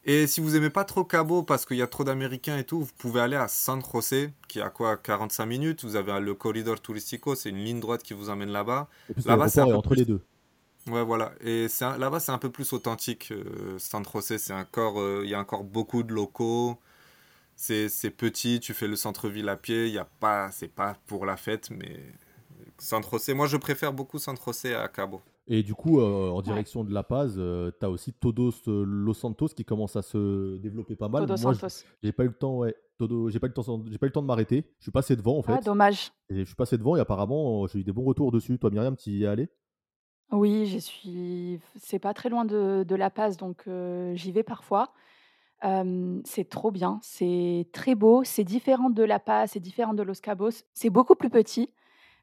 Et 0.06 0.26
si 0.26 0.40
vous 0.40 0.54
aimez 0.56 0.68
pas 0.70 0.84
trop 0.84 1.04
Cabo 1.04 1.42
parce 1.42 1.64
qu'il 1.64 1.78
y 1.78 1.82
a 1.82 1.86
trop 1.86 2.04
d'Américains 2.04 2.58
et 2.58 2.64
tout, 2.64 2.80
vous 2.82 2.92
pouvez 2.98 3.20
aller 3.20 3.36
à 3.36 3.48
San 3.48 3.82
José, 3.82 4.32
qui 4.48 4.58
est 4.58 4.62
à 4.62 4.68
quoi 4.70 4.96
45 4.98 5.46
minutes. 5.46 5.84
Vous 5.84 5.96
avez 5.96 6.20
le 6.20 6.34
corridor 6.34 6.80
Turistico, 6.80 7.34
c'est 7.34 7.48
une 7.50 7.64
ligne 7.64 7.80
droite 7.80 8.02
qui 8.02 8.12
vous 8.14 8.28
emmène 8.28 8.50
là-bas. 8.50 8.88
Là-bas, 9.24 9.48
c'est 9.48 9.62
entre 9.62 9.82
plus. 9.88 9.96
les 9.96 10.04
deux. 10.04 10.20
Ouais, 10.88 11.02
voilà. 11.04 11.32
Et 11.40 11.68
un- 11.80 11.98
là-bas, 11.98 12.20
c'est 12.20 12.32
un 12.32 12.38
peu 12.38 12.50
plus 12.50 12.72
authentique. 12.74 13.30
euh, 13.32 13.78
San 13.78 14.04
José, 14.04 14.38
c'est 14.38 14.52
encore, 14.54 15.00
euh, 15.00 15.22
il 15.24 15.30
y 15.30 15.34
a 15.34 15.40
encore 15.40 15.64
beaucoup 15.64 16.02
de 16.02 16.12
locaux. 16.12 16.78
C'est, 17.56 17.88
c'est 17.90 18.10
petit, 18.10 18.60
tu 18.60 18.74
fais 18.74 18.88
le 18.88 18.96
centre-ville 18.96 19.48
à 19.48 19.56
pied. 19.56 19.88
Il 19.88 19.94
y 19.94 19.98
a 19.98 20.06
pas, 20.06 20.50
c'est 20.52 20.68
pas 20.68 20.96
pour 21.06 21.26
la 21.26 21.36
fête, 21.36 21.70
mais 21.70 22.00
San 22.78 23.02
José. 23.04 23.34
Moi, 23.34 23.46
je 23.48 23.56
préfère 23.58 23.92
beaucoup 23.94 24.18
San 24.18 24.36
José 24.44 24.74
à 24.74 24.88
Cabo. 24.88 25.22
Et 25.46 25.62
du 25.62 25.74
coup, 25.74 26.00
euh, 26.00 26.30
en 26.30 26.36
Ouais. 26.38 26.42
direction 26.42 26.84
de 26.84 26.92
La 26.94 27.02
Paz, 27.02 27.34
tu 27.34 27.84
as 27.86 27.90
aussi 27.90 28.12
Todos 28.14 28.50
euh, 28.68 28.84
Los 28.86 29.14
Santos 29.14 29.48
qui 29.48 29.64
commence 29.64 29.94
à 29.96 30.02
se 30.02 30.56
développer 30.56 30.96
pas 30.96 31.08
mal. 31.08 31.26
Todos 31.26 31.42
Moi, 31.42 31.54
Santos. 31.54 31.84
j'ai 32.02 32.12
pas 32.12 32.24
eu 32.24 32.28
le 32.28 32.34
temps, 32.34 32.58
ouais. 32.58 32.74
Todo, 32.98 33.28
j'ai 33.28 33.40
pas 33.40 33.46
eu 33.48 33.50
le 33.50 33.54
temps, 33.54 33.82
j'ai 33.90 33.98
pas 33.98 34.06
eu 34.06 34.08
le 34.08 34.12
temps 34.12 34.22
de 34.22 34.26
m'arrêter. 34.26 34.64
Je 34.78 34.84
suis 34.84 34.92
passé 34.92 35.16
devant 35.16 35.36
en 35.38 35.42
Ah, 35.46 35.56
fait. 35.58 35.64
dommage. 35.64 36.12
Et 36.30 36.38
je 36.40 36.44
suis 36.44 36.54
passé 36.54 36.78
devant 36.78 36.96
et 36.96 37.00
apparemment, 37.00 37.64
euh, 37.64 37.66
j'ai 37.66 37.80
eu 37.80 37.84
des 37.84 37.92
bons 37.92 38.04
retours 38.04 38.32
dessus. 38.32 38.58
Toi, 38.58 38.70
Myriam, 38.70 38.96
tu 38.96 39.10
y 39.10 39.24
es 39.24 39.26
allé? 39.26 39.48
Oui, 40.32 40.64
j'y 40.66 40.80
suis. 40.80 41.60
C'est 41.76 41.98
pas 41.98 42.14
très 42.14 42.30
loin 42.30 42.44
de, 42.46 42.82
de 42.88 42.94
La 42.96 43.10
Paz, 43.10 43.36
donc 43.36 43.64
euh, 43.68 44.14
j'y 44.14 44.32
vais 44.32 44.42
parfois. 44.42 44.92
Euh, 45.64 46.20
c'est 46.24 46.48
trop 46.48 46.70
bien, 46.70 46.98
c'est 47.02 47.68
très 47.72 47.94
beau, 47.94 48.22
c'est 48.24 48.44
différent 48.44 48.90
de 48.90 49.02
La 49.02 49.18
Paz, 49.18 49.50
c'est 49.52 49.60
différent 49.60 49.94
de 49.94 50.02
Los 50.02 50.20
Cabos. 50.22 50.50
C'est 50.72 50.90
beaucoup 50.90 51.14
plus 51.14 51.30
petit, 51.30 51.70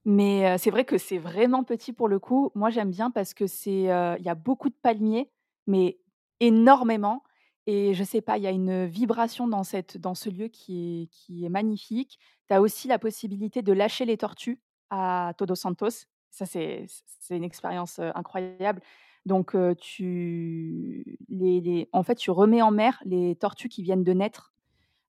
mais 0.05 0.57
c'est 0.57 0.71
vrai 0.71 0.85
que 0.85 0.97
c'est 0.97 1.17
vraiment 1.17 1.63
petit 1.63 1.93
pour 1.93 2.07
le 2.07 2.19
coup. 2.19 2.51
Moi, 2.55 2.69
j'aime 2.69 2.89
bien 2.91 3.11
parce 3.11 3.33
que 3.33 3.47
c'est, 3.47 3.83
il 3.83 4.23
y 4.23 4.29
a 4.29 4.35
beaucoup 4.35 4.69
de 4.69 4.75
palmiers, 4.81 5.29
mais 5.67 5.99
énormément. 6.39 7.23
Et 7.67 7.93
je 7.93 8.03
sais 8.03 8.21
pas, 8.21 8.37
il 8.37 8.43
y 8.43 8.47
a 8.47 8.51
une 8.51 8.85
vibration 8.87 9.47
dans 9.47 9.63
cette, 9.63 9.97
dans 9.97 10.15
ce 10.15 10.29
lieu 10.29 10.47
qui 10.47 11.03
est, 11.03 11.07
qui 11.07 11.45
est 11.45 11.49
magnifique. 11.49 12.17
Tu 12.47 12.53
as 12.53 12.61
aussi 12.61 12.87
la 12.87 12.97
possibilité 12.97 13.61
de 13.61 13.71
lâcher 13.71 14.05
les 14.05 14.17
tortues 14.17 14.59
à 14.89 15.33
Todos 15.37 15.55
Santos. 15.55 16.07
Ça, 16.31 16.45
c'est, 16.45 16.85
c'est 17.19 17.37
une 17.37 17.43
expérience 17.43 17.99
incroyable. 17.99 18.81
Donc, 19.27 19.55
tu 19.79 21.19
les 21.29 21.89
en 21.93 22.01
fait, 22.01 22.15
tu 22.15 22.31
remets 22.31 22.63
en 22.63 22.71
mer 22.71 22.99
les 23.05 23.35
tortues 23.35 23.69
qui 23.69 23.83
viennent 23.83 24.03
de 24.03 24.13
naître 24.13 24.50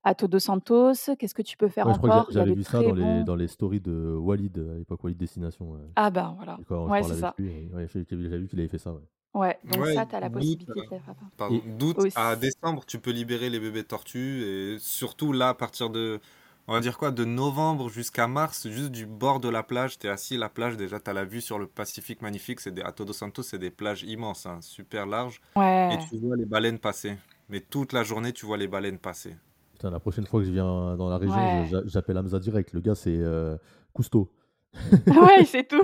à 0.05 0.15
Todos 0.15 0.39
Santos. 0.41 0.93
Qu'est-ce 1.19 1.35
que 1.35 1.43
tu 1.43 1.57
peux 1.57 1.69
faire 1.69 1.87
Ouais, 1.87 1.93
je 1.95 1.99
crois 1.99 2.11
que 2.11 2.15
encore? 2.15 2.31
j'avais 2.31 2.55
vu 2.55 2.65
ça 2.65 2.83
dans 2.83 2.95
les, 2.95 3.25
dans 3.25 3.37
les 3.37 3.49
stories 3.49 3.81
de 3.81 4.15
Walid 4.19 4.59
à 4.59 4.79
l'époque, 4.79 5.03
Walid 5.05 5.17
Destination. 5.19 5.71
ouais. 5.73 5.81
ah 5.97 6.11
ben, 6.11 6.35
voilà. 6.37 6.59
Et 6.61 6.65
quand 6.65 6.87
je 6.87 6.91
Ouais, 6.91 7.03
c'est 7.03 7.15
ça. 7.21 7.35
et 7.39 7.69
j'ai 7.93 8.05
j'ai 8.09 8.17
vu 8.39 8.49
qu'il 8.49 8.59
avait 8.61 8.69
fait 8.69 8.79
ça. 8.79 8.93
Ouais. 8.93 9.01
Ouais, 9.35 9.59
donc 9.65 9.81
Ouais, 9.83 9.95
ça, 9.95 10.05
tu 10.05 10.15
as 10.15 10.21
la 10.21 10.29
possibilité 10.29 10.71
euh, 10.77 10.83
de 10.83 10.89
faire 10.89 11.15
pardon, 11.39 11.55
Et 11.55 11.61
d'août 11.71 11.97
à 12.17 12.37
décembre, 12.37 12.85
tu 12.85 12.99
peux 12.99 13.13
libérer 13.13 13.49
les 13.49 13.61
bébés 13.61 13.85
tortues. 13.85 14.43
Et 14.43 14.77
surtout 14.79 15.33
là, 15.33 15.49
à 15.51 15.55
partir 15.55 15.89
de, 15.89 16.21
on 16.69 16.75
va 16.75 16.81
dire 16.81 16.99
quoi, 16.99 17.11
de 17.13 17.25
novembre 17.25 17.89
jusqu'à 17.89 18.27
mars, 18.27 18.69
juste 18.69 18.91
du 18.91 19.07
bord 19.07 19.41
de 19.41 19.49
la 19.49 19.63
plage, 19.63 19.99
tu 19.99 20.07
es 20.07 20.11
assis, 20.11 20.37
la 20.37 20.51
plage, 20.51 20.77
déjà, 20.77 21.01
tu 21.01 21.09
as 21.09 21.15
la 21.15 21.25
vue 21.25 21.41
sur 21.41 21.59
le 21.59 21.67
Pacifique 21.67 22.21
magnifique. 22.21 22.61
C'est 22.61 22.73
des, 22.75 22.83
à 22.83 22.93
Todos 22.93 23.15
Santos, 23.15 23.43
c'est 23.43 23.59
des 23.59 23.71
plages 23.71 24.03
immenses, 24.03 24.45
hein, 24.45 24.59
super 24.61 25.07
larges. 25.07 25.41
Et 25.57 25.61
ouais. 25.61 25.99
tu 26.11 26.19
vois 26.19 26.37
les 26.37 26.45
baleines 26.45 26.79
passer. 26.79 27.17
Mais 27.49 27.61
toute 27.61 27.95
la 27.95 28.03
journée, 28.03 28.35
tu 28.35 28.45
vois 28.45 28.59
les 28.59 28.69
baleines 28.69 28.99
passer. 28.99 29.35
Putain, 29.83 29.91
la 29.91 29.99
prochaine 29.99 30.27
fois 30.27 30.39
que 30.39 30.47
je 30.47 30.53
viens 30.53 30.95
dans 30.97 31.09
la 31.09 31.19
région, 31.19 31.35
Ouais. 31.35 31.83
j'appelle 31.87 32.17
Hamza 32.17 32.39
direct. 32.39 32.73
Le 32.73 32.79
gars, 32.79 32.95
c'est 32.95 33.17
euh, 33.19 33.57
Cousteau. 33.93 34.31
Ouais, 35.09 35.45
c'est 35.45 35.67
tout. 35.67 35.83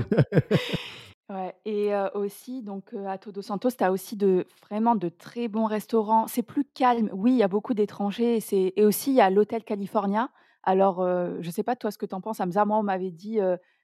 Ouais 1.29 1.53
et 1.65 1.93
heu, 1.93 2.09
aussi 2.15 2.63
donc 2.63 2.95
heu, 2.95 3.09
à 3.09 3.19
Todos 3.19 3.43
Santos, 3.43 3.71
tu 3.77 3.83
as 3.83 3.91
aussi 3.91 4.17
de 4.17 4.47
vraiment 4.63 4.95
de 4.95 5.09
très 5.09 5.49
bons 5.49 5.65
restaurants. 5.65 6.29
C'est 6.29 6.45
plus 6.45 6.65
calme. 6.65 7.11
Oui, 7.13 7.33
il 7.33 7.39
y 7.39 7.43
a 7.43 7.49
beaucoup 7.49 7.75
d'étrangers 7.75 8.37
et 8.37 8.41
c'est 8.41 8.73
et 8.77 8.85
aussi 8.85 9.11
il 9.11 9.17
y 9.17 9.21
a 9.21 9.31
l'hôtel 9.31 9.65
California. 9.65 10.29
Alors, 10.63 11.03
heu, 11.03 11.37
je 11.41 11.51
sais 11.51 11.65
pas 11.65 11.75
toi 11.75 11.91
ce 11.91 11.99
que 11.99 12.07
tu 12.07 12.15
en 12.15 12.21
penses, 12.21 12.39
Hamza. 12.39 12.65
Moi, 12.65 12.79
on 12.79 12.85
m'avait 12.85 13.11
dit, 13.11 13.41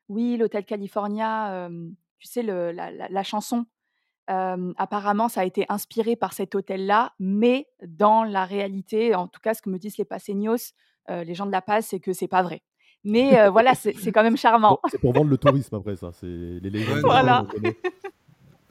«Oui, 0.08 0.36
l'hôtel 0.36 0.64
California», 0.64 1.68
tu 2.18 2.28
sais 2.28 2.44
le 2.44 2.70
la 2.70 2.92
la 2.92 3.08
la 3.08 3.22
chanson, 3.24 3.66
apparemment 4.28 5.28
ça 5.28 5.42
a 5.42 5.44
été 5.44 5.66
inspiré 5.68 6.16
par 6.16 6.32
cet 6.32 6.54
hôtel-là, 6.54 7.12
mais 7.18 7.66
dans 7.86 8.24
la 8.24 8.44
réalité, 8.44 9.14
en 9.14 9.28
tout 9.28 9.40
cas 9.40 9.54
ce 9.54 9.62
que 9.62 9.70
me 9.70 9.78
disent 9.78 9.98
les 9.98 10.04
paceños, 10.04 10.56
heu, 11.10 11.22
les 11.22 11.34
gens 11.34 11.46
de 11.46 11.52
La 11.52 11.62
Paz, 11.62 11.86
c'est 11.88 12.00
que 12.00 12.12
c'est 12.12 12.28
pas 12.28 12.42
vrai. 12.42 12.62
Mais 13.06 13.48
voilà, 13.50 13.74
c'est 13.74 13.92
quand 14.12 14.22
même 14.22 14.32
Bon, 14.32 14.38
charmant. 14.38 14.80
c'est 14.88 14.98
pour 14.98 15.12
vendre 15.12 15.28
le 15.30 15.36
tourisme 15.36 15.74
après 15.74 15.94
ça. 15.96 16.10
C'est 16.12 16.26
les 16.26 16.70
légendes 16.70 17.00
Voilà. 17.02 17.44
connaît. 17.50 17.76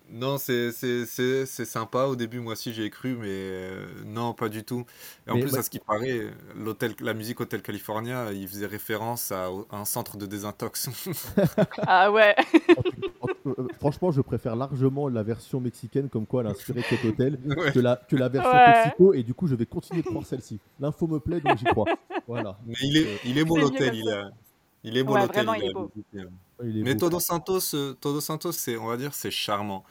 non, 0.09 0.39
c'est 0.39 0.71
c'est- 0.71 1.05
c'est- 1.05 1.45
c'est 1.45 1.65
sympa. 1.65 2.05
Au 2.05 2.15
début, 2.15 2.39
moi 2.39 2.53
aussi, 2.53 2.73
j'y 2.73 2.81
ai 2.81 2.89
cru, 2.89 3.15
mais 3.15 3.27
euh, 3.29 3.85
non, 4.05 4.33
pas 4.33 4.49
du 4.49 4.63
tout. 4.63 4.85
Et 5.27 5.31
en 5.31 5.35
Mais 5.35 5.41
plus, 5.41 5.55
à 5.55 5.61
ce 5.61 5.69
qui 5.69 5.77
paraît, 5.77 6.33
l'hôtel, 6.55 6.95
la 6.99 7.13
musique 7.13 7.39
Hotel 7.41 7.61
California, 7.61 8.31
il 8.33 8.47
faisait 8.47 8.65
référence 8.65 9.31
à, 9.31 9.45
à 9.69 9.77
un 9.77 9.85
centre 9.85 10.17
de 10.17 10.25
désintox. 10.25 10.89
Ah 11.85 12.11
ouais. 12.11 12.35
En- 13.45 13.49
euh, 13.49 13.67
franchement, 13.79 14.11
je 14.11 14.21
préfère 14.21 14.55
largement 14.55 15.07
la 15.09 15.23
version 15.23 15.59
mexicaine, 15.59 16.09
comme 16.09 16.25
quoi 16.25 16.41
elle 16.41 16.47
a 16.47 16.51
inspiré 16.51 16.81
de 16.81 16.85
cet 16.85 17.05
hôtel, 17.05 17.39
Ouais. 17.45 17.71
que 17.71 17.79
la, 17.79 17.95
que 17.95 18.15
la 18.15 18.29
version 18.29 18.51
Ouais. 18.51 18.73
Mexico. 18.85 19.13
Et 19.13 19.23
du 19.23 19.33
coup, 19.33 19.47
je 19.47 19.55
vais 19.55 19.65
continuer 19.65 20.01
de 20.01 20.07
croire 20.07 20.25
celle-ci. 20.25 20.59
L'info 20.79 21.07
me 21.07 21.19
plaît, 21.19 21.39
donc 21.41 21.57
j'y 21.57 21.65
crois. 21.65 21.85
Voilà. 22.27 22.57
Mais 22.65 22.73
il 22.81 22.97
est, 22.97 23.05
Euh, 23.05 23.17
il 23.25 23.37
est 23.37 23.43
beau 23.45 23.57
l'hôtel, 23.57 23.95
il 23.95 24.09
a, 24.09 24.29
il 24.83 24.97
est 24.97 25.03
beau 25.03 25.13
Ouais, 25.13 25.21
l'hôtel, 25.21 25.45
vraiment, 25.45 25.53
il 25.55 25.63
il 25.63 25.67
a 25.67 25.69
est 25.69 25.73
beau. 25.73 25.91
visité. 25.95 26.29
il 26.63 26.77
est 26.79 26.83
Mais 26.83 26.93
beau. 26.95 26.99
Todos 27.09 27.19
Santos, 27.19 27.59
euh, 27.75 27.93
Todos 27.99 28.21
Santos, 28.21 28.51
c'est, 28.53 28.77
on 28.77 28.87
va 28.87 28.97
dire, 28.97 29.13
c'est 29.13 29.31
charmant. 29.31 29.83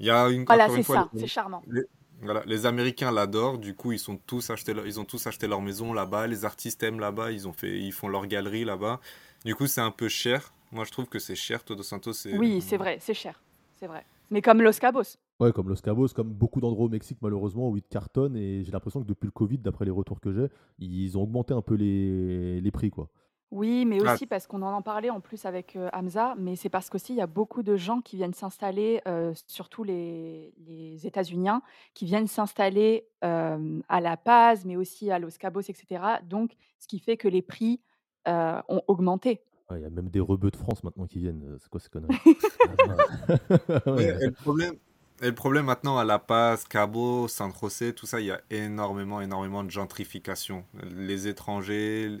Il 0.00 0.06
y 0.06 0.10
a 0.10 0.28
une, 0.28 0.44
Voilà, 0.44 0.64
encore 0.64 0.76
une 0.76 0.82
c'est 0.82 0.86
fois, 0.86 0.96
ça, 0.96 1.08
les, 1.12 1.20
c'est 1.20 1.26
charmant. 1.26 1.62
les- 1.70 1.82
voilà, 2.22 2.42
les 2.46 2.64
Américains 2.66 3.10
l'adorent. 3.12 3.58
Du 3.58 3.74
coup, 3.74 3.92
ils 3.92 3.98
sont 3.98 4.16
tous 4.26 4.48
achetés, 4.50 4.72
leur- 4.72 4.86
ils 4.86 4.98
ont 4.98 5.04
tous 5.04 5.26
acheté 5.26 5.46
leur 5.46 5.60
maison 5.60 5.92
là-bas. 5.92 6.26
Les 6.26 6.44
artistes 6.44 6.82
aiment 6.82 7.00
là-bas. 7.00 7.32
Ils 7.32 7.46
ont 7.46 7.52
fait, 7.52 7.78
ils 7.78 7.92
font 7.92 8.08
leur 8.08 8.26
galerie 8.26 8.64
là-bas. 8.64 8.98
Du 9.44 9.54
coup, 9.54 9.66
c'est 9.66 9.82
un 9.82 9.90
peu 9.90 10.08
cher. 10.08 10.52
Moi, 10.74 10.84
je 10.84 10.90
trouve 10.90 11.06
que 11.06 11.18
c'est 11.20 11.36
cher. 11.36 11.64
Todos 11.64 11.84
Santos, 11.84 12.12
c'est, 12.14 12.36
Oui, 12.36 12.60
c'est 12.60 12.76
vrai, 12.76 12.98
c'est 13.00 13.14
cher, 13.14 13.42
c'est 13.76 13.86
vrai. 13.86 14.04
Mais 14.30 14.42
comme 14.42 14.60
Los 14.60 14.72
Cabos. 14.80 15.16
Ouais, 15.38 15.52
comme 15.52 15.68
Los 15.68 15.76
Cabos, 15.80 16.08
comme 16.08 16.32
beaucoup 16.32 16.60
d'endroits 16.60 16.86
au 16.86 16.88
Mexique, 16.88 17.18
malheureusement, 17.22 17.68
où 17.68 17.76
ils 17.76 17.82
cartonnent. 17.82 18.36
Et 18.36 18.64
j'ai 18.64 18.72
l'impression 18.72 19.00
que 19.00 19.06
depuis 19.06 19.26
le 19.26 19.30
Covid, 19.32 19.58
d'après 19.58 19.84
les 19.84 19.90
retours 19.92 20.20
que 20.20 20.32
j'ai, 20.32 20.48
ils 20.78 21.16
ont 21.16 21.22
augmenté 21.22 21.54
un 21.54 21.62
peu 21.62 21.74
les, 21.74 22.60
les 22.60 22.70
prix, 22.72 22.90
quoi. 22.90 23.08
Oui, 23.50 23.84
mais 23.84 23.98
Ah, 24.04 24.14
aussi 24.14 24.26
parce 24.26 24.48
qu'on 24.48 24.62
en 24.62 24.82
parlait 24.82 25.10
en 25.10 25.20
plus 25.20 25.44
avec 25.44 25.76
euh, 25.76 25.88
Hamza, 25.92 26.34
mais 26.36 26.56
c'est 26.56 26.70
parce 26.70 26.90
qu'aussi 26.90 27.12
il 27.12 27.16
y 27.18 27.20
a 27.20 27.28
beaucoup 27.28 27.62
de 27.62 27.76
gens 27.76 28.00
qui 28.00 28.16
viennent 28.16 28.34
s'installer, 28.34 29.00
euh, 29.06 29.32
surtout 29.46 29.84
les, 29.84 30.52
les 30.66 31.06
États-Uniens, 31.06 31.62
qui 31.92 32.04
viennent 32.04 32.26
s'installer 32.26 33.06
euh, 33.22 33.78
à 33.88 34.00
La 34.00 34.16
Paz, 34.16 34.64
mais 34.64 34.74
aussi 34.74 35.12
à 35.12 35.20
Los 35.20 35.36
Cabos, 35.38 35.60
etc. 35.60 36.02
Donc, 36.28 36.56
ce 36.80 36.88
qui 36.88 36.98
fait 36.98 37.16
que 37.16 37.28
les 37.28 37.42
prix 37.42 37.80
euh, 38.26 38.60
ont 38.68 38.82
augmenté. 38.88 39.40
Ouais, 39.70 39.78
Il 39.80 39.82
y 39.82 39.86
a 39.86 39.90
même 39.90 40.08
des 40.10 40.20
rebeux 40.20 40.50
de 40.50 40.56
France 40.56 40.84
maintenant 40.84 41.06
qui 41.06 41.18
viennent. 41.18 41.42
euh, 41.46 41.56
C'est 41.60 41.68
quoi 41.70 41.80
ces 41.80 41.88
conneries? 41.88 42.20
Ah, 42.66 43.06
Ouais, 43.86 43.92
ouais. 43.92 44.16
et 44.20 44.26
le 44.26 44.32
problème, 44.32 44.74
et 45.22 45.26
le 45.26 45.34
problème 45.34 45.66
maintenant 45.66 45.98
à 45.98 46.04
La 46.04 46.18
Paz, 46.18 46.64
Cabo, 46.64 47.28
San 47.28 47.52
José, 47.58 47.94
tout 47.94 48.06
ça, 48.06 48.20
il 48.20 48.26
y 48.26 48.30
a 48.30 48.40
énormément, 48.50 49.20
énormément 49.20 49.64
de 49.64 49.70
gentrification. 49.70 50.64
Les 50.90 51.28
étrangers 51.28 52.18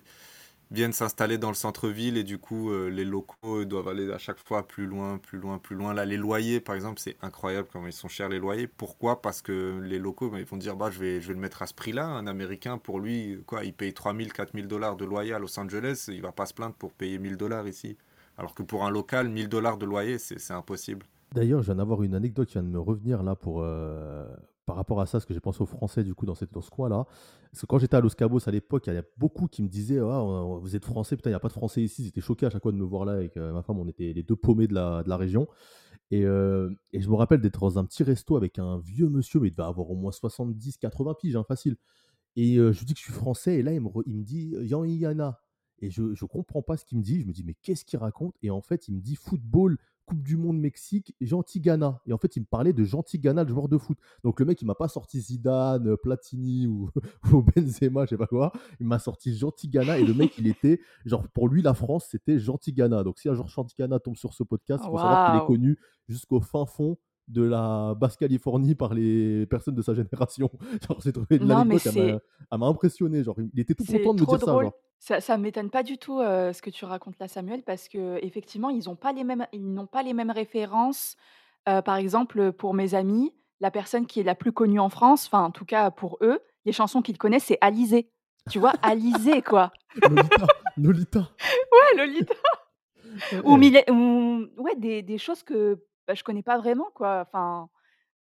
viennent 0.74 0.92
s'installer 0.92 1.38
dans 1.38 1.48
le 1.48 1.54
centre-ville 1.54 2.16
et 2.16 2.24
du 2.24 2.38
coup, 2.38 2.70
euh, 2.70 2.88
les 2.88 3.04
locaux 3.04 3.64
doivent 3.64 3.88
aller 3.88 4.12
à 4.12 4.18
chaque 4.18 4.38
fois 4.38 4.66
plus 4.66 4.86
loin, 4.86 5.18
plus 5.18 5.38
loin, 5.38 5.58
plus 5.58 5.76
loin. 5.76 5.94
Là, 5.94 6.04
les 6.04 6.16
loyers, 6.16 6.60
par 6.60 6.74
exemple, 6.74 7.00
c'est 7.00 7.16
incroyable 7.22 7.68
comment 7.72 7.86
ils 7.86 7.92
sont 7.92 8.08
chers 8.08 8.28
les 8.28 8.38
loyers. 8.38 8.66
Pourquoi? 8.66 9.22
Parce 9.22 9.40
que 9.40 9.80
les 9.82 9.98
locaux, 9.98 10.30
bah, 10.30 10.38
ils 10.40 10.46
vont 10.46 10.56
dire, 10.56 10.76
bah, 10.76 10.90
je 10.90 10.98
vais, 10.98 11.20
le 11.20 11.34
mettre 11.36 11.62
à 11.62 11.66
ce 11.66 11.74
prix-là. 11.74 12.06
Un 12.06 12.26
Américain, 12.26 12.78
pour 12.78 13.00
lui, 13.00 13.42
quoi, 13.46 13.64
il 13.64 13.72
paye 13.72 13.94
3000, 13.94 14.32
4000 14.32 14.68
dollars 14.68 14.96
de 14.96 15.04
loyer 15.04 15.32
à 15.32 15.38
Los 15.38 15.58
Angeles, 15.58 16.06
il 16.08 16.20
va 16.20 16.32
pas 16.32 16.46
se 16.46 16.54
plaindre 16.54 16.74
pour 16.74 16.92
payer 16.92 17.18
1000 17.18 17.36
dollars 17.36 17.66
ici. 17.66 17.96
Alors 18.36 18.54
que 18.54 18.62
pour 18.62 18.84
un 18.84 18.90
local, 18.90 19.28
1000 19.28 19.48
dollars 19.48 19.78
de 19.78 19.86
loyer, 19.86 20.18
c'est 20.18 20.38
c'est 20.38 20.54
impossible. 20.54 21.06
D'ailleurs, 21.34 21.60
je 21.60 21.66
viens 21.66 21.76
d'avoir 21.76 22.02
une 22.02 22.14
anecdote 22.14 22.46
qui 22.46 22.54
vient 22.54 22.62
de 22.62 22.68
me 22.68 22.78
revenir 22.78 23.22
là 23.22 23.34
pour, 23.34 23.62
euh, 23.62 24.24
par 24.66 24.76
rapport 24.76 25.00
à 25.00 25.06
ça, 25.06 25.12
parce 25.18 25.26
que 25.26 25.34
j'ai 25.34 25.40
pensé 25.40 25.62
aux 25.62 25.66
Français 25.66 26.04
du 26.04 26.14
coup 26.14 26.26
dans, 26.26 26.34
cette, 26.34 26.52
dans 26.52 26.60
ce 26.62 26.70
coin-là. 26.70 27.06
Parce 27.50 27.60
que 27.62 27.66
quand 27.66 27.78
j'étais 27.78 27.96
à 27.96 28.00
Los 28.00 28.10
Cabos 28.10 28.40
à 28.48 28.50
l'époque, 28.50 28.86
il 28.86 28.94
y 28.94 28.96
a 28.96 29.02
beaucoup 29.18 29.46
qui 29.46 29.62
me 29.62 29.68
disaient 29.68 29.98
Ah, 30.00 30.22
Vous 30.60 30.76
êtes 30.76 30.84
Français, 30.84 31.16
putain, 31.16 31.30
il 31.30 31.32
n'y 31.32 31.36
a 31.36 31.40
pas 31.40 31.48
de 31.48 31.52
Français 31.52 31.82
ici. 31.82 32.02
Ils 32.04 32.08
étaient 32.08 32.20
choqués 32.20 32.46
à 32.46 32.50
chaque 32.50 32.62
fois 32.62 32.72
de 32.72 32.76
me 32.76 32.84
voir 32.84 33.04
là 33.04 33.12
avec 33.12 33.36
euh, 33.36 33.52
ma 33.52 33.62
femme. 33.62 33.78
On 33.78 33.88
était 33.88 34.12
les 34.12 34.22
deux 34.22 34.36
paumés 34.36 34.66
de 34.66 34.74
la, 34.74 35.02
de 35.02 35.08
la 35.08 35.16
région. 35.16 35.46
Et, 36.10 36.24
euh, 36.24 36.70
et 36.92 37.00
je 37.00 37.08
me 37.08 37.14
rappelle 37.14 37.40
d'être 37.40 37.60
dans 37.60 37.78
un 37.78 37.84
petit 37.84 38.02
resto 38.04 38.36
avec 38.36 38.58
un 38.58 38.78
vieux 38.78 39.08
monsieur, 39.08 39.40
mais 39.40 39.48
il 39.48 39.50
devait 39.52 39.62
avoir 39.62 39.90
au 39.90 39.96
moins 39.96 40.12
70, 40.12 40.76
80 40.78 41.14
piges, 41.14 41.36
hein, 41.36 41.44
facile. 41.46 41.76
Et 42.36 42.56
euh, 42.58 42.72
je 42.72 42.80
lui 42.80 42.86
dis 42.86 42.94
que 42.94 43.00
je 43.00 43.04
suis 43.04 43.12
français, 43.12 43.56
et 43.56 43.62
là, 43.62 43.72
il 43.72 43.80
me, 43.80 43.88
re- 43.88 44.02
il 44.06 44.16
me 44.16 44.24
dit 44.24 44.54
Yan 44.62 44.84
Yana. 44.84 45.40
Et 45.80 45.90
je 45.90 46.02
ne 46.02 46.26
comprends 46.28 46.62
pas 46.62 46.76
ce 46.76 46.84
qu'il 46.84 46.98
me 46.98 47.02
dit. 47.02 47.20
Je 47.20 47.26
me 47.26 47.32
dis, 47.32 47.44
mais 47.44 47.54
qu'est-ce 47.62 47.84
qu'il 47.84 47.98
raconte? 47.98 48.34
Et 48.42 48.50
en 48.50 48.60
fait, 48.62 48.88
il 48.88 48.94
me 48.96 49.00
dit 49.00 49.16
football, 49.16 49.78
Coupe 50.06 50.22
du 50.22 50.36
Monde 50.36 50.58
Mexique, 50.58 51.14
Gentil 51.20 51.60
Ghana. 51.60 52.00
Et 52.06 52.12
en 52.12 52.18
fait, 52.18 52.36
il 52.36 52.40
me 52.40 52.44
parlait 52.44 52.72
de 52.72 52.84
Gentil 52.84 53.18
Ghana, 53.18 53.44
le 53.44 53.48
joueur 53.48 53.68
de 53.68 53.78
foot. 53.78 53.98
Donc 54.22 54.40
le 54.40 54.46
mec, 54.46 54.60
il 54.60 54.66
m'a 54.66 54.74
pas 54.74 54.88
sorti 54.88 55.20
Zidane, 55.20 55.96
Platini 55.96 56.66
ou, 56.66 56.90
Benzema, 57.32 58.04
je 58.04 58.10
sais 58.10 58.16
pas 58.16 58.26
quoi. 58.26 58.52
Il 58.80 58.86
m'a 58.86 58.98
sorti 58.98 59.34
Gentil 59.36 59.68
Ghana. 59.68 59.98
Et 59.98 60.04
le 60.04 60.14
mec, 60.14 60.36
il 60.38 60.46
était, 60.46 60.80
genre, 61.04 61.26
pour 61.28 61.48
lui, 61.48 61.62
la 61.62 61.74
France, 61.74 62.06
c'était 62.10 62.38
Gentil 62.38 62.72
Ghana. 62.72 63.02
Donc 63.02 63.18
si 63.18 63.28
un 63.28 63.34
jour 63.34 63.48
Gentil 63.48 63.74
Ghana 63.78 63.98
tombe 63.98 64.16
sur 64.16 64.34
ce 64.34 64.42
podcast, 64.42 64.82
il 64.84 64.90
faut 64.90 64.98
savoir 64.98 65.32
qu'il 65.32 65.42
est 65.42 65.46
connu 65.46 65.78
jusqu'au 66.08 66.40
fin 66.40 66.66
fond 66.66 66.96
de 67.28 67.42
la 67.42 67.94
Basse-Californie 67.94 68.74
par 68.74 68.94
les 68.94 69.46
personnes 69.46 69.74
de 69.74 69.82
sa 69.82 69.94
génération. 69.94 70.50
Genre, 70.88 71.02
c'est 71.02 71.16
non, 71.16 71.64
mais 71.64 71.76
elle 71.84 72.58
m'a 72.58 72.66
impressionné. 72.66 73.22
Genre, 73.22 73.36
il 73.52 73.60
était 73.60 73.74
tout 73.74 73.84
content 73.84 74.14
de 74.14 74.20
me 74.20 74.26
dire 74.26 74.40
ça. 74.40 74.46
Genre. 74.46 74.72
Ça, 74.98 75.20
ça 75.20 75.36
m'étonne 75.36 75.70
pas 75.70 75.82
du 75.82 75.98
tout 75.98 76.20
ce 76.20 76.62
que 76.62 76.70
tu 76.70 76.84
racontes 76.84 77.18
là, 77.18 77.28
Samuel, 77.28 77.62
parce 77.62 77.88
que 77.88 78.18
effectivement, 78.24 78.70
ils 78.70 78.84
n'ont 78.86 78.96
pas 78.96 79.12
les 79.12 79.24
mêmes, 79.24 79.46
ils 79.52 79.72
n'ont 79.72 79.86
pas 79.86 80.02
les 80.02 80.14
mêmes 80.14 80.30
références. 80.30 81.16
par 81.64 81.96
exemple, 81.96 82.52
pour 82.52 82.74
mes 82.74 82.94
amis, 82.94 83.32
la 83.60 83.70
personne 83.70 84.06
qui 84.06 84.20
est 84.20 84.24
la 84.24 84.34
plus 84.34 84.52
connue 84.52 84.80
en 84.80 84.88
France, 84.88 85.26
enfin 85.26 85.44
en 85.44 85.50
tout 85.50 85.64
cas 85.64 85.90
pour 85.90 86.18
eux, 86.20 86.40
les 86.64 86.72
chansons 86.72 87.02
qu'ils 87.02 87.18
connaissent, 87.18 87.44
c'est 87.44 87.58
Alizé. 87.60 88.10
Tu 88.50 88.58
vois, 88.58 88.72
Alizé 88.82 89.42
quoi. 89.42 89.72
Lolita, 90.02 90.46
Lolita. 90.76 91.20
ouais, 91.20 91.96
Lolita. 91.96 92.34
ou, 93.44 93.56
ouais, 94.62 94.76
des, 94.76 95.02
des 95.02 95.18
choses 95.18 95.42
que 95.42 95.78
bah, 96.06 96.14
je 96.14 96.22
connais 96.22 96.42
pas 96.42 96.58
vraiment 96.58 96.90
quoi. 96.94 97.26
Enfin, 97.26 97.68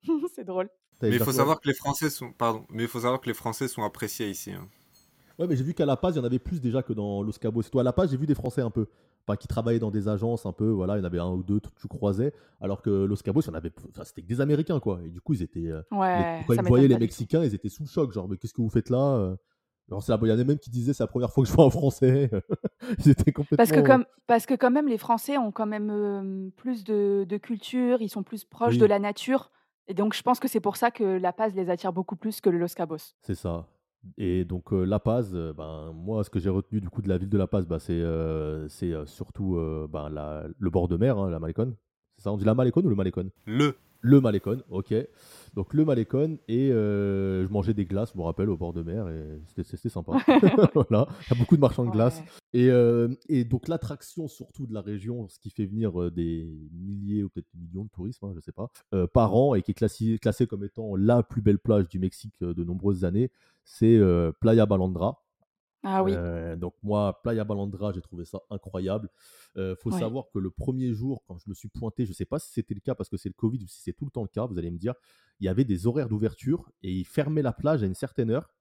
c'est 0.36 0.44
drôle. 0.44 0.70
Mais 1.02 1.10
il 1.10 1.20
faut 1.20 1.32
savoir 1.32 1.60
que 1.60 1.68
les 1.68 1.74
Français 1.74 2.10
sont, 2.10 2.32
pardon, 2.32 2.66
mais 2.70 2.84
il 2.84 2.90
faut 2.90 3.00
savoir 3.00 3.22
que 3.22 3.28
les 3.28 3.34
Français 3.34 3.68
sont 3.68 3.84
appréciés 3.84 4.30
ici. 4.30 4.52
Hein. 4.52 4.68
Ouais, 5.40 5.48
mais 5.48 5.56
j'ai 5.56 5.64
vu 5.64 5.74
qu'à 5.74 5.86
La 5.86 5.98
Paz, 5.98 6.16
il 6.16 6.20
y 6.20 6.22
en 6.22 6.26
avait 6.26 6.40
plus 6.40 6.62
déjà 6.62 6.84
que 6.84 6.94
dans 6.94 7.24
Los 7.24 7.34
Cabos. 7.34 7.64
Toi, 7.64 7.82
à 7.82 7.84
La 7.84 7.94
Paz, 7.94 8.12
j'ai 8.12 8.18
vu 8.18 8.28
des 8.28 8.36
Français 8.36 8.62
un 8.62 8.70
peu. 8.70 8.86
Enfin, 9.28 9.38
qui 9.38 9.48
travaillaient 9.48 9.80
dans 9.80 9.92
des 9.92 10.08
agences 10.08 10.48
un 10.48 10.52
peu, 10.52 10.70
voilà, 10.70 10.98
il 10.98 11.00
y 11.00 11.02
en 11.02 11.06
avait 11.06 11.20
un 11.20 11.30
ou 11.30 11.44
deux, 11.44 11.60
tu 11.80 11.88
croisais. 11.88 12.34
Alors 12.60 12.82
que 12.82 12.90
Los 12.90 13.18
Cabos, 13.18 13.42
il 13.42 13.48
y 13.48 13.50
en 13.52 13.54
avait, 13.54 13.72
enfin, 13.90 14.04
c'était 14.04 14.24
que 14.24 14.28
des 14.28 14.42
Américains, 14.42 14.80
quoi. 14.80 15.00
Et 15.06 15.10
du 15.10 15.22
coup, 15.22 15.34
ils 15.34 15.44
étaient. 15.44 15.68
Euh, 15.68 15.82
ouais, 15.92 16.44
quand 16.48 16.54
ils 16.54 16.62
voyaient 16.64 16.88
les 16.88 16.98
Mexicains, 16.98 17.44
ils 17.44 17.54
étaient 17.54 17.70
sous 17.70 17.84
le 17.84 17.88
choc. 17.88 18.12
Genre, 18.12 18.28
mais 18.28 18.38
qu'est-ce 18.38 18.54
que 18.54 18.62
vous 18.62 18.70
faites 18.70 18.90
là 18.90 19.16
euh? 19.18 19.36
Il 19.92 20.28
y 20.28 20.32
en 20.32 20.40
a 20.40 20.44
même 20.44 20.60
qui 20.60 20.70
disaient 20.70 20.94
c'est 20.94 21.04
la 21.04 21.08
première 21.08 21.32
fois 21.32 21.44
que 21.44 21.50
je 21.50 21.54
vois 21.54 21.66
un 21.66 21.70
Français. 21.70 22.30
ils 23.00 23.10
étaient 23.10 23.32
complètement. 23.32 23.58
Parce 23.58 23.72
que, 23.72 23.80
comme, 23.80 24.06
parce 24.28 24.46
que, 24.46 24.54
quand 24.54 24.72
même, 24.72 24.88
les 24.88 24.98
Français 24.98 25.38
ont 25.38 25.52
quand 25.52 25.66
même 25.66 26.52
plus 26.56 26.84
de, 26.84 27.26
de, 27.28 27.38
culture, 27.38 28.02
ils 28.02 28.10
sont 28.10 28.24
plus 28.24 28.46
proches 28.46 28.78
de 28.78 28.86
la 28.86 29.00
nature. 29.00 29.52
Et 29.88 29.94
donc, 29.94 30.14
je 30.14 30.22
pense 30.22 30.40
que 30.40 30.48
c'est 30.48 30.60
pour 30.60 30.78
ça 30.78 30.92
que 30.92 31.04
La 31.04 31.34
Paz 31.34 31.54
les 31.56 31.70
attire 31.70 31.92
beaucoup 31.94 32.16
plus 32.16 32.40
que 32.40 32.50
le 32.50 32.58
Los 32.58 32.74
Cabos. 32.76 33.16
C'est 33.22 33.36
ça. 33.36 33.68
Et 34.18 34.46
donc 34.46 34.72
La 34.72 35.00
Paz, 35.00 35.32
ben, 35.32 35.92
moi 35.94 36.24
ce 36.24 36.32
que 36.32 36.40
j'ai 36.40 36.50
retenu 36.50 36.82
du 36.82 36.90
coup 36.90 37.04
de 37.04 37.10
la 37.10 37.20
ville 37.20 37.30
de 37.30 37.38
La 37.38 37.46
Paz, 37.46 37.68
ben, 37.68 37.78
c'est 37.78 38.02
c'est 38.70 38.94
surtout 39.06 39.60
ben, 39.90 40.10
la, 40.10 40.46
le 40.58 40.70
bord 40.70 40.88
de 40.88 40.98
mer, 40.98 41.20
hein, 41.20 41.30
la 41.30 41.40
Malécon. 41.40 41.76
C'est 42.18 42.24
ça, 42.24 42.32
on 42.32 42.38
dit 42.38 42.46
la 42.46 42.56
Malécon 42.56 42.82
ou 42.82 42.90
le 42.90 42.96
Malécon 42.96 43.30
Le. 43.46 43.76
Le 44.02 44.20
Malécon, 44.20 44.62
ok. 44.70 44.94
Donc 45.54 45.74
le 45.74 45.86
Malécon 45.86 46.38
et 46.48 46.70
je 46.70 47.48
mangeais 47.52 47.74
des 47.74 47.86
glaces, 47.86 48.12
je 48.14 48.18
me 48.18 48.24
rappelle, 48.24 48.50
au 48.50 48.58
bord 48.58 48.74
de 48.74 48.84
mer 48.84 49.08
et 49.10 49.42
c'était 49.64 49.90
sympa. 49.90 50.14
voilà, 50.74 51.08
il 51.28 51.34
y 51.34 51.36
a 51.36 51.40
beaucoup 51.40 51.56
de 51.56 51.62
marchands 51.62 51.86
de 51.86 51.92
glace. 51.92 52.22
Et, 52.54 52.70
et 53.30 53.44
donc 53.44 53.68
l'attraction 53.68 54.28
surtout 54.28 54.66
de 54.66 54.74
la 54.74 54.82
région, 54.82 55.28
ce 55.30 55.40
qui 55.40 55.50
fait 55.50 55.66
venir 55.66 56.12
des 56.12 56.48
milliers 56.74 57.24
ou 57.24 57.30
peut-être 57.30 57.48
des 57.54 57.62
millions 57.62 57.84
de 57.84 57.90
touristes, 57.90 58.24
hein, 58.24 58.32
je 58.36 58.40
sais 58.40 58.52
pas, 58.52 58.72
par 59.14 59.36
an 59.36 59.56
et 59.56 59.62
qui 59.62 59.72
est 59.72 59.76
classé, 59.76 60.18
classé 60.20 60.48
comme 60.48 60.64
étant 60.64 60.96
la 60.96 61.24
plus 61.24 61.42
belle 61.42 61.60
plage 61.60 61.88
du 61.88 62.00
Mexique 62.00 62.34
de 62.42 62.64
nombreuses 62.64 63.06
années, 63.06 63.32
c'est 63.64 64.00
Playa 64.40 64.66
Balandra. 64.66 65.21
Ah 65.84 66.04
oui. 66.04 66.14
donc 66.58 66.76
moi, 66.84 67.20
Playa 67.24 67.44
Balandra, 67.44 67.92
j'ai 67.92 68.02
trouvé 68.02 68.26
ça 68.26 68.40
incroyable. 68.50 69.10
Il 69.56 69.76
faut 69.80 69.92
savoir 69.92 70.26
que 70.32 70.40
le 70.40 70.52
premier 70.52 70.94
jour, 70.94 71.24
quand 71.28 71.38
je 71.38 71.50
me 71.50 71.54
suis 71.54 71.70
pointé, 71.70 72.06
je 72.06 72.12
ne 72.12 72.16
sais 72.16 72.26
pas 72.26 72.40
si 72.40 72.52
c'était 72.52 72.74
le 72.74 72.82
cas 72.82 72.96
parce 72.96 73.10
que 73.10 73.18
c'est 73.18 73.30
le 73.30 73.34
Covid 73.34 73.64
ou 73.64 73.68
si 73.68 73.82
c'est 73.82 73.94
tout 73.94 74.06
le 74.06 74.12
temps 74.12 74.22
le 74.22 74.28
cas, 74.28 74.46
vous 74.46 74.58
allez 74.58 74.72
me 74.72 74.78
dire, 74.78 74.94
il 75.40 75.46
y 75.46 75.50
avait 75.50 75.66
des 75.66 75.88
horaires 75.88 76.08
d'ouverture 76.08 76.72
et 76.84 76.92
ils 76.92 77.06
fermaient 77.06 77.42
la 77.42 77.52
plage 77.52 77.82
à 77.82 77.88
une 77.88 77.96
certaine 77.96 78.30
heure. 78.30 78.52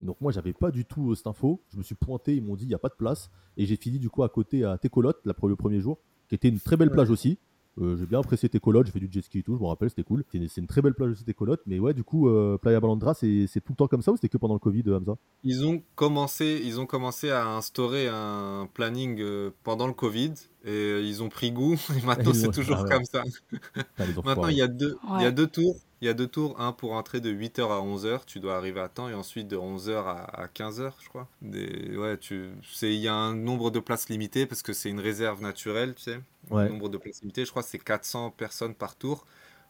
Donc 0.00 0.20
moi, 0.20 0.32
j'avais 0.32 0.52
pas 0.52 0.70
du 0.70 0.84
tout 0.84 1.14
cette 1.14 1.26
info. 1.26 1.62
Je 1.68 1.78
me 1.78 1.82
suis 1.82 1.94
pointé, 1.94 2.36
ils 2.36 2.42
m'ont 2.42 2.56
dit, 2.56 2.64
il 2.64 2.68
n'y 2.68 2.74
a 2.74 2.78
pas 2.78 2.88
de 2.88 2.94
place. 2.94 3.30
Et 3.56 3.66
j'ai 3.66 3.76
fini 3.76 3.98
du 3.98 4.10
coup 4.10 4.22
à 4.22 4.28
côté 4.28 4.64
à 4.64 4.78
Técolotte, 4.78 5.20
le 5.24 5.56
premier 5.56 5.80
jour, 5.80 5.98
qui 6.28 6.34
était 6.34 6.48
une 6.48 6.60
très 6.60 6.76
belle 6.76 6.90
plage 6.90 7.10
aussi. 7.10 7.38
Euh, 7.80 7.96
j'ai 7.96 8.06
bien 8.06 8.20
apprécié 8.20 8.48
tes 8.48 8.60
colottes, 8.60 8.86
j'ai 8.86 8.92
fait 8.92 9.00
du 9.00 9.08
jet 9.10 9.22
ski 9.22 9.40
et 9.40 9.42
tout, 9.42 9.56
je 9.56 9.60
me 9.60 9.66
rappelle, 9.66 9.88
c'était 9.90 10.04
cool. 10.04 10.24
C'est 10.30 10.56
une, 10.58 10.66
très 10.66 10.80
belle 10.80 10.94
plage 10.94 11.10
aussi 11.10 11.24
tes 11.24 11.34
colottes, 11.34 11.62
mais 11.66 11.80
ouais, 11.80 11.92
du 11.92 12.04
coup, 12.04 12.28
euh, 12.28 12.56
Playa 12.56 12.78
Balandra, 12.80 13.14
c'est 13.14 13.48
tout 13.64 13.72
le 13.72 13.76
temps 13.76 13.88
comme 13.88 14.02
ça 14.02 14.12
ou 14.12 14.16
c'était 14.16 14.28
que 14.28 14.38
pendant 14.38 14.54
le 14.54 14.60
Covid, 14.60 14.84
euh, 14.86 14.98
Hamza? 14.98 15.16
Ils 15.42 15.64
ont 15.66 15.82
commencé, 15.96 16.62
ils 16.64 16.80
ont 16.80 16.86
commencé 16.86 17.30
à 17.30 17.48
instaurer 17.48 18.08
un 18.08 18.68
planning 18.72 19.24
pendant 19.64 19.88
le 19.88 19.92
Covid 19.92 20.34
et 20.64 21.00
ils 21.00 21.22
ont 21.22 21.28
pris 21.28 21.50
goût. 21.50 21.74
Et 21.98 22.06
maintenant, 22.06 22.32
c'est 22.32 22.50
toujours 22.50 22.84
ah 22.86 22.88
comme 22.88 23.04
ça. 23.04 23.24
maintenant, 24.24 24.48
il 24.48 24.56
y 24.56 24.62
a 24.62 24.68
deux, 24.68 24.96
il 25.16 25.22
y 25.22 25.26
a 25.26 25.32
deux 25.32 25.48
tours. 25.48 25.76
Il 26.00 26.06
y 26.06 26.08
a 26.08 26.14
deux 26.14 26.26
tours, 26.26 26.60
un 26.60 26.72
pour 26.72 26.92
entrer 26.92 27.20
de 27.20 27.32
8h 27.32 27.62
à 27.62 27.80
11h, 27.80 28.24
tu 28.26 28.40
dois 28.40 28.56
arriver 28.56 28.80
à 28.80 28.88
temps, 28.88 29.08
et 29.08 29.14
ensuite 29.14 29.48
de 29.48 29.56
11h 29.56 29.92
à, 29.92 30.46
15h, 30.54 30.92
je 31.00 31.08
crois. 31.08 31.28
Des, 31.40 31.96
ouais, 31.96 32.18
tu, 32.18 32.50
il 32.82 32.94
y 32.94 33.08
a 33.08 33.14
un 33.14 33.34
nombre 33.34 33.70
de 33.70 33.80
places 33.80 34.08
limité 34.08 34.46
parce 34.46 34.62
que 34.62 34.72
c'est 34.72 34.90
une 34.90 35.00
réserve 35.00 35.40
naturelle, 35.42 35.94
tu 35.94 36.02
sais. 36.02 36.20
Le 36.50 36.68
nombre 36.68 36.88
de 36.88 36.98
places 36.98 37.22
limité, 37.22 37.44
je 37.44 37.50
crois 37.50 37.62
que 37.62 37.68
c'est 37.68 37.78
400 37.78 38.30
personnes 38.30 38.74
par 38.74 38.96
tour. 38.96 39.24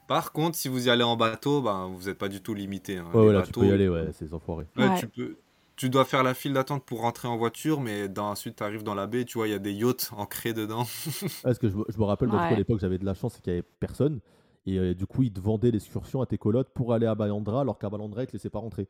Par 0.06 0.32
contre, 0.32 0.56
si 0.56 0.68
vous 0.68 0.88
y 0.88 0.90
allez 0.90 1.04
en 1.04 1.16
bateau, 1.16 1.62
ben, 1.62 1.90
vous 1.94 2.08
n'êtes 2.08 2.18
pas 2.18 2.28
du 2.28 2.40
tout 2.42 2.52
limité. 2.52 2.98
Hein. 2.98 3.06
Ouais, 3.14 3.32
là, 3.32 3.42
tu 3.42 3.52
peux 3.52 3.66
y 3.66 3.72
aller, 3.72 3.88
ouais, 3.88 4.08
c'est 4.12 4.32
enfoirés. 4.32 4.66
Tu, 4.98 5.06
peux, 5.06 5.36
tu 5.76 5.88
dois 5.88 6.04
faire 6.04 6.22
la 6.22 6.34
file 6.34 6.52
d'attente 6.52 6.84
pour 6.84 7.00
rentrer 7.00 7.28
en 7.28 7.36
voiture, 7.36 7.80
mais 7.80 8.08
dans, 8.08 8.30
ensuite, 8.30 8.56
tu 8.56 8.62
arrives 8.62 8.82
dans 8.82 8.94
la 8.94 9.06
baie, 9.06 9.24
tu 9.24 9.38
vois, 9.38 9.48
il 9.48 9.52
y 9.52 9.54
a 9.54 9.58
des 9.58 9.72
yachts 9.72 10.10
ancrés 10.16 10.52
dedans. 10.52 10.86
Parce 11.42 11.58
que 11.58 11.68
je, 11.68 11.76
je, 11.88 11.98
me 11.98 12.04
rappelle, 12.04 12.30
à 12.32 12.54
l'époque, 12.54 12.80
j'avais 12.80 12.98
de 12.98 13.04
la 13.04 13.14
chance, 13.14 13.34
c'est 13.34 13.42
qu'il 13.42 13.52
n'y 13.52 13.58
avait 13.60 13.68
personne. 13.80 14.20
Et 14.66 14.78
euh, 14.78 14.94
du 14.94 15.06
coup, 15.06 15.22
ils 15.22 15.32
te 15.32 15.40
vendaient 15.40 15.70
l'excursion 15.70 16.22
à 16.22 16.26
tes 16.26 16.38
colottes 16.38 16.70
pour 16.70 16.92
aller 16.92 17.06
à 17.06 17.14
Balandra, 17.14 17.60
alors 17.62 17.78
qu'à 17.78 17.90
Balandra, 17.90 18.22
ils 18.22 18.26
te 18.26 18.32
laissaient 18.32 18.50
pas 18.50 18.58
rentrer. 18.58 18.88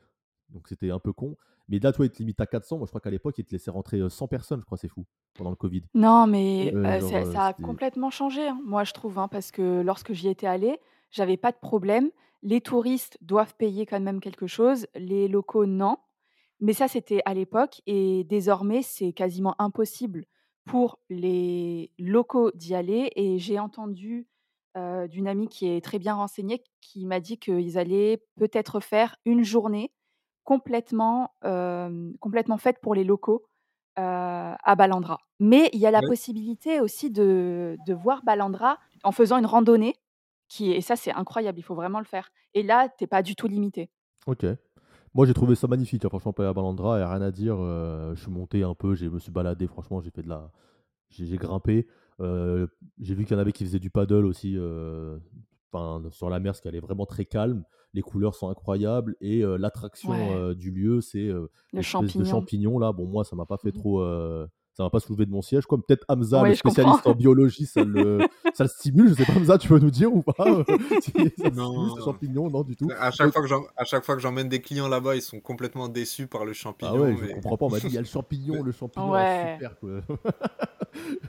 Donc 0.51 0.69
c'était 0.69 0.91
un 0.91 0.99
peu 0.99 1.13
con. 1.13 1.37
Mais 1.69 1.79
là, 1.79 1.93
toi, 1.93 2.05
ils 2.05 2.11
te 2.11 2.19
limitent 2.19 2.41
à 2.41 2.47
400. 2.47 2.79
Moi, 2.79 2.87
je 2.87 2.91
crois 2.91 3.01
qu'à 3.01 3.11
l'époque, 3.11 3.37
ils 3.39 3.45
te 3.45 3.53
laissaient 3.53 3.71
rentrer 3.71 4.01
100 4.09 4.25
euh, 4.25 4.29
personnes, 4.29 4.61
je 4.61 4.65
crois, 4.67 4.79
c'est 4.79 4.89
fou, 4.89 5.07
pendant 5.35 5.51
le 5.51 5.57
Covid. 5.57 5.83
Non, 5.95 6.27
mais 6.27 6.73
euh, 6.75 7.01
ça, 7.33 7.47
a 7.47 7.53
complètement 7.55 8.11
changé, 8.11 8.47
hein, 8.47 8.61
moi, 8.65 8.85
je 8.85 8.93
trouve, 8.93 9.19
hein, 9.19 9.29
parce 9.29 9.51
que 9.51 9.81
lorsque 9.81 10.13
j'y 10.13 10.29
étais 10.29 10.47
allée, 10.47 10.79
j'avais 11.11 11.37
pas 11.37 11.53
de 11.53 11.57
problème. 11.57 12.11
Les 12.43 12.61
touristes 12.61 13.17
doivent 13.23 13.55
payer 13.57 13.87
quand 13.87 14.01
même 14.01 14.21
quelque 14.21 14.47
chose, 14.47 14.87
les 14.95 15.29
locaux, 15.29 15.65
non. 15.65 15.97
Mais 16.61 16.75
ça, 16.75 16.89
c'était 16.89 17.23
à 17.25 17.35
l'époque, 17.35 17.81
et 17.87 18.25
désormais, 18.25 18.83
c'est 18.83 19.13
quasiment 19.13 19.55
impossible 19.59 20.27
pour 20.67 20.99
les 21.09 21.91
locaux 21.99 22.51
d'y 22.55 22.75
aller. 22.75 23.11
Et 23.17 23.39
j'ai 23.39 23.59
entendu 23.59 24.27
d'une 25.09 25.29
amie 25.29 25.49
qui 25.49 25.69
est 25.69 25.85
très 25.85 25.99
bien 25.99 26.15
renseignée, 26.15 26.63
qui 26.81 27.07
m'a 27.07 27.21
dit 27.21 27.39
qu'ils 27.39 27.79
allaient 27.79 28.23
peut-être 28.37 28.81
faire 28.81 29.17
une 29.25 29.45
journée 29.45 29.93
complètement, 30.43 31.33
complètement 32.21 32.59
faite 32.59 32.79
pour 32.83 32.95
les 32.95 33.05
locaux 33.05 33.45
à 33.97 34.75
Balandra. 34.77 35.19
Mais 35.41 35.71
il 35.73 35.81
y 35.81 35.87
a 35.87 35.91
la 35.91 36.01
possibilité 36.01 36.81
aussi 36.81 37.11
de, 37.11 37.77
de 37.87 37.95
voir 37.95 38.23
Balandra 38.25 38.79
en 39.05 39.13
faisant 39.13 39.39
une 39.39 39.47
randonnée, 39.47 39.95
qui 40.49 40.73
et 40.73 40.81
ça 40.81 40.97
c'est 40.97 41.13
incroyable, 41.13 41.59
il 41.59 41.63
faut 41.63 41.75
vraiment 41.75 42.01
le 42.01 42.05
faire. 42.05 42.31
Et 42.55 42.63
là, 42.63 42.89
tu 42.89 43.05
n'es 43.05 43.09
pas 43.09 43.23
du 43.23 43.37
tout 43.37 43.47
limité. 43.47 43.91
Ok. 44.27 44.45
Moi, 45.15 45.27
j'ai 45.27 45.35
trouvé 45.35 45.55
ça 45.55 45.69
magnifique, 45.69 46.05
hein, 46.05 46.09
franchement, 46.09 46.33
à 46.39 46.53
Balandra, 46.53 46.97
il 46.97 46.99
n'y 46.99 47.05
a 47.05 47.11
rien 47.11 47.23
à 47.23 47.31
dire. 47.31 47.57
je 47.57 48.21
suis 48.21 48.33
monté 48.33 48.65
un 48.65 48.75
peu, 48.75 48.97
je 48.97 49.07
me 49.07 49.21
suis 49.21 49.31
baladé, 49.31 49.69
franchement, 49.69 50.01
j'ai 50.01 50.11
fait 50.11 50.23
de 50.23 50.29
la. 50.29 50.51
J'ai 51.11 51.37
grimpé. 51.37 51.87
J'ai 52.21 53.15
vu 53.15 53.25
qu'il 53.25 53.35
y 53.35 53.37
en 53.37 53.41
avait 53.41 53.53
qui 53.53 53.65
faisaient 53.65 53.79
du 53.79 53.91
paddle 53.91 54.27
aussi 54.27 54.57
sur 56.11 56.31
la 56.31 56.41
mer, 56.41 56.55
ce 56.57 56.63
qui 56.63 56.69
allait 56.69 56.81
vraiment 56.81 57.07
très 57.07 57.25
calme. 57.25 57.65
Les 57.93 58.03
couleurs 58.03 58.35
sont 58.35 58.49
incroyables 58.49 59.15
et 59.21 59.43
l'attraction 59.59 60.53
du 60.55 60.71
lieu, 60.71 61.01
c'est 61.01 61.31
le 61.73 61.83
champignon. 61.83 62.25
de 62.25 62.29
champignons 62.29 62.79
là. 62.79 62.93
Bon, 62.93 63.07
moi, 63.07 63.25
ça 63.25 63.37
m'a 63.37 63.47
pas 63.47 63.59
fait 63.59 63.71
mmh 63.71 63.81
trop 63.81 64.03
ça 64.77 64.83
va 64.83 64.91
pas 64.91 64.99
soulever 64.99 65.25
de 65.25 65.31
mon 65.31 65.41
siège. 65.41 65.67
Comme 65.67 65.83
peut-être 65.83 66.05
Hamza, 66.09 66.43
le 66.43 66.55
spécialiste 66.55 67.07
en 67.07 67.15
biologie, 67.15 67.67
ça 67.67 67.85
le, 67.85 68.19
ça 68.55 68.65
le 68.65 68.69
stimule. 68.69 69.09
Je 69.09 69.15
sais 69.15 69.25
pas, 69.25 69.35
Hamza, 69.35 69.57
tu 69.57 69.69
peux 69.69 69.79
nous 69.79 69.91
dire 69.91 70.13
ou 70.13 70.23
pas? 70.23 70.35
Si 71.01 71.13
ça 71.39 71.51
non, 71.51 71.97
champignon, 72.03 72.51
non 72.51 72.63
du 72.63 72.77
tout. 72.77 72.89
À 72.99 73.11
chaque, 73.11 73.33
fois 73.33 73.43
que 73.43 73.55
à 73.77 73.85
chaque 73.85 74.05
fois 74.05 74.17
que 74.17 74.21
j'emmène 74.21 74.49
des 74.49 74.61
clients 74.61 74.89
là-bas, 74.89 75.15
ils 75.17 75.23
sont 75.23 75.41
complètement 75.41 75.89
déçus 75.89 76.27
par 76.27 76.45
le 76.45 76.53
champignon. 76.53 76.93
Ah 76.95 77.01
ouais, 77.01 77.17
je 77.17 77.35
comprends 77.35 77.57
pas. 77.57 77.67
On 77.67 77.71
m'a 77.71 77.79
dit, 77.79 77.87
il 77.87 77.95
y 77.95 77.99
a 77.99 78.01
le 78.01 78.07
champignon, 78.07 78.63
le 78.63 78.73
champignon, 78.73 79.13
ouais. 79.13 79.55
super. 79.55 79.79
Quoi. 79.79 80.01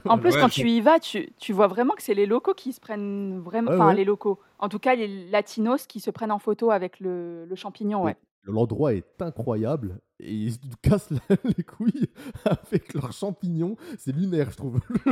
en 0.06 0.18
plus, 0.18 0.36
quand 0.36 0.48
tu 0.48 0.68
y 0.68 0.80
vas, 0.80 0.98
tu, 0.98 1.32
tu 1.38 1.52
vois 1.52 1.68
vraiment 1.68 1.94
que 1.94 2.02
c'est 2.02 2.14
les 2.14 2.26
locaux 2.26 2.54
qui 2.54 2.72
se 2.72 2.80
prennent 2.80 3.40
vraiment. 3.40 3.72
enfin, 3.72 3.94
les 3.94 4.04
locaux. 4.04 4.40
En 4.58 4.68
tout 4.68 4.78
cas, 4.78 4.94
les 4.94 5.08
latinos 5.30 5.86
qui 5.86 6.00
se 6.00 6.10
prennent 6.10 6.32
en 6.32 6.38
photo 6.38 6.70
avec 6.70 6.98
le, 7.00 7.44
le 7.44 7.54
champignon, 7.54 8.04
ouais. 8.04 8.16
L'endroit 8.46 8.94
est 8.94 9.20
incroyable 9.20 10.00
et 10.20 10.32
ils 10.32 10.52
se 10.52 10.58
cassent 10.82 11.10
les 11.56 11.64
couilles 11.64 12.08
avec 12.44 12.94
leurs 12.94 13.12
champignons. 13.12 13.76
C'est 13.98 14.12
lunaire, 14.12 14.50
je 14.50 14.56
trouve. 14.56 14.80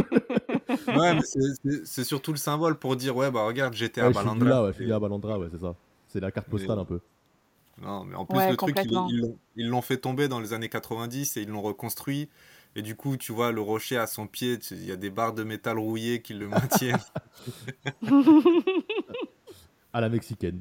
ouais, 0.89 1.15
mais 1.15 1.21
c'est 1.85 2.05
surtout 2.05 2.33
le 2.33 2.39
symbole 2.39 2.79
pour 2.79 2.97
dire 2.97 3.17
ouais, 3.17 3.31
bah 3.31 3.45
regarde, 3.45 3.75
j'étais 3.75 4.01
à 4.01 4.11
Balandra. 4.11 4.49
Là, 4.49 4.65
ouais, 4.65 4.73
je 4.73 4.83
suis 4.83 4.93
à 4.93 4.99
Balandra, 4.99 5.39
ouais, 5.39 5.49
c'est 5.51 5.61
ça. 5.61 5.75
C'est 6.09 6.21
la 6.21 6.31
carte 6.31 6.49
postale 6.49 6.79
un 6.79 6.85
peu. 6.85 7.01
Non, 7.83 8.05
mais 8.05 8.15
en 8.15 8.25
plus, 8.25 8.39
le 8.39 8.57
truc, 8.57 8.77
ils 9.57 9.69
l'ont 9.69 9.83
fait 9.83 9.99
tomber 9.99 10.29
dans 10.29 10.39
les 10.39 10.53
années 10.53 10.69
90 10.69 11.37
et 11.37 11.43
ils 11.43 11.49
l'ont 11.49 11.63
reconstruit. 11.63 12.29
Et 12.77 12.83
du 12.83 12.97
coup, 12.97 13.17
tu 13.17 13.33
vois 13.33 13.53
le 13.53 13.61
rocher 13.61 13.97
à 13.97 14.07
son 14.07 14.27
pied, 14.27 14.59
il 14.71 14.85
y 14.85 14.93
a 14.93 14.97
des 14.97 15.11
barres 15.11 15.35
de 15.35 15.45
métal 15.45 15.79
rouillées 15.79 16.23
qui 16.23 16.35
le 16.35 16.49
maintiennent. 16.49 16.99
À 19.93 20.01
la 20.01 20.09
mexicaine. 20.09 20.61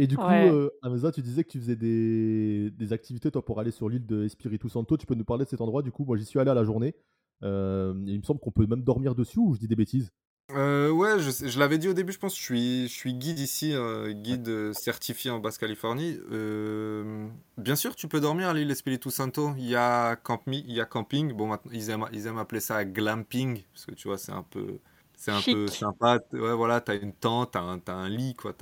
Et 0.00 0.06
du 0.06 0.16
coup, 0.16 0.22
Ouais. 0.24 0.50
euh, 0.50 0.70
Hamza, 0.80 1.12
tu 1.12 1.20
disais 1.20 1.44
que 1.44 1.50
tu 1.50 1.60
faisais 1.60 1.76
des, 1.76 2.70
des 2.70 2.92
activités 2.94 3.30
toi, 3.30 3.44
pour 3.44 3.60
aller 3.60 3.70
sur 3.70 3.86
l'île 3.90 4.06
de 4.06 4.24
Espiritu 4.24 4.70
Santo. 4.70 4.96
Tu 4.96 5.04
peux 5.04 5.14
nous 5.14 5.26
parler 5.26 5.44
de 5.44 5.50
cet 5.50 5.60
endroit? 5.60 5.82
Du 5.82 5.92
coup, 5.92 6.06
moi, 6.06 6.16
j'y 6.16 6.24
suis 6.24 6.38
allé 6.38 6.50
à 6.50 6.54
la 6.54 6.64
journée. 6.64 6.94
Euh, 7.42 7.92
il 8.06 8.16
me 8.18 8.22
semble 8.22 8.40
qu'on 8.40 8.50
peut 8.50 8.66
même 8.66 8.82
dormir 8.82 9.14
dessus 9.14 9.38
ou 9.38 9.52
je 9.52 9.60
dis 9.60 9.68
des 9.68 9.76
bêtises? 9.76 10.10
Euh, 10.52 10.90
ouais, 10.90 11.18
je, 11.20 11.58
l'avais 11.58 11.76
dit 11.76 11.86
au 11.86 11.92
début, 11.92 12.12
je 12.12 12.18
pense, 12.18 12.34
je 12.34 12.42
suis, 12.42 12.88
je 12.88 12.92
suis 12.94 13.12
guide 13.12 13.38
ici, 13.38 13.74
euh, 13.74 14.12
guide 14.12 14.48
euh, 14.48 14.72
certifié 14.72 15.30
en 15.30 15.38
Basse-Californie. 15.38 16.18
Euh, 16.32 17.28
bien 17.58 17.76
sûr, 17.76 17.94
tu 17.94 18.08
peux 18.08 18.20
dormir 18.20 18.48
à 18.48 18.54
l'île 18.54 18.70
Espiritu 18.70 19.10
Santo. 19.10 19.52
Il 19.58 19.68
y 19.68 19.76
a, 19.76 20.16
campi- 20.16 20.64
il 20.66 20.72
y 20.72 20.80
a 20.80 20.86
camping. 20.86 21.34
Bon, 21.34 21.46
maintenant, 21.46 21.72
ils 21.74 21.90
aiment, 21.90 22.06
ils 22.14 22.26
aiment 22.26 22.38
appeler 22.38 22.60
ça 22.60 22.86
glamping, 22.86 23.64
parce 23.74 23.84
que 23.84 23.94
tu 23.94 24.08
vois, 24.08 24.16
c'est 24.16 24.32
un 24.32 24.44
peu, 24.44 24.78
c'est 25.20 25.32
un 25.32 25.42
peu 25.42 25.66
sympa. 25.66 26.18
Ouais, 26.32 26.54
voilà, 26.54 26.80
t'as 26.80 26.98
une 26.98 27.12
tente, 27.12 27.50
t'as 27.52 27.60
un, 27.60 27.78
t'as 27.78 27.92
un 27.92 28.08
lit, 28.08 28.34
quoi. 28.34 28.54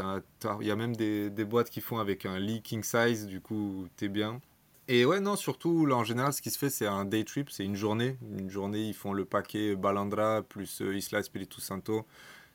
Il 0.61 0.67
y 0.67 0.73
a 0.73 0.77
même 0.77 0.97
des, 0.97 1.31
des 1.31 1.45
boîtes 1.45 1.71
qui 1.71 1.81
font 1.81 1.99
avec 1.99 2.27
un 2.27 2.41
lit 2.41 2.63
king 2.63 2.83
size, 2.83 3.27
du 3.27 3.41
coup, 3.41 3.87
t'es 3.97 4.09
bien. 4.09 4.41
Et 4.89 5.05
ouais, 5.05 5.21
non, 5.21 5.37
surtout, 5.37 5.87
là, 5.87 5.95
en 5.95 6.03
général, 6.03 6.33
ce 6.33 6.43
qui 6.43 6.51
se 6.51 6.59
fait, 6.59 6.69
c'est 6.69 6.89
un 6.89 7.05
day 7.05 7.23
trip, 7.23 7.49
c'est 7.51 7.65
une 7.65 7.77
journée. 7.77 8.19
Une 8.37 8.51
journée, 8.51 8.89
ils 8.89 8.95
font 8.95 9.13
le 9.13 9.25
paquet 9.25 9.77
Balandra 9.77 10.43
plus 10.43 10.81
euh, 10.83 10.97
Isla 10.97 11.21
Espiritu 11.21 11.61
Santo. 11.61 12.05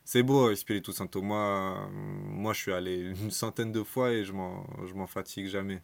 C'est 0.04 0.22
beau, 0.22 0.50
Espiritu 0.50 0.92
Santo. 0.92 1.22
Moi, 1.22 1.38
euh, 1.38 1.88
moi, 1.90 2.52
je 2.52 2.60
suis 2.60 2.72
allé 2.74 2.96
une 3.22 3.30
centaine 3.30 3.72
de 3.72 3.82
fois 3.82 4.12
et 4.12 4.26
je 4.26 4.34
m'en, 4.34 4.66
je 4.86 4.92
m'en 4.92 5.06
fatigue 5.06 5.46
jamais. 5.46 5.80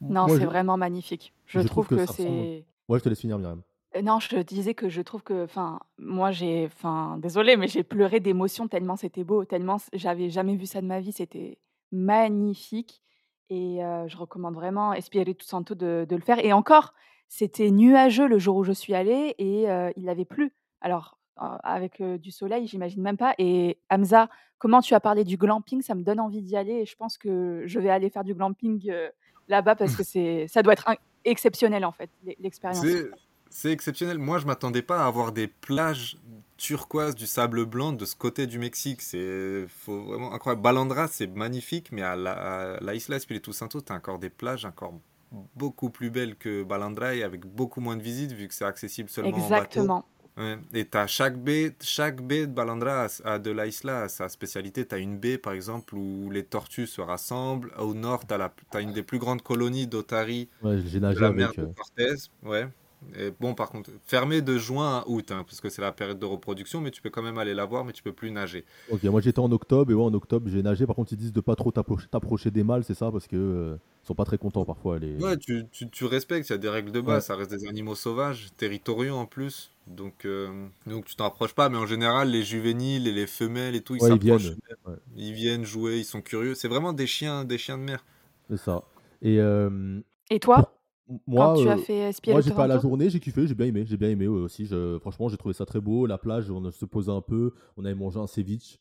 Non, 0.00 0.28
c'est 0.28 0.40
je, 0.40 0.46
vraiment 0.46 0.78
magnifique. 0.78 1.34
Je 1.44 1.60
je 1.60 1.66
trouve 1.66 1.86
trouve 1.86 1.98
que 1.98 2.02
que 2.02 2.06
ça 2.06 2.12
ressemble. 2.12 2.38
c'est 2.42 2.64
Ouais, 2.88 2.98
je 2.98 3.04
te 3.04 3.08
laisse 3.10 3.20
finir, 3.20 3.38
Myriam. 3.38 3.60
Euh, 3.96 4.02
Non, 4.02 4.18
je 4.20 4.36
disais 4.38 4.74
que 4.74 4.88
je 4.88 5.02
trouve 5.02 5.22
que, 5.22 5.44
enfin, 5.44 5.80
moi 5.98 6.30
j'ai, 6.30 6.66
enfin, 6.66 7.18
désolée, 7.18 7.56
mais 7.56 7.66
j'ai 7.68 7.82
pleuré 7.82 8.20
d'émotion 8.20 8.68
tellement 8.68 8.96
c'était 8.96 9.24
beau, 9.24 9.44
tellement 9.44 9.78
c- 9.78 9.88
j'avais 9.94 10.30
jamais 10.30 10.54
vu 10.56 10.66
ça 10.66 10.80
de 10.80 10.86
ma 10.86 11.00
vie, 11.00 11.12
c'était 11.12 11.58
magnifique. 11.92 13.02
Et 13.48 13.82
euh, 13.84 14.06
je 14.06 14.16
recommande 14.16 14.54
vraiment 14.54 14.92
Espiritu 14.92 15.44
Santo 15.44 15.74
de, 15.74 16.06
de 16.08 16.14
le 16.16 16.22
faire. 16.22 16.38
Et 16.44 16.52
encore, 16.52 16.94
c'était 17.28 17.70
nuageux 17.72 18.28
le 18.28 18.38
jour 18.38 18.56
où 18.56 18.64
je 18.64 18.70
suis 18.72 18.94
allée 18.94 19.34
et 19.38 19.68
euh, 19.68 19.90
il 19.96 20.08
avait 20.08 20.24
plu. 20.24 20.52
Alors, 20.80 21.18
euh, 21.42 21.46
avec 21.64 22.00
euh, 22.00 22.16
du 22.16 22.30
soleil, 22.30 22.68
j'imagine 22.68 23.02
même 23.02 23.16
pas. 23.16 23.34
Et 23.38 23.76
Hamza, 23.90 24.28
comment 24.58 24.80
tu 24.80 24.94
as 24.94 25.00
parlé 25.00 25.24
du 25.24 25.36
glamping, 25.36 25.82
ça 25.82 25.96
me 25.96 26.02
donne 26.04 26.20
envie 26.20 26.42
d'y 26.42 26.56
aller. 26.56 26.74
Et 26.74 26.86
je 26.86 26.94
pense 26.96 27.18
que 27.18 27.62
je 27.66 27.80
vais 27.80 27.90
aller 27.90 28.08
faire 28.08 28.22
du 28.24 28.34
glamping 28.34 28.88
euh, 28.88 29.08
là-bas 29.48 29.74
parce 29.74 29.96
que 29.96 30.04
c'est, 30.04 30.46
ça 30.46 30.62
doit 30.62 30.74
être 30.74 30.88
un- 30.88 30.96
exceptionnel 31.24 31.84
en 31.84 31.92
fait, 31.92 32.10
l'e- 32.24 32.34
l'expérience. 32.38 32.84
C'est, 32.86 33.10
c'est 33.50 33.72
exceptionnel. 33.72 34.18
Moi, 34.18 34.38
je 34.38 34.46
m'attendais 34.46 34.82
pas 34.82 35.02
à 35.02 35.06
avoir 35.06 35.32
des 35.32 35.48
plages 35.48 36.16
turquoises 36.56 37.14
du 37.14 37.26
sable 37.26 37.64
blanc 37.64 37.92
de 37.92 38.04
ce 38.04 38.14
côté 38.14 38.46
du 38.46 38.58
Mexique. 38.58 39.02
C'est 39.02 39.66
faut 39.68 40.02
vraiment 40.04 40.32
incroyable. 40.32 40.62
Balandra, 40.62 41.08
c'est 41.08 41.26
magnifique, 41.26 41.90
mais 41.92 42.02
à 42.02 42.16
la, 42.16 42.32
à 42.76 42.80
la 42.80 42.94
Isla 42.94 43.16
Espiritu 43.16 43.52
Santo, 43.52 43.80
t'as 43.80 43.94
encore 43.96 44.18
des 44.18 44.30
plages 44.30 44.64
encore 44.64 44.94
beaucoup 45.54 45.90
plus 45.90 46.10
belles 46.10 46.36
que 46.36 46.62
Balandra 46.62 47.14
et 47.14 47.22
avec 47.22 47.46
beaucoup 47.46 47.80
moins 47.80 47.96
de 47.96 48.02
visites 48.02 48.32
vu 48.32 48.48
que 48.48 48.54
c'est 48.54 48.64
accessible 48.64 49.08
seulement 49.08 49.36
en 49.36 49.48
bateau. 49.48 49.54
Exactement. 49.54 50.06
Ouais. 50.36 50.58
Et 50.72 50.84
t'as 50.86 51.06
chaque 51.06 51.36
baie, 51.38 51.74
chaque 51.80 52.22
baie 52.22 52.46
de 52.46 52.52
Balandra 52.52 53.06
a, 53.06 53.32
a 53.32 53.38
de 53.38 53.50
la 53.50 53.66
isla 53.66 54.02
a 54.02 54.08
sa 54.08 54.28
spécialité. 54.28 54.86
T'as 54.86 54.98
une 54.98 55.18
baie, 55.18 55.38
par 55.38 55.52
exemple, 55.52 55.94
où 55.94 56.30
les 56.30 56.44
tortues 56.44 56.86
se 56.86 57.00
rassemblent. 57.00 57.72
Au 57.78 57.94
nord, 57.94 58.26
t'as 58.26 58.38
la, 58.38 58.52
t'as 58.70 58.80
une 58.80 58.92
des 58.92 59.02
plus 59.02 59.18
grandes 59.18 59.42
colonies 59.42 59.86
d'otaries 59.86 60.48
Ouais, 60.62 60.78
j'ai 60.86 61.00
nagé 61.00 61.20
la 61.20 61.32
mer 61.32 61.48
avec. 61.48 61.58
de 61.58 61.64
euh, 61.64 61.72
Cortez. 61.76 62.14
Ouais. 62.42 62.68
Et 63.16 63.30
bon, 63.40 63.54
par 63.54 63.70
contre, 63.70 63.90
fermé 64.04 64.42
de 64.42 64.58
juin 64.58 64.98
à 64.98 65.04
août, 65.08 65.30
hein, 65.32 65.44
parce 65.44 65.60
que 65.60 65.68
c'est 65.70 65.82
la 65.82 65.92
période 65.92 66.18
de 66.18 66.26
reproduction, 66.26 66.80
mais 66.80 66.90
tu 66.90 67.02
peux 67.02 67.10
quand 67.10 67.22
même 67.22 67.38
aller 67.38 67.54
la 67.54 67.64
voir, 67.64 67.84
mais 67.84 67.92
tu 67.92 68.02
peux 68.02 68.12
plus 68.12 68.30
nager. 68.30 68.64
Ok, 68.88 69.04
moi 69.04 69.20
j'étais 69.20 69.38
en 69.38 69.50
octobre 69.52 69.90
et 69.92 69.94
ouais, 69.94 70.02
en 70.02 70.12
octobre 70.14 70.48
j'ai 70.50 70.62
nagé. 70.62 70.86
Par 70.86 70.96
contre, 70.96 71.12
ils 71.12 71.16
disent 71.18 71.32
de 71.32 71.40
pas 71.40 71.54
trop 71.56 71.70
t'approcher 71.72 72.50
des 72.50 72.64
mâles, 72.64 72.82
c'est 72.84 72.94
ça 72.94 73.10
Parce 73.12 73.26
que 73.28 73.36
euh, 73.36 73.76
sont 74.02 74.14
pas 74.14 74.24
très 74.24 74.36
contents 74.38 74.64
parfois. 74.64 74.98
Les... 74.98 75.16
Ouais, 75.18 75.36
tu, 75.36 75.66
tu, 75.70 75.90
tu 75.90 76.04
respectes, 76.06 76.48
il 76.48 76.52
y 76.52 76.54
a 76.54 76.58
des 76.58 76.68
règles 76.68 76.92
de 76.92 77.00
Ouais, 77.04 77.20
base, 77.20 77.26
ça 77.26 77.36
reste 77.36 77.50
des 77.50 77.66
animaux 77.68 77.94
sauvages, 77.94 78.48
territoriaux 78.56 79.16
en 79.16 79.26
plus. 79.26 79.70
Donc, 79.86 80.24
euh, 80.24 80.66
donc 80.86 81.04
tu 81.04 81.14
t'en 81.16 81.26
approches 81.26 81.52
pas, 81.54 81.68
mais 81.68 81.76
en 81.76 81.86
général, 81.86 82.30
les 82.30 82.42
juvéniles 82.42 83.06
et 83.06 83.12
les 83.12 83.26
femelles 83.26 83.74
et 83.74 83.82
tout, 83.82 83.96
ils 83.96 84.00
ouais, 84.00 84.14
ils 84.14 84.20
s'approchent. 84.20 84.20
viennent. 84.20 84.56
Ouais, 84.86 84.96
Ils 85.16 85.32
viennent 85.34 85.64
jouer, 85.64 85.98
ils 85.98 86.04
sont 86.04 86.22
curieux. 86.22 86.54
C'est 86.54 86.68
vraiment 86.68 86.92
des 86.94 87.06
chiens, 87.06 87.44
des 87.44 87.58
chiens 87.58 87.78
de 87.78 87.82
mer. 87.84 88.04
c'est 88.48 88.56
ça. 88.58 88.82
Et 89.22 89.38
euh, 89.40 90.00
Et 90.30 90.38
pour 90.38 90.54
quand 91.10 91.18
moi, 91.26 91.54
tu 91.62 91.68
as 91.68 91.72
euh, 91.72 91.76
fait 91.76 91.98
moi 91.98 92.08
Espiritu 92.08 92.42
j'ai 92.48 92.54
fait 92.54 92.60
à 92.62 92.66
la 92.66 92.78
journée, 92.78 93.10
j'ai 93.10 93.20
kiffé, 93.20 93.46
j'ai 93.46 93.54
bien 93.54 93.66
aimé, 93.66 93.84
j'ai 93.86 93.96
bien 93.96 94.10
aimé 94.10 94.26
aussi. 94.26 94.66
Je- 94.66 94.98
franchement, 95.00 95.28
j'ai 95.28 95.36
trouvé 95.36 95.54
ça 95.54 95.66
très 95.66 95.80
beau. 95.80 96.06
La 96.06 96.18
plage, 96.18 96.50
on 96.50 96.70
se 96.70 96.84
posait 96.84 97.10
un 97.12 97.20
peu, 97.20 97.52
on 97.76 97.84
avait 97.84 97.94
mangé 97.94 98.18
un 98.18 98.26
ceviche 98.26 98.78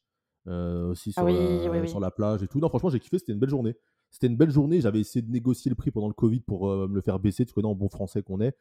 euh, 0.47 0.91
aussi 0.91 1.11
Ah 1.15 1.21
sur 1.21 1.25
oui, 1.25 1.33
la, 1.33 1.87
sur 1.87 1.97
oui. 1.97 2.01
la 2.01 2.11
plage 2.11 2.43
et 2.43 2.47
tout. 2.47 2.59
Non, 2.59 2.69
franchement, 2.69 2.89
j'ai 2.89 2.99
kiffé, 2.99 3.17
c'était 3.19 3.33
une 3.33 3.39
belle 3.39 3.49
journée. 3.49 3.75
C'était 4.11 4.27
une 4.27 4.37
belle 4.37 4.49
journée. 4.51 4.81
J'avais 4.81 4.99
essayé 4.99 5.21
de 5.21 5.31
négocier 5.31 5.69
le 5.69 5.75
prix 5.75 5.91
pendant 5.91 6.07
le 6.07 6.13
Covid 6.13 6.39
pour 6.41 6.69
euh, 6.69 6.87
me 6.87 6.95
le 6.95 7.01
faire 7.01 7.19
baisser. 7.19 7.45
Tu 7.45 7.53
connais 7.53 7.67
en 7.67 7.75
bon 7.75 7.89
français 7.89 8.23
qu'on 8.23 8.41
est. 8.41 8.55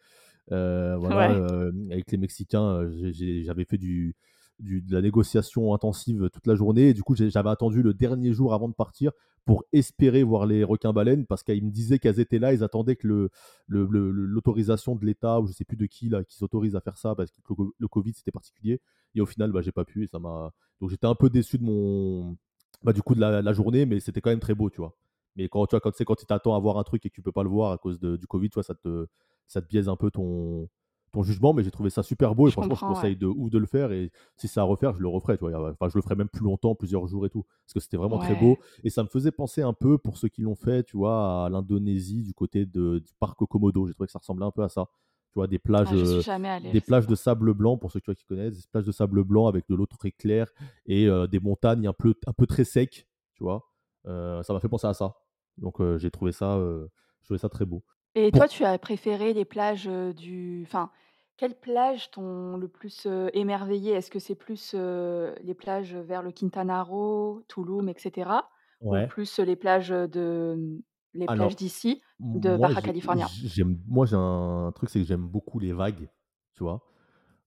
Euh, 0.53 0.97
voilà, 0.99 1.31
Ouais. 1.31 1.35
euh, 1.37 1.73
avec 1.91 2.11
les 2.11 2.19
Mexicains, 2.19 2.63
euh, 2.65 3.13
j'avais 3.45 3.65
fait 3.65 3.79
du, 3.79 4.15
de 4.61 4.93
la 4.93 5.01
négociation 5.03 5.75
intensive 5.75 6.29
toute 6.33 6.47
la 6.47 6.55
journée. 6.55 6.89
Et 6.91 6.95
du 6.95 7.03
coup, 7.03 7.15
j'avais 7.17 7.51
attendu 7.51 7.83
le 7.83 7.95
dernier 7.95 8.33
jour 8.33 8.55
avant 8.55 8.69
de 8.69 8.75
partir 8.75 9.13
pour 9.45 9.65
espérer 9.73 10.23
voir 10.23 10.47
les 10.47 10.63
requins-baleines 10.65 11.25
parce 11.27 11.43
qu'ils 11.43 11.65
me 11.65 11.71
disaient 11.71 11.99
qu'elles 11.99 12.21
étaient 12.21 12.39
là. 12.39 12.53
Ils 12.53 12.63
attendaient 12.65 12.97
que 12.97 13.07
le, 13.07 13.31
le- 13.67 14.11
l'autorisation 14.11 14.95
de 14.97 15.05
l'État 15.07 15.41
ou 15.41 15.47
je 15.47 15.53
sais 15.53 15.65
plus 15.65 15.77
de 15.77 15.87
qui 15.87 16.09
là, 16.09 16.25
qui 16.25 16.37
s'autorise 16.37 16.77
à 16.77 16.81
faire 16.81 16.99
ça 16.99 17.15
parce 17.15 17.31
que 17.31 17.37
le, 17.49 17.55
co- 17.55 17.75
le 17.79 17.89
Covid 17.89 18.13
c'était 18.15 18.31
particulier. 18.33 18.81
Et 19.15 19.21
au 19.21 19.27
final, 19.27 19.53
bah, 19.53 19.63
j'ai 19.63 19.73
pas 19.73 19.85
pu 19.85 20.05
et 20.05 20.07
ça 20.07 20.19
m'a. 20.19 20.53
Donc 20.81 20.91
j'étais 20.91 21.07
un 21.07 21.15
peu 21.15 21.31
déçu 21.31 21.59
de 21.59 21.65
mon, 21.65 22.37
bah, 22.83 22.93
du 22.93 23.03
coup 23.03 23.15
de 23.15 23.21
la, 23.21 23.53
journée, 23.53 23.87
mais 23.87 24.01
c'était 24.01 24.21
quand 24.21 24.31
même 24.31 24.41
très 24.41 24.55
beau, 24.55 24.71
tu 24.71 24.79
vois. 24.79 24.97
Mais 25.37 25.49
quand 25.49 25.67
tu 25.67 25.71
vois, 25.77 25.81
quand, 25.81 25.93
quand 26.05 26.27
t'attends 26.27 26.55
à 26.55 26.59
voir 26.61 26.79
un 26.79 26.85
truc 26.85 27.05
et 27.07 27.11
que 27.11 27.15
tu 27.15 27.23
peux 27.23 27.33
pas 27.33 27.43
le 27.43 27.49
voir 27.49 27.73
à 27.73 27.79
cause 27.79 27.99
de- 28.01 28.17
du 28.17 28.27
Covid, 28.27 28.51
tu 28.51 28.55
vois, 28.55 28.63
ça 28.63 28.75
te, 28.75 29.07
ça 29.47 29.63
te 29.63 29.67
biaise 29.69 29.89
un 29.89 29.97
peu 29.97 30.11
ton, 30.11 30.69
ton 31.13 31.23
jugement. 31.23 31.53
Mais 31.53 31.63
j'ai 31.63 31.71
trouvé 31.71 31.91
ça 31.91 32.03
super 32.03 32.35
beau 32.35 32.47
et 32.47 32.51
Je 32.51 32.53
franchement, 32.53 32.75
je 32.75 32.81
conseille 32.81 33.13
ouais. 33.13 33.17
de 33.17 33.27
ouf 33.27 33.51
de 33.51 33.59
le 33.59 33.67
faire. 33.67 33.93
Et 33.93 34.11
si 34.37 34.49
c'est 34.49 34.61
à 34.61 34.65
refaire, 34.65 34.95
je 34.95 35.01
le 35.01 35.09
referai, 35.09 35.37
tu 35.39 35.49
vois. 35.49 35.71
Enfin, 35.71 35.89
je 35.89 35.97
le 35.97 36.03
ferai 36.03 36.15
même 36.15 36.29
plus 36.29 36.45
longtemps, 36.45 36.75
plusieurs 36.75 37.07
jours 37.07 37.27
et 37.27 37.31
tout, 37.31 37.45
parce 37.65 37.75
que 37.75 37.81
c'était 37.81 37.97
vraiment 37.97 38.19
très 38.19 38.35
beau. 38.35 38.59
Et 38.85 38.91
ça 38.91 39.03
me 39.03 39.09
faisait 39.09 39.33
penser 39.33 39.63
un 39.63 39.73
peu, 39.73 39.99
pour 39.99 40.17
ceux 40.19 40.29
qui 40.29 40.43
l'ont 40.43 40.57
fait, 40.57 40.85
tu 40.85 40.97
vois, 40.97 41.47
à 41.47 41.49
l'Indonésie 41.49 42.23
du 42.23 42.35
côté 42.35 42.67
de, 42.67 42.99
du 42.99 43.13
parc 43.19 43.39
Komodo. 43.47 43.87
J'ai 43.87 43.95
trouvé 43.95 44.07
que 44.07 44.13
ça 44.13 44.19
ressemblait 44.19 44.47
un 44.47 44.51
peu 44.51 44.63
à 44.63 44.69
ça. 44.69 44.87
Tu 45.31 45.35
vois, 45.35 45.47
des 45.47 45.59
plages, 45.59 45.89
Ah, 45.91 45.95
euh, 45.95 46.23
allée, 46.45 46.73
des 46.73 46.81
plages 46.81 47.07
de 47.07 47.15
sable 47.15 47.53
blanc, 47.53 47.77
pour 47.77 47.93
ceux 47.93 48.01
tu 48.01 48.07
vois, 48.07 48.15
qui 48.15 48.25
connaissent, 48.25 48.57
des 48.57 48.69
plages 48.73 48.87
de 48.87 48.93
sable 48.93 49.23
blanc 49.25 49.47
avec 49.47 49.69
de 49.69 49.75
l'eau 49.75 49.85
très 49.85 50.11
claire 50.11 50.51
et 50.87 51.07
euh, 51.07 51.27
des 51.27 51.39
montagnes 51.39 51.87
un 51.87 51.93
peu, 51.93 52.15
un 52.27 52.33
peu 52.33 52.47
très 52.47 52.65
secs, 52.65 53.07
tu 53.35 53.45
vois. 53.45 53.63
Euh, 54.07 54.43
ça 54.43 54.55
m'a 54.55 54.61
fait 54.61 54.71
penser 54.71 54.87
à 54.87 54.95
ça. 54.95 55.17
Donc 55.59 55.81
euh, 55.81 55.99
j'ai 55.99 56.11
trouvé 56.11 56.33
ça, 56.33 56.59
je 56.59 57.25
trouvais 57.25 57.39
ça 57.39 57.51
très 57.51 57.67
beau. 57.67 57.85
Et 58.15 58.33
toi, 58.33 58.49
tu 58.49 58.65
as 58.65 58.79
préféré 58.79 59.33
les 59.33 59.45
plages 59.45 59.87
du... 59.87 60.63
Enfin, 60.67 60.91
quelles 61.37 61.59
plages 61.59 62.11
t'ont 62.11 62.57
le 62.57 62.69
plus 62.69 63.07
émerveillé? 63.33 63.93
Est-ce 63.93 64.11
que 64.11 64.19
c'est 64.19 64.35
plus 64.35 64.75
les 64.75 65.55
plages 65.55 65.95
vers 65.95 66.23
le 66.23 66.33
Quintana 66.33 66.83
Roo, 66.83 67.43
Tulum, 67.49 67.89
etc. 67.89 68.51
Ou 68.91 69.03
Ouais. 69.03 69.03
plus 69.03 69.39
les 69.39 69.57
plages 69.57 69.91
de... 69.91 70.81
les 71.15 71.29
plages 71.29 71.55
Alors, 71.55 71.57
d'ici, 71.57 72.03
de 72.35 72.57
moi, 72.57 72.73
Baja 72.73 72.83
j'ai- 72.83 72.83
California? 72.83 73.31
j'aime, 73.45 73.79
moi, 73.87 74.07
j'ai 74.07 74.17
un 74.17 74.73
truc, 74.75 74.91
c'est 74.91 75.01
que 75.01 75.07
j'aime 75.07 75.27
beaucoup 75.27 75.59
les 75.59 75.73
vagues, 75.73 76.09
tu 76.55 76.63
vois? 76.63 76.83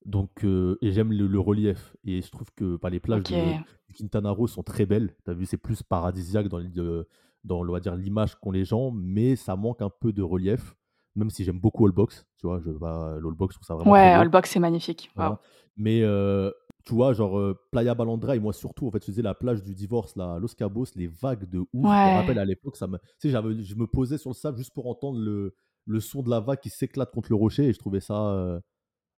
Donc, 0.05 0.43
et 0.45 0.91
j'aime 0.93 1.13
le, 1.13 1.27
le 1.27 1.39
relief. 1.39 1.95
Et 2.05 2.21
je 2.21 2.31
trouve 2.31 2.51
que 2.55 2.77
bah, 2.77 2.89
les 2.89 2.99
plages 3.01 3.23
Ok. 3.23 3.31
du 3.87 3.95
Quintana 3.95 4.31
Roo 4.31 4.47
sont 4.47 4.63
très 4.63 4.85
belles. 4.85 5.15
Tu 5.25 5.31
as 5.31 5.33
vu, 5.33 5.45
c'est 5.45 5.57
plus 5.57 5.83
paradisiaque 5.83 6.47
dans, 6.49 6.59
l'île 6.59 6.73
de- 6.73 7.07
dans 7.43 7.59
on 7.67 7.71
va 7.71 7.79
dire, 7.79 7.95
l'image 7.95 8.35
qu'ont 8.35 8.51
les 8.51 8.65
gens, 8.65 8.91
mais 8.91 9.35
ça 9.35 9.55
manque 9.55 9.81
un 9.81 9.89
peu 9.89 10.13
de 10.13 10.21
relief. 10.21 10.75
Même 11.15 11.29
si 11.29 11.43
j'aime 11.43 11.59
beaucoup 11.59 11.85
Allbox, 11.85 12.25
tu 12.37 12.47
vois, 12.47 12.61
je, 12.61 12.71
bah, 12.71 13.17
l'Allbox, 13.21 13.55
je 13.55 13.59
trouve 13.59 13.67
ça 13.67 13.75
vraiment 13.75 13.91
Ouais, 13.91 14.15
beau. 14.15 14.21
Holbox, 14.21 14.49
c'est 14.49 14.59
magnifique. 14.61 15.11
Voilà. 15.15 15.41
Mais 15.75 16.03
euh, 16.03 16.51
tu 16.85 16.93
vois, 16.93 17.11
genre 17.11 17.37
euh, 17.37 17.59
Playa 17.71 17.93
Balandra 17.95 18.35
et 18.37 18.39
moi 18.39 18.53
surtout, 18.53 18.87
en 18.87 18.91
fait, 18.91 19.01
je 19.01 19.11
faisais 19.11 19.21
la 19.21 19.33
plage 19.33 19.61
du 19.61 19.75
divorce, 19.75 20.15
là, 20.15 20.39
Los 20.39 20.55
Cabos, 20.57 20.85
les 20.95 21.07
vagues 21.07 21.49
de 21.49 21.59
ouf. 21.59 21.67
Je 21.73 21.87
me 21.87 22.15
rappelle 22.19 22.39
à 22.39 22.45
l'époque, 22.45 22.77
ça 22.77 22.87
me, 22.87 22.97
tu 22.97 23.03
sais, 23.19 23.29
j'avais, 23.29 23.61
je 23.61 23.75
me 23.75 23.87
posais 23.87 24.17
sur 24.17 24.29
le 24.29 24.35
sable 24.35 24.57
juste 24.57 24.73
pour 24.73 24.87
entendre 24.87 25.19
le, 25.19 25.53
le 25.85 25.99
son 25.99 26.21
de 26.21 26.29
la 26.29 26.39
vague 26.39 26.59
qui 26.59 26.69
s'éclate 26.69 27.11
contre 27.11 27.29
le 27.29 27.35
rocher 27.35 27.65
et 27.65 27.73
je 27.73 27.79
trouvais 27.79 27.99
ça 27.99 28.29
euh, 28.29 28.59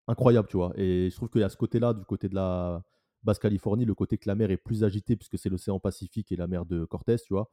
incroyable, 0.07 0.47
tu 0.47 0.57
vois. 0.57 0.73
Et 0.75 1.09
je 1.11 1.15
trouve 1.15 1.29
qu'il 1.29 1.41
y 1.41 1.43
a 1.43 1.49
ce 1.49 1.57
côté-là, 1.57 1.93
du 1.93 2.05
côté 2.05 2.27
de 2.27 2.35
la 2.35 2.81
Basse-Californie, 3.23 3.85
le 3.85 3.93
côté 3.93 4.17
que 4.17 4.27
la 4.27 4.35
mer 4.35 4.49
est 4.49 4.57
plus 4.57 4.83
agitée 4.83 5.15
puisque 5.15 5.37
c'est 5.37 5.49
l'océan 5.49 5.79
Pacifique 5.79 6.31
et 6.31 6.35
la 6.35 6.47
mer 6.47 6.65
de 6.65 6.85
Cortés, 6.85 7.17
tu 7.17 7.33
vois. 7.33 7.49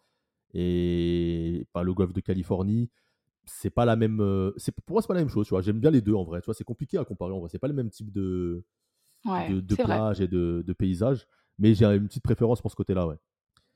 Et 0.54 1.66
bah, 1.74 1.82
le 1.82 1.94
golfe 1.94 2.12
de 2.12 2.20
Californie, 2.20 2.90
c'est 3.46 3.70
pas 3.70 3.84
la 3.84 3.96
même. 3.96 4.20
euh, 4.20 4.52
c'est, 4.58 4.72
pour 4.74 4.94
moi, 4.94 5.02
c'est 5.02 5.08
pas 5.08 5.14
la 5.14 5.20
même 5.20 5.28
chose, 5.30 5.46
tu 5.46 5.50
vois. 5.54 5.62
J'aime 5.62 5.80
bien 5.80 5.90
les 5.90 6.02
deux 6.02 6.14
en 6.14 6.24
vrai, 6.24 6.40
tu 6.40 6.46
vois. 6.46 6.54
C'est 6.54 6.64
compliqué 6.64 6.98
à 6.98 7.04
comparer 7.04 7.32
en 7.32 7.40
vrai. 7.40 7.48
C'est 7.50 7.58
pas 7.60 7.68
le 7.68 7.74
même 7.74 7.90
type 7.90 8.12
de, 8.12 8.64
Ouais, 9.24 9.48
de, 9.48 9.60
de 9.60 9.76
vrai. 9.76 9.84
plage 9.84 10.20
et 10.20 10.28
de, 10.28 10.62
de 10.66 10.72
paysage, 10.72 11.26
mais 11.58 11.74
j'ai 11.74 11.84
une 11.86 12.06
petite 12.08 12.22
préférence 12.24 12.60
pour 12.62 12.70
ce 12.70 12.76
côté-là, 12.76 13.06
ouais. 13.06 13.16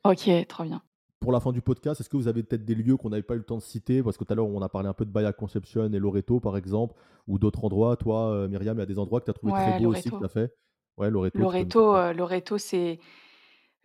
Ok, 0.05 0.29
trop 0.49 0.65
bien. 0.65 0.83
pour 1.21 1.33
la 1.33 1.41
fin 1.41 1.53
du 1.53 1.63
podcast, 1.63 2.01
est-ce 2.01 2.09
que 2.11 2.17
vous 2.19 2.29
avez 2.29 2.43
peut-être 2.43 2.65
des 2.67 2.75
lieux 2.75 2.97
qu'on 2.99 3.09
n'avait 3.11 3.23
pas 3.23 3.35
eu 3.35 3.39
le 3.39 3.45
temps 3.45 3.57
de 3.57 3.63
citer? 3.63 4.03
Parce 4.03 4.17
que 4.19 4.25
tout 4.25 4.33
à 4.33 4.37
l'heure, 4.37 4.47
on 4.47 4.61
a 4.63 4.69
parlé 4.69 4.89
un 4.89 4.93
peu 4.95 5.07
de 5.07 5.11
Bahia 5.11 5.33
Conception 5.33 5.91
et 5.93 5.99
Loreto, 5.99 6.39
par 6.41 6.57
exemple, 6.57 6.95
ou 7.27 7.39
d'autres 7.39 7.65
endroits. 7.65 7.97
Toi, 7.97 8.31
euh, 8.33 8.49
Myriam, 8.49 8.77
il 8.77 8.81
y 8.81 8.83
a 8.83 8.87
des 8.87 8.99
endroits 8.99 9.21
que 9.21 9.25
tu 9.27 9.31
as 9.31 9.35
trouvé 9.35 9.55
très 9.55 9.73
beaux 9.73 9.87
aussi 9.93 10.13
que 10.13 10.17
tu 10.19 10.25
as 10.25 10.29
fait? 10.29 10.55
Ouais, 10.99 11.11
Loreto. 11.11 11.39
Loreto, 11.39 11.97
euh, 11.97 12.13
Loreto 12.13 12.59
c'est. 12.59 12.99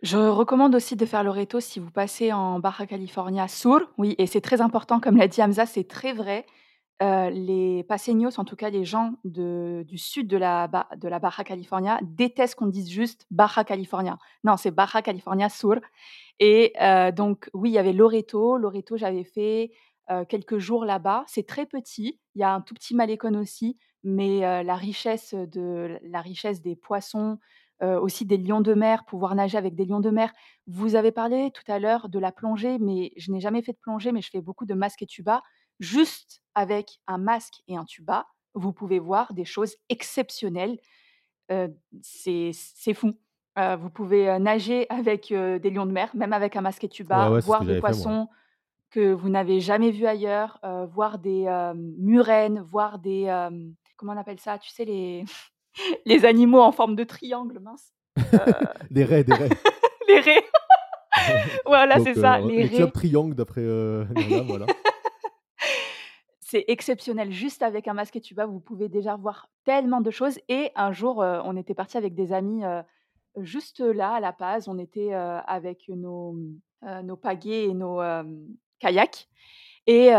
Je 0.02 0.16
recommande 0.16 0.74
aussi 0.74 0.96
de 0.96 1.04
faire 1.04 1.22
Loreto 1.22 1.60
si 1.60 1.78
vous 1.78 1.90
passez 1.90 2.32
en 2.32 2.58
Baja 2.58 2.86
California 2.86 3.48
Sur. 3.48 3.90
Oui, 3.98 4.14
et 4.16 4.26
c'est 4.26 4.40
très 4.40 4.62
important, 4.62 4.98
comme 4.98 5.18
l'a 5.18 5.28
dit 5.28 5.42
Hamza, 5.42 5.66
c'est 5.66 5.84
très 5.84 6.14
vrai. 6.14 6.46
Euh, 7.02 7.28
les 7.28 7.82
paseños, 7.84 8.38
en 8.38 8.44
tout 8.44 8.56
cas 8.56 8.68
les 8.68 8.84
gens 8.84 9.14
du 9.24 9.96
sud 9.98 10.26
de 10.26 10.36
la, 10.38 10.68
de 10.96 11.08
Baja 11.18 11.44
California, 11.44 11.98
détestent 12.02 12.54
qu'on 12.54 12.66
dise 12.66 12.90
juste 12.90 13.26
Baja 13.30 13.62
California. 13.62 14.18
Non, 14.42 14.56
c'est 14.56 14.70
Baja 14.70 15.02
California 15.02 15.50
Sur. 15.50 15.80
Et 16.38 16.72
euh, 16.80 17.12
donc, 17.12 17.50
oui, 17.52 17.68
il 17.70 17.74
y 17.74 17.78
avait 17.78 17.92
Loreto. 17.92 18.56
Loreto, 18.56 18.96
j'avais 18.96 19.24
fait 19.24 19.70
euh, 20.10 20.24
quelques 20.24 20.58
jours 20.58 20.86
là-bas. 20.86 21.24
C'est 21.26 21.46
très 21.46 21.66
petit. 21.66 22.18
Il 22.34 22.40
y 22.40 22.44
a 22.44 22.54
un 22.54 22.62
tout 22.62 22.72
petit 22.72 22.94
malécon 22.94 23.34
aussi, 23.34 23.78
mais 24.02 24.40
la, 24.62 24.76
richesse 24.76 25.34
de, 25.34 25.98
la 26.02 26.22
richesse 26.22 26.62
des 26.62 26.76
poissons, 26.76 27.38
aussi 27.82 28.26
des 28.26 28.36
lions 28.36 28.60
de 28.60 28.74
mer, 28.74 29.04
pouvoir 29.04 29.34
nager 29.34 29.56
avec 29.56 29.74
des 29.74 29.84
lions 29.84 30.00
de 30.00 30.10
mer. 30.10 30.32
Vous 30.66 30.96
avez 30.96 31.12
parlé 31.12 31.50
tout 31.52 31.70
à 31.70 31.78
l'heure 31.78 32.08
de 32.08 32.18
la 32.18 32.32
plongée, 32.32 32.78
mais 32.78 33.12
je 33.16 33.32
n'ai 33.32 33.40
jamais 33.40 33.62
fait 33.62 33.72
de 33.72 33.78
plongée, 33.78 34.12
mais 34.12 34.20
je 34.20 34.30
fais 34.30 34.40
beaucoup 34.40 34.66
de 34.66 34.74
masques 34.74 35.02
et 35.02 35.06
tuba. 35.06 35.42
Juste 35.78 36.42
avec 36.54 37.00
un 37.06 37.18
masque 37.18 37.62
et 37.68 37.76
un 37.76 37.84
tuba, 37.84 38.26
vous 38.54 38.72
pouvez 38.72 38.98
voir 38.98 39.32
des 39.32 39.44
choses 39.44 39.76
exceptionnelles. 39.88 40.78
c'est 42.02 42.52
fou. 42.94 43.14
vous 43.56 43.90
pouvez 43.90 44.38
nager 44.38 44.86
avec 44.90 45.32
des 45.32 45.70
lions 45.70 45.86
de 45.86 45.92
mer, 45.92 46.10
même 46.14 46.32
avec 46.32 46.56
un 46.56 46.60
masque 46.60 46.84
et 46.84 46.88
tuba, 46.88 47.40
voir 47.40 47.64
des 47.64 47.80
poissons 47.80 48.28
que 48.90 49.12
vous 49.12 49.28
n'avez 49.28 49.60
jamais 49.60 49.90
vus 49.90 50.06
ailleurs, 50.06 50.60
voir 50.92 51.18
des 51.18 51.46
murènes, 51.74 52.60
voir 52.60 52.98
des 52.98 53.24
comment 53.96 54.14
on 54.14 54.16
appelle 54.16 54.40
ça 54.40 54.58
Tu 54.58 54.70
sais 54.70 54.84
les 54.84 55.24
les 56.06 56.24
animaux 56.24 56.60
en 56.60 56.72
forme 56.72 56.96
de 56.96 57.04
triangle, 57.04 57.60
mince. 57.60 57.92
des 58.90 59.04
raies, 59.04 59.24
des 59.24 59.34
raies. 59.34 59.48
les 60.08 60.20
raies. 60.20 60.44
voilà, 61.66 62.00
c'est 62.00 62.14
ça, 62.14 62.40
les, 62.40 62.66
les 62.66 62.84
raies. 62.84 62.90
triangle 62.90 63.34
d'après 63.34 63.64
voilà 64.46 64.66
c'est 66.50 66.64
exceptionnel. 66.66 67.30
Juste 67.30 67.62
avec 67.62 67.86
un 67.86 67.94
masque 67.94 68.16
et 68.16 68.20
tuba, 68.20 68.44
vous 68.44 68.58
pouvez 68.58 68.88
déjà 68.88 69.14
voir 69.14 69.48
tellement 69.64 70.00
de 70.00 70.10
choses. 70.10 70.40
Et 70.48 70.72
un 70.74 70.90
jour, 70.90 71.18
on 71.18 71.56
était 71.56 71.74
parti 71.74 71.96
avec 71.96 72.16
des 72.16 72.32
amis 72.32 72.62
juste 73.36 73.78
là, 73.78 74.14
à 74.14 74.20
La 74.20 74.32
Paz. 74.32 74.66
On 74.66 74.76
était 74.76 75.12
avec 75.12 75.88
nos, 75.88 76.34
nos 77.04 77.16
pagaies 77.16 77.66
et 77.66 77.74
nos 77.74 78.00
kayaks. 78.80 79.28
Et 79.86 80.10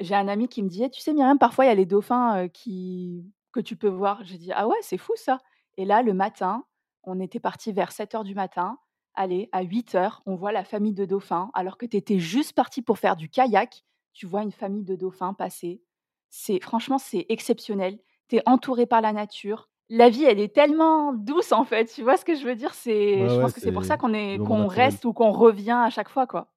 j'ai 0.00 0.14
un 0.16 0.26
ami 0.26 0.48
qui 0.48 0.64
me 0.64 0.68
dit 0.68 0.90
Tu 0.90 1.00
sais, 1.00 1.12
Myriam, 1.12 1.38
parfois, 1.38 1.66
il 1.66 1.68
y 1.68 1.70
a 1.70 1.76
les 1.76 1.86
dauphins 1.86 2.48
qui, 2.48 3.24
que 3.56 3.60
tu 3.60 3.76
peux 3.76 3.88
voir. 3.88 4.22
J'ai 4.24 4.38
dit 4.38 4.52
Ah 4.52 4.68
ouais, 4.68 4.76
c'est 4.82 4.98
fou 4.98 5.12
ça. 5.16 5.38
Et 5.76 5.84
là, 5.84 6.02
le 6.02 6.14
matin, 6.14 6.64
on 7.04 7.20
était 7.20 7.40
parti 7.40 7.72
vers 7.72 7.92
7 7.92 8.14
heures 8.14 8.24
du 8.24 8.34
matin. 8.34 8.78
Allez, 9.14 9.48
à 9.52 9.62
8 9.62 9.94
heures, 9.94 10.22
on 10.26 10.34
voit 10.34 10.52
la 10.52 10.64
famille 10.64 10.92
de 10.92 11.06
dauphins, 11.06 11.50
alors 11.54 11.78
que 11.78 11.86
tu 11.86 11.96
étais 11.96 12.18
juste 12.18 12.52
parti 12.52 12.82
pour 12.82 12.98
faire 12.98 13.16
du 13.16 13.28
kayak 13.28 13.82
tu 14.16 14.26
vois 14.26 14.42
une 14.42 14.52
famille 14.52 14.82
de 14.82 14.96
dauphins 14.96 15.34
passer. 15.34 15.82
C'est 16.30 16.58
franchement, 16.60 16.96
c'est 16.96 17.26
exceptionnel. 17.28 17.98
Tu 18.28 18.36
es 18.36 18.42
entouré 18.46 18.86
par 18.86 19.02
la 19.02 19.12
nature. 19.12 19.68
La 19.90 20.08
vie, 20.08 20.24
elle 20.24 20.40
est 20.40 20.54
tellement 20.54 21.12
douce 21.12 21.52
en 21.52 21.64
fait. 21.64 21.84
Tu 21.94 22.02
vois 22.02 22.16
ce 22.16 22.24
que 22.24 22.34
je 22.34 22.44
veux 22.44 22.56
dire? 22.56 22.72
C'est, 22.72 23.28
je 23.28 23.40
pense 23.40 23.52
que 23.52 23.60
c'est 23.60 23.72
pour 23.72 23.84
ça 23.84 23.98
qu'on 23.98 24.14
est, 24.14 24.38
qu'on 24.38 24.66
reste 24.66 25.04
ou 25.04 25.12
qu'on 25.12 25.32
revient 25.32 25.78
à 25.84 25.90
chaque 25.90 26.08
fois, 26.08 26.26
quoi. 26.26 26.48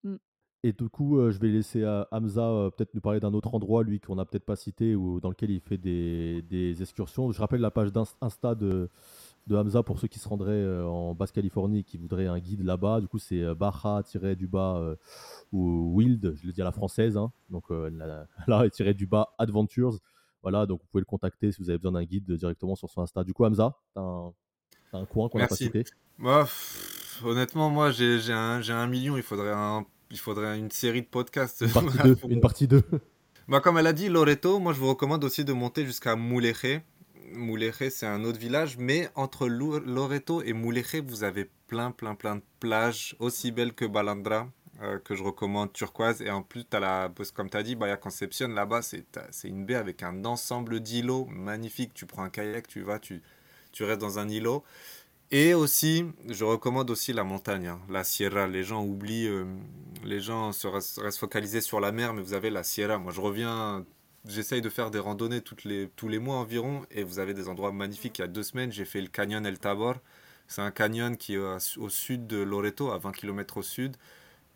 Et 0.63 0.73
du 0.73 0.89
coup, 0.89 1.17
euh, 1.17 1.31
je 1.31 1.39
vais 1.39 1.47
laisser 1.47 1.83
à 1.85 2.07
Hamza 2.11 2.41
euh, 2.41 2.69
peut-être 2.69 2.93
nous 2.93 2.99
parler 3.01 3.19
d'un 3.21 3.33
autre 3.33 3.53
endroit, 3.55 3.83
lui, 3.83 3.99
qu'on 3.99 4.15
n'a 4.15 4.25
peut-être 4.25 4.45
pas 4.45 4.57
cité, 4.57 4.93
ou 4.93 5.21
dans 5.21 5.29
lequel 5.29 5.51
il 5.51 5.61
fait 5.61 5.77
des, 5.77 6.41
des 6.41 6.81
excursions. 6.81 7.31
Je 7.31 7.39
rappelle 7.39 7.61
la 7.61 7.71
page 7.71 7.93
d'Insta 7.93 8.55
de, 8.55 8.89
de 9.49 9.55
Hamza 9.55 9.83
pour 9.83 9.99
ceux 9.99 10.07
qui 10.07 10.19
se 10.19 10.27
rendraient 10.27 10.51
euh, 10.51 10.85
en 10.85 11.15
Basse-Californie 11.15 11.79
et 11.79 11.83
qui 11.83 11.97
voudraient 11.97 12.27
un 12.27 12.39
guide 12.39 12.63
là-bas. 12.63 13.01
Du 13.01 13.07
coup, 13.07 13.19
c'est 13.19 13.41
euh, 13.41 13.55
Baja-du-bas 13.55 14.77
euh, 14.77 14.95
ou 15.51 15.95
Wild, 15.95 16.35
je 16.35 16.45
le 16.45 16.53
dis 16.53 16.61
à 16.61 16.65
la 16.65 16.71
française. 16.71 17.17
Hein. 17.17 17.31
Donc 17.49 17.65
là, 18.47 18.69
tiré 18.69 18.93
du 18.93 19.07
bas 19.07 19.29
Adventures. 19.37 19.97
Voilà, 20.41 20.65
donc 20.65 20.79
vous 20.81 20.87
pouvez 20.89 21.01
le 21.01 21.05
contacter 21.05 21.51
si 21.51 21.61
vous 21.61 21.69
avez 21.69 21.79
besoin 21.79 21.99
d'un 21.99 22.05
guide 22.05 22.31
directement 22.31 22.75
sur 22.75 22.89
son 22.89 23.01
Insta. 23.01 23.23
Du 23.23 23.33
coup, 23.33 23.43
Hamza, 23.43 23.75
tu 23.93 23.99
as, 23.99 24.31
un 24.93 25.05
coin 25.05 25.27
qu'on 25.27 25.39
n'a 25.39 25.47
pas 25.47 25.55
cité? 25.55 25.83
Moi, 26.17 26.47
Honnêtement, 27.23 27.69
moi, 27.69 27.91
j'ai 27.91 28.31
un, 28.31 28.61
un, 28.61 28.87
million. 28.87 29.17
Il 29.17 29.23
faudrait, 29.23 29.51
un, 29.51 29.85
il 30.11 30.17
faudrait 30.19 30.57
une 30.57 30.71
série 30.71 31.01
de 31.01 31.07
podcasts. 31.07 31.63
Une 32.29 32.41
partie 32.41 32.67
2. 32.67 32.83
Bah, 33.47 33.59
comme 33.61 33.77
elle 33.77 33.87
a 33.87 33.93
dit, 33.93 34.09
Loreto, 34.09 34.59
moi, 34.59 34.73
je 34.73 34.79
vous 34.79 34.89
recommande 34.89 35.23
aussi 35.23 35.43
de 35.43 35.53
monter 35.53 35.85
jusqu'à 35.85 36.15
Mouleje. 36.15 36.81
Mouleje, 37.33 37.89
c'est 37.89 38.05
un 38.05 38.23
autre 38.23 38.39
village, 38.39 38.77
mais 38.77 39.09
entre 39.15 39.47
Loreto 39.47 40.41
et 40.43 40.53
Mouleje, 40.53 40.97
vous 41.05 41.23
avez 41.23 41.49
plein, 41.67 41.91
plein, 41.91 42.15
plein 42.15 42.37
de 42.37 42.41
plages 42.59 43.15
aussi 43.19 43.51
belles 43.51 43.73
que 43.73 43.85
Balandra, 43.85 44.49
euh, 44.81 44.97
que 44.99 45.15
je 45.15 45.23
recommande, 45.23 45.73
turquoise. 45.73 46.21
Et 46.21 46.31
en 46.31 46.41
plus, 46.41 46.65
as 46.73 46.79
la, 46.79 47.11
comme 47.33 47.49
tu 47.49 47.57
as 47.57 47.63
dit, 47.63 47.75
Bahia 47.75 47.97
Concepción, 47.97 48.49
là-bas, 48.49 48.81
c'est 48.81 49.03
une 49.47 49.65
baie 49.65 49.75
avec 49.75 50.03
un 50.03 50.25
ensemble 50.25 50.79
d'îlots 50.79 51.25
magnifiques. 51.25 51.93
Tu 51.93 52.05
prends 52.05 52.23
un 52.23 52.29
kayak, 52.29 52.67
tu 52.67 52.81
vas, 52.81 52.99
tu, 52.99 53.21
tu 53.71 53.83
restes 53.83 54.01
dans 54.01 54.19
un 54.19 54.27
îlot. 54.27 54.63
Et 55.31 55.53
aussi, 55.53 56.05
je 56.27 56.43
recommande 56.43 56.89
aussi 56.89 57.13
la 57.13 57.23
montagne, 57.23 57.67
hein, 57.67 57.79
la 57.89 58.03
Sierra. 58.03 58.47
Les 58.47 58.63
gens 58.63 58.83
oublient, 58.83 59.27
euh, 59.27 59.45
les 60.03 60.19
gens 60.19 60.51
se 60.51 60.67
restent 60.67 61.19
focalisés 61.19 61.61
sur 61.61 61.79
la 61.79 61.91
mer, 61.91 62.13
mais 62.13 62.21
vous 62.23 62.33
avez 62.33 62.49
la 62.49 62.63
Sierra. 62.63 62.97
Moi, 62.97 63.11
je 63.11 63.21
reviens 63.21 63.85
j'essaye 64.27 64.61
de 64.61 64.69
faire 64.69 64.91
des 64.91 64.99
randonnées 64.99 65.41
les, 65.65 65.89
tous 65.95 66.07
les 66.07 66.19
mois 66.19 66.37
environ 66.37 66.85
et 66.91 67.03
vous 67.03 67.19
avez 67.19 67.33
des 67.33 67.47
endroits 67.47 67.71
magnifiques. 67.71 68.19
Il 68.19 68.21
y 68.21 68.25
a 68.25 68.27
deux 68.27 68.43
semaines, 68.43 68.71
j'ai 68.71 68.85
fait 68.85 69.01
le 69.01 69.07
canyon 69.07 69.45
El 69.45 69.59
Tabor. 69.59 69.95
C'est 70.47 70.61
un 70.61 70.71
canyon 70.71 71.15
qui 71.15 71.35
est 71.35 71.77
au 71.77 71.89
sud 71.89 72.27
de 72.27 72.37
Loreto, 72.37 72.91
à 72.91 72.97
20 72.97 73.11
km 73.11 73.57
au 73.57 73.63
sud. 73.63 73.95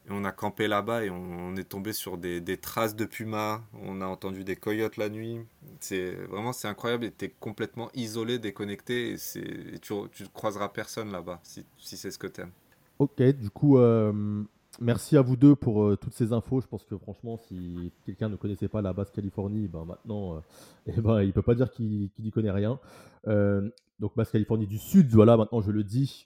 On 0.09 0.25
a 0.25 0.31
campé 0.31 0.67
là-bas 0.67 1.05
et 1.05 1.09
on, 1.09 1.55
est 1.55 1.63
tombé 1.63 1.93
sur 1.93 2.17
des, 2.17 2.57
traces 2.57 2.95
de 2.95 3.05
pumas. 3.05 3.61
On 3.81 4.01
a 4.01 4.05
entendu 4.05 4.43
des 4.43 4.55
coyotes 4.55 4.97
la 4.97 5.09
nuit. 5.09 5.39
C'est 5.79 6.11
vraiment 6.11 6.51
c'est 6.51 6.67
incroyable. 6.67 7.05
Et 7.05 7.13
es 7.21 7.29
complètement 7.39 7.89
isolé, 7.93 8.37
déconnecté. 8.37 9.13
Et, 9.13 9.79
tu, 9.79 9.93
tu 10.11 10.27
croiseras 10.33 10.69
personne 10.69 11.11
là-bas 11.11 11.39
si, 11.43 11.65
c'est 11.77 12.11
ce 12.11 12.17
que 12.17 12.27
tu 12.27 12.41
aimes. 12.41 12.51
Ok, 12.99 13.21
du 13.21 13.49
coup, 13.49 13.77
euh, 13.77 14.43
Merci 14.81 15.17
à 15.17 15.21
vous 15.21 15.35
deux 15.35 15.55
pour 15.55 15.83
euh, 15.83 15.97
toutes 15.97 16.13
ces 16.13 16.33
infos. 16.33 16.59
Je 16.59 16.67
pense 16.67 16.83
que 16.83 16.97
franchement, 16.97 17.37
si 17.37 17.91
quelqu'un 18.05 18.29
ne 18.29 18.35
connaissait 18.35 18.67
pas 18.67 18.81
la 18.81 18.91
basse 18.91 19.11
Californie, 19.11 19.67
ben 19.67 19.85
maintenant, 19.85 20.35
euh, 20.35 20.39
eh 20.87 20.99
ben, 20.99 21.21
il 21.21 21.27
ne 21.27 21.31
peut 21.31 21.43
pas 21.43 21.53
dire 21.53 21.71
qu'il 21.71 22.09
n'y 22.19 22.31
connaît 22.31 22.51
rien. 22.51 22.79
Euh, 23.27 23.69
donc 23.99 24.15
basse 24.17 24.31
Californie 24.31 24.65
du 24.65 24.79
Sud, 24.79 25.11
voilà, 25.11 25.37
maintenant 25.37 25.61
je 25.61 25.71
le 25.71 25.83
dis, 25.83 26.25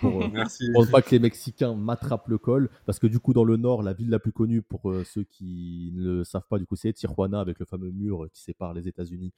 pour, 0.00 0.28
Merci. 0.32 0.64
ne 0.70 0.90
pas 0.90 1.02
que 1.02 1.10
les 1.10 1.18
Mexicains 1.18 1.74
m'attrapent 1.74 2.28
le 2.28 2.38
col, 2.38 2.70
parce 2.86 2.98
que 2.98 3.06
du 3.06 3.20
coup 3.20 3.34
dans 3.34 3.44
le 3.44 3.58
Nord, 3.58 3.82
la 3.82 3.92
ville 3.92 4.08
la 4.08 4.18
plus 4.18 4.32
connue 4.32 4.62
pour 4.62 4.92
ceux 5.04 5.22
qui 5.22 5.92
ne 5.94 6.02
le 6.02 6.24
savent 6.24 6.46
pas, 6.48 6.58
du 6.58 6.64
coup 6.66 6.74
c'est 6.74 6.92
Tijuana 6.92 7.38
avec 7.40 7.60
le 7.60 7.66
fameux 7.66 7.90
mur 7.90 8.26
qui 8.32 8.42
sépare 8.42 8.72
les 8.72 8.88
États-Unis 8.88 9.32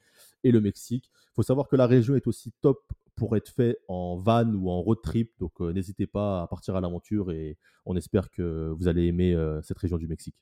et 0.45 0.53
le 0.53 0.61
Mexique. 0.61 1.11
Il 1.13 1.35
faut 1.35 1.43
savoir 1.43 1.69
que 1.69 1.77
la 1.77 1.89
région 1.89 2.15
est 2.15 2.27
aussi 2.29 2.53
top 2.63 2.81
pour 3.17 3.37
être 3.37 3.49
fait 3.49 3.79
en 3.89 4.17
van 4.17 4.47
ou 4.47 4.71
en 4.71 4.81
road 4.81 4.99
trip. 5.03 5.33
Donc 5.39 5.53
euh, 5.61 5.73
n'hésitez 5.73 6.07
pas 6.07 6.43
à 6.43 6.47
partir 6.47 6.77
à 6.77 6.81
l'aventure 6.81 7.31
et 7.31 7.59
on 7.87 7.97
espère 7.97 8.31
que 8.31 8.73
vous 8.77 8.89
allez 8.89 9.07
aimer 9.07 9.35
euh, 9.35 9.61
cette 9.63 9.79
région 9.79 9.99
du 9.99 10.07
Mexique. 10.07 10.37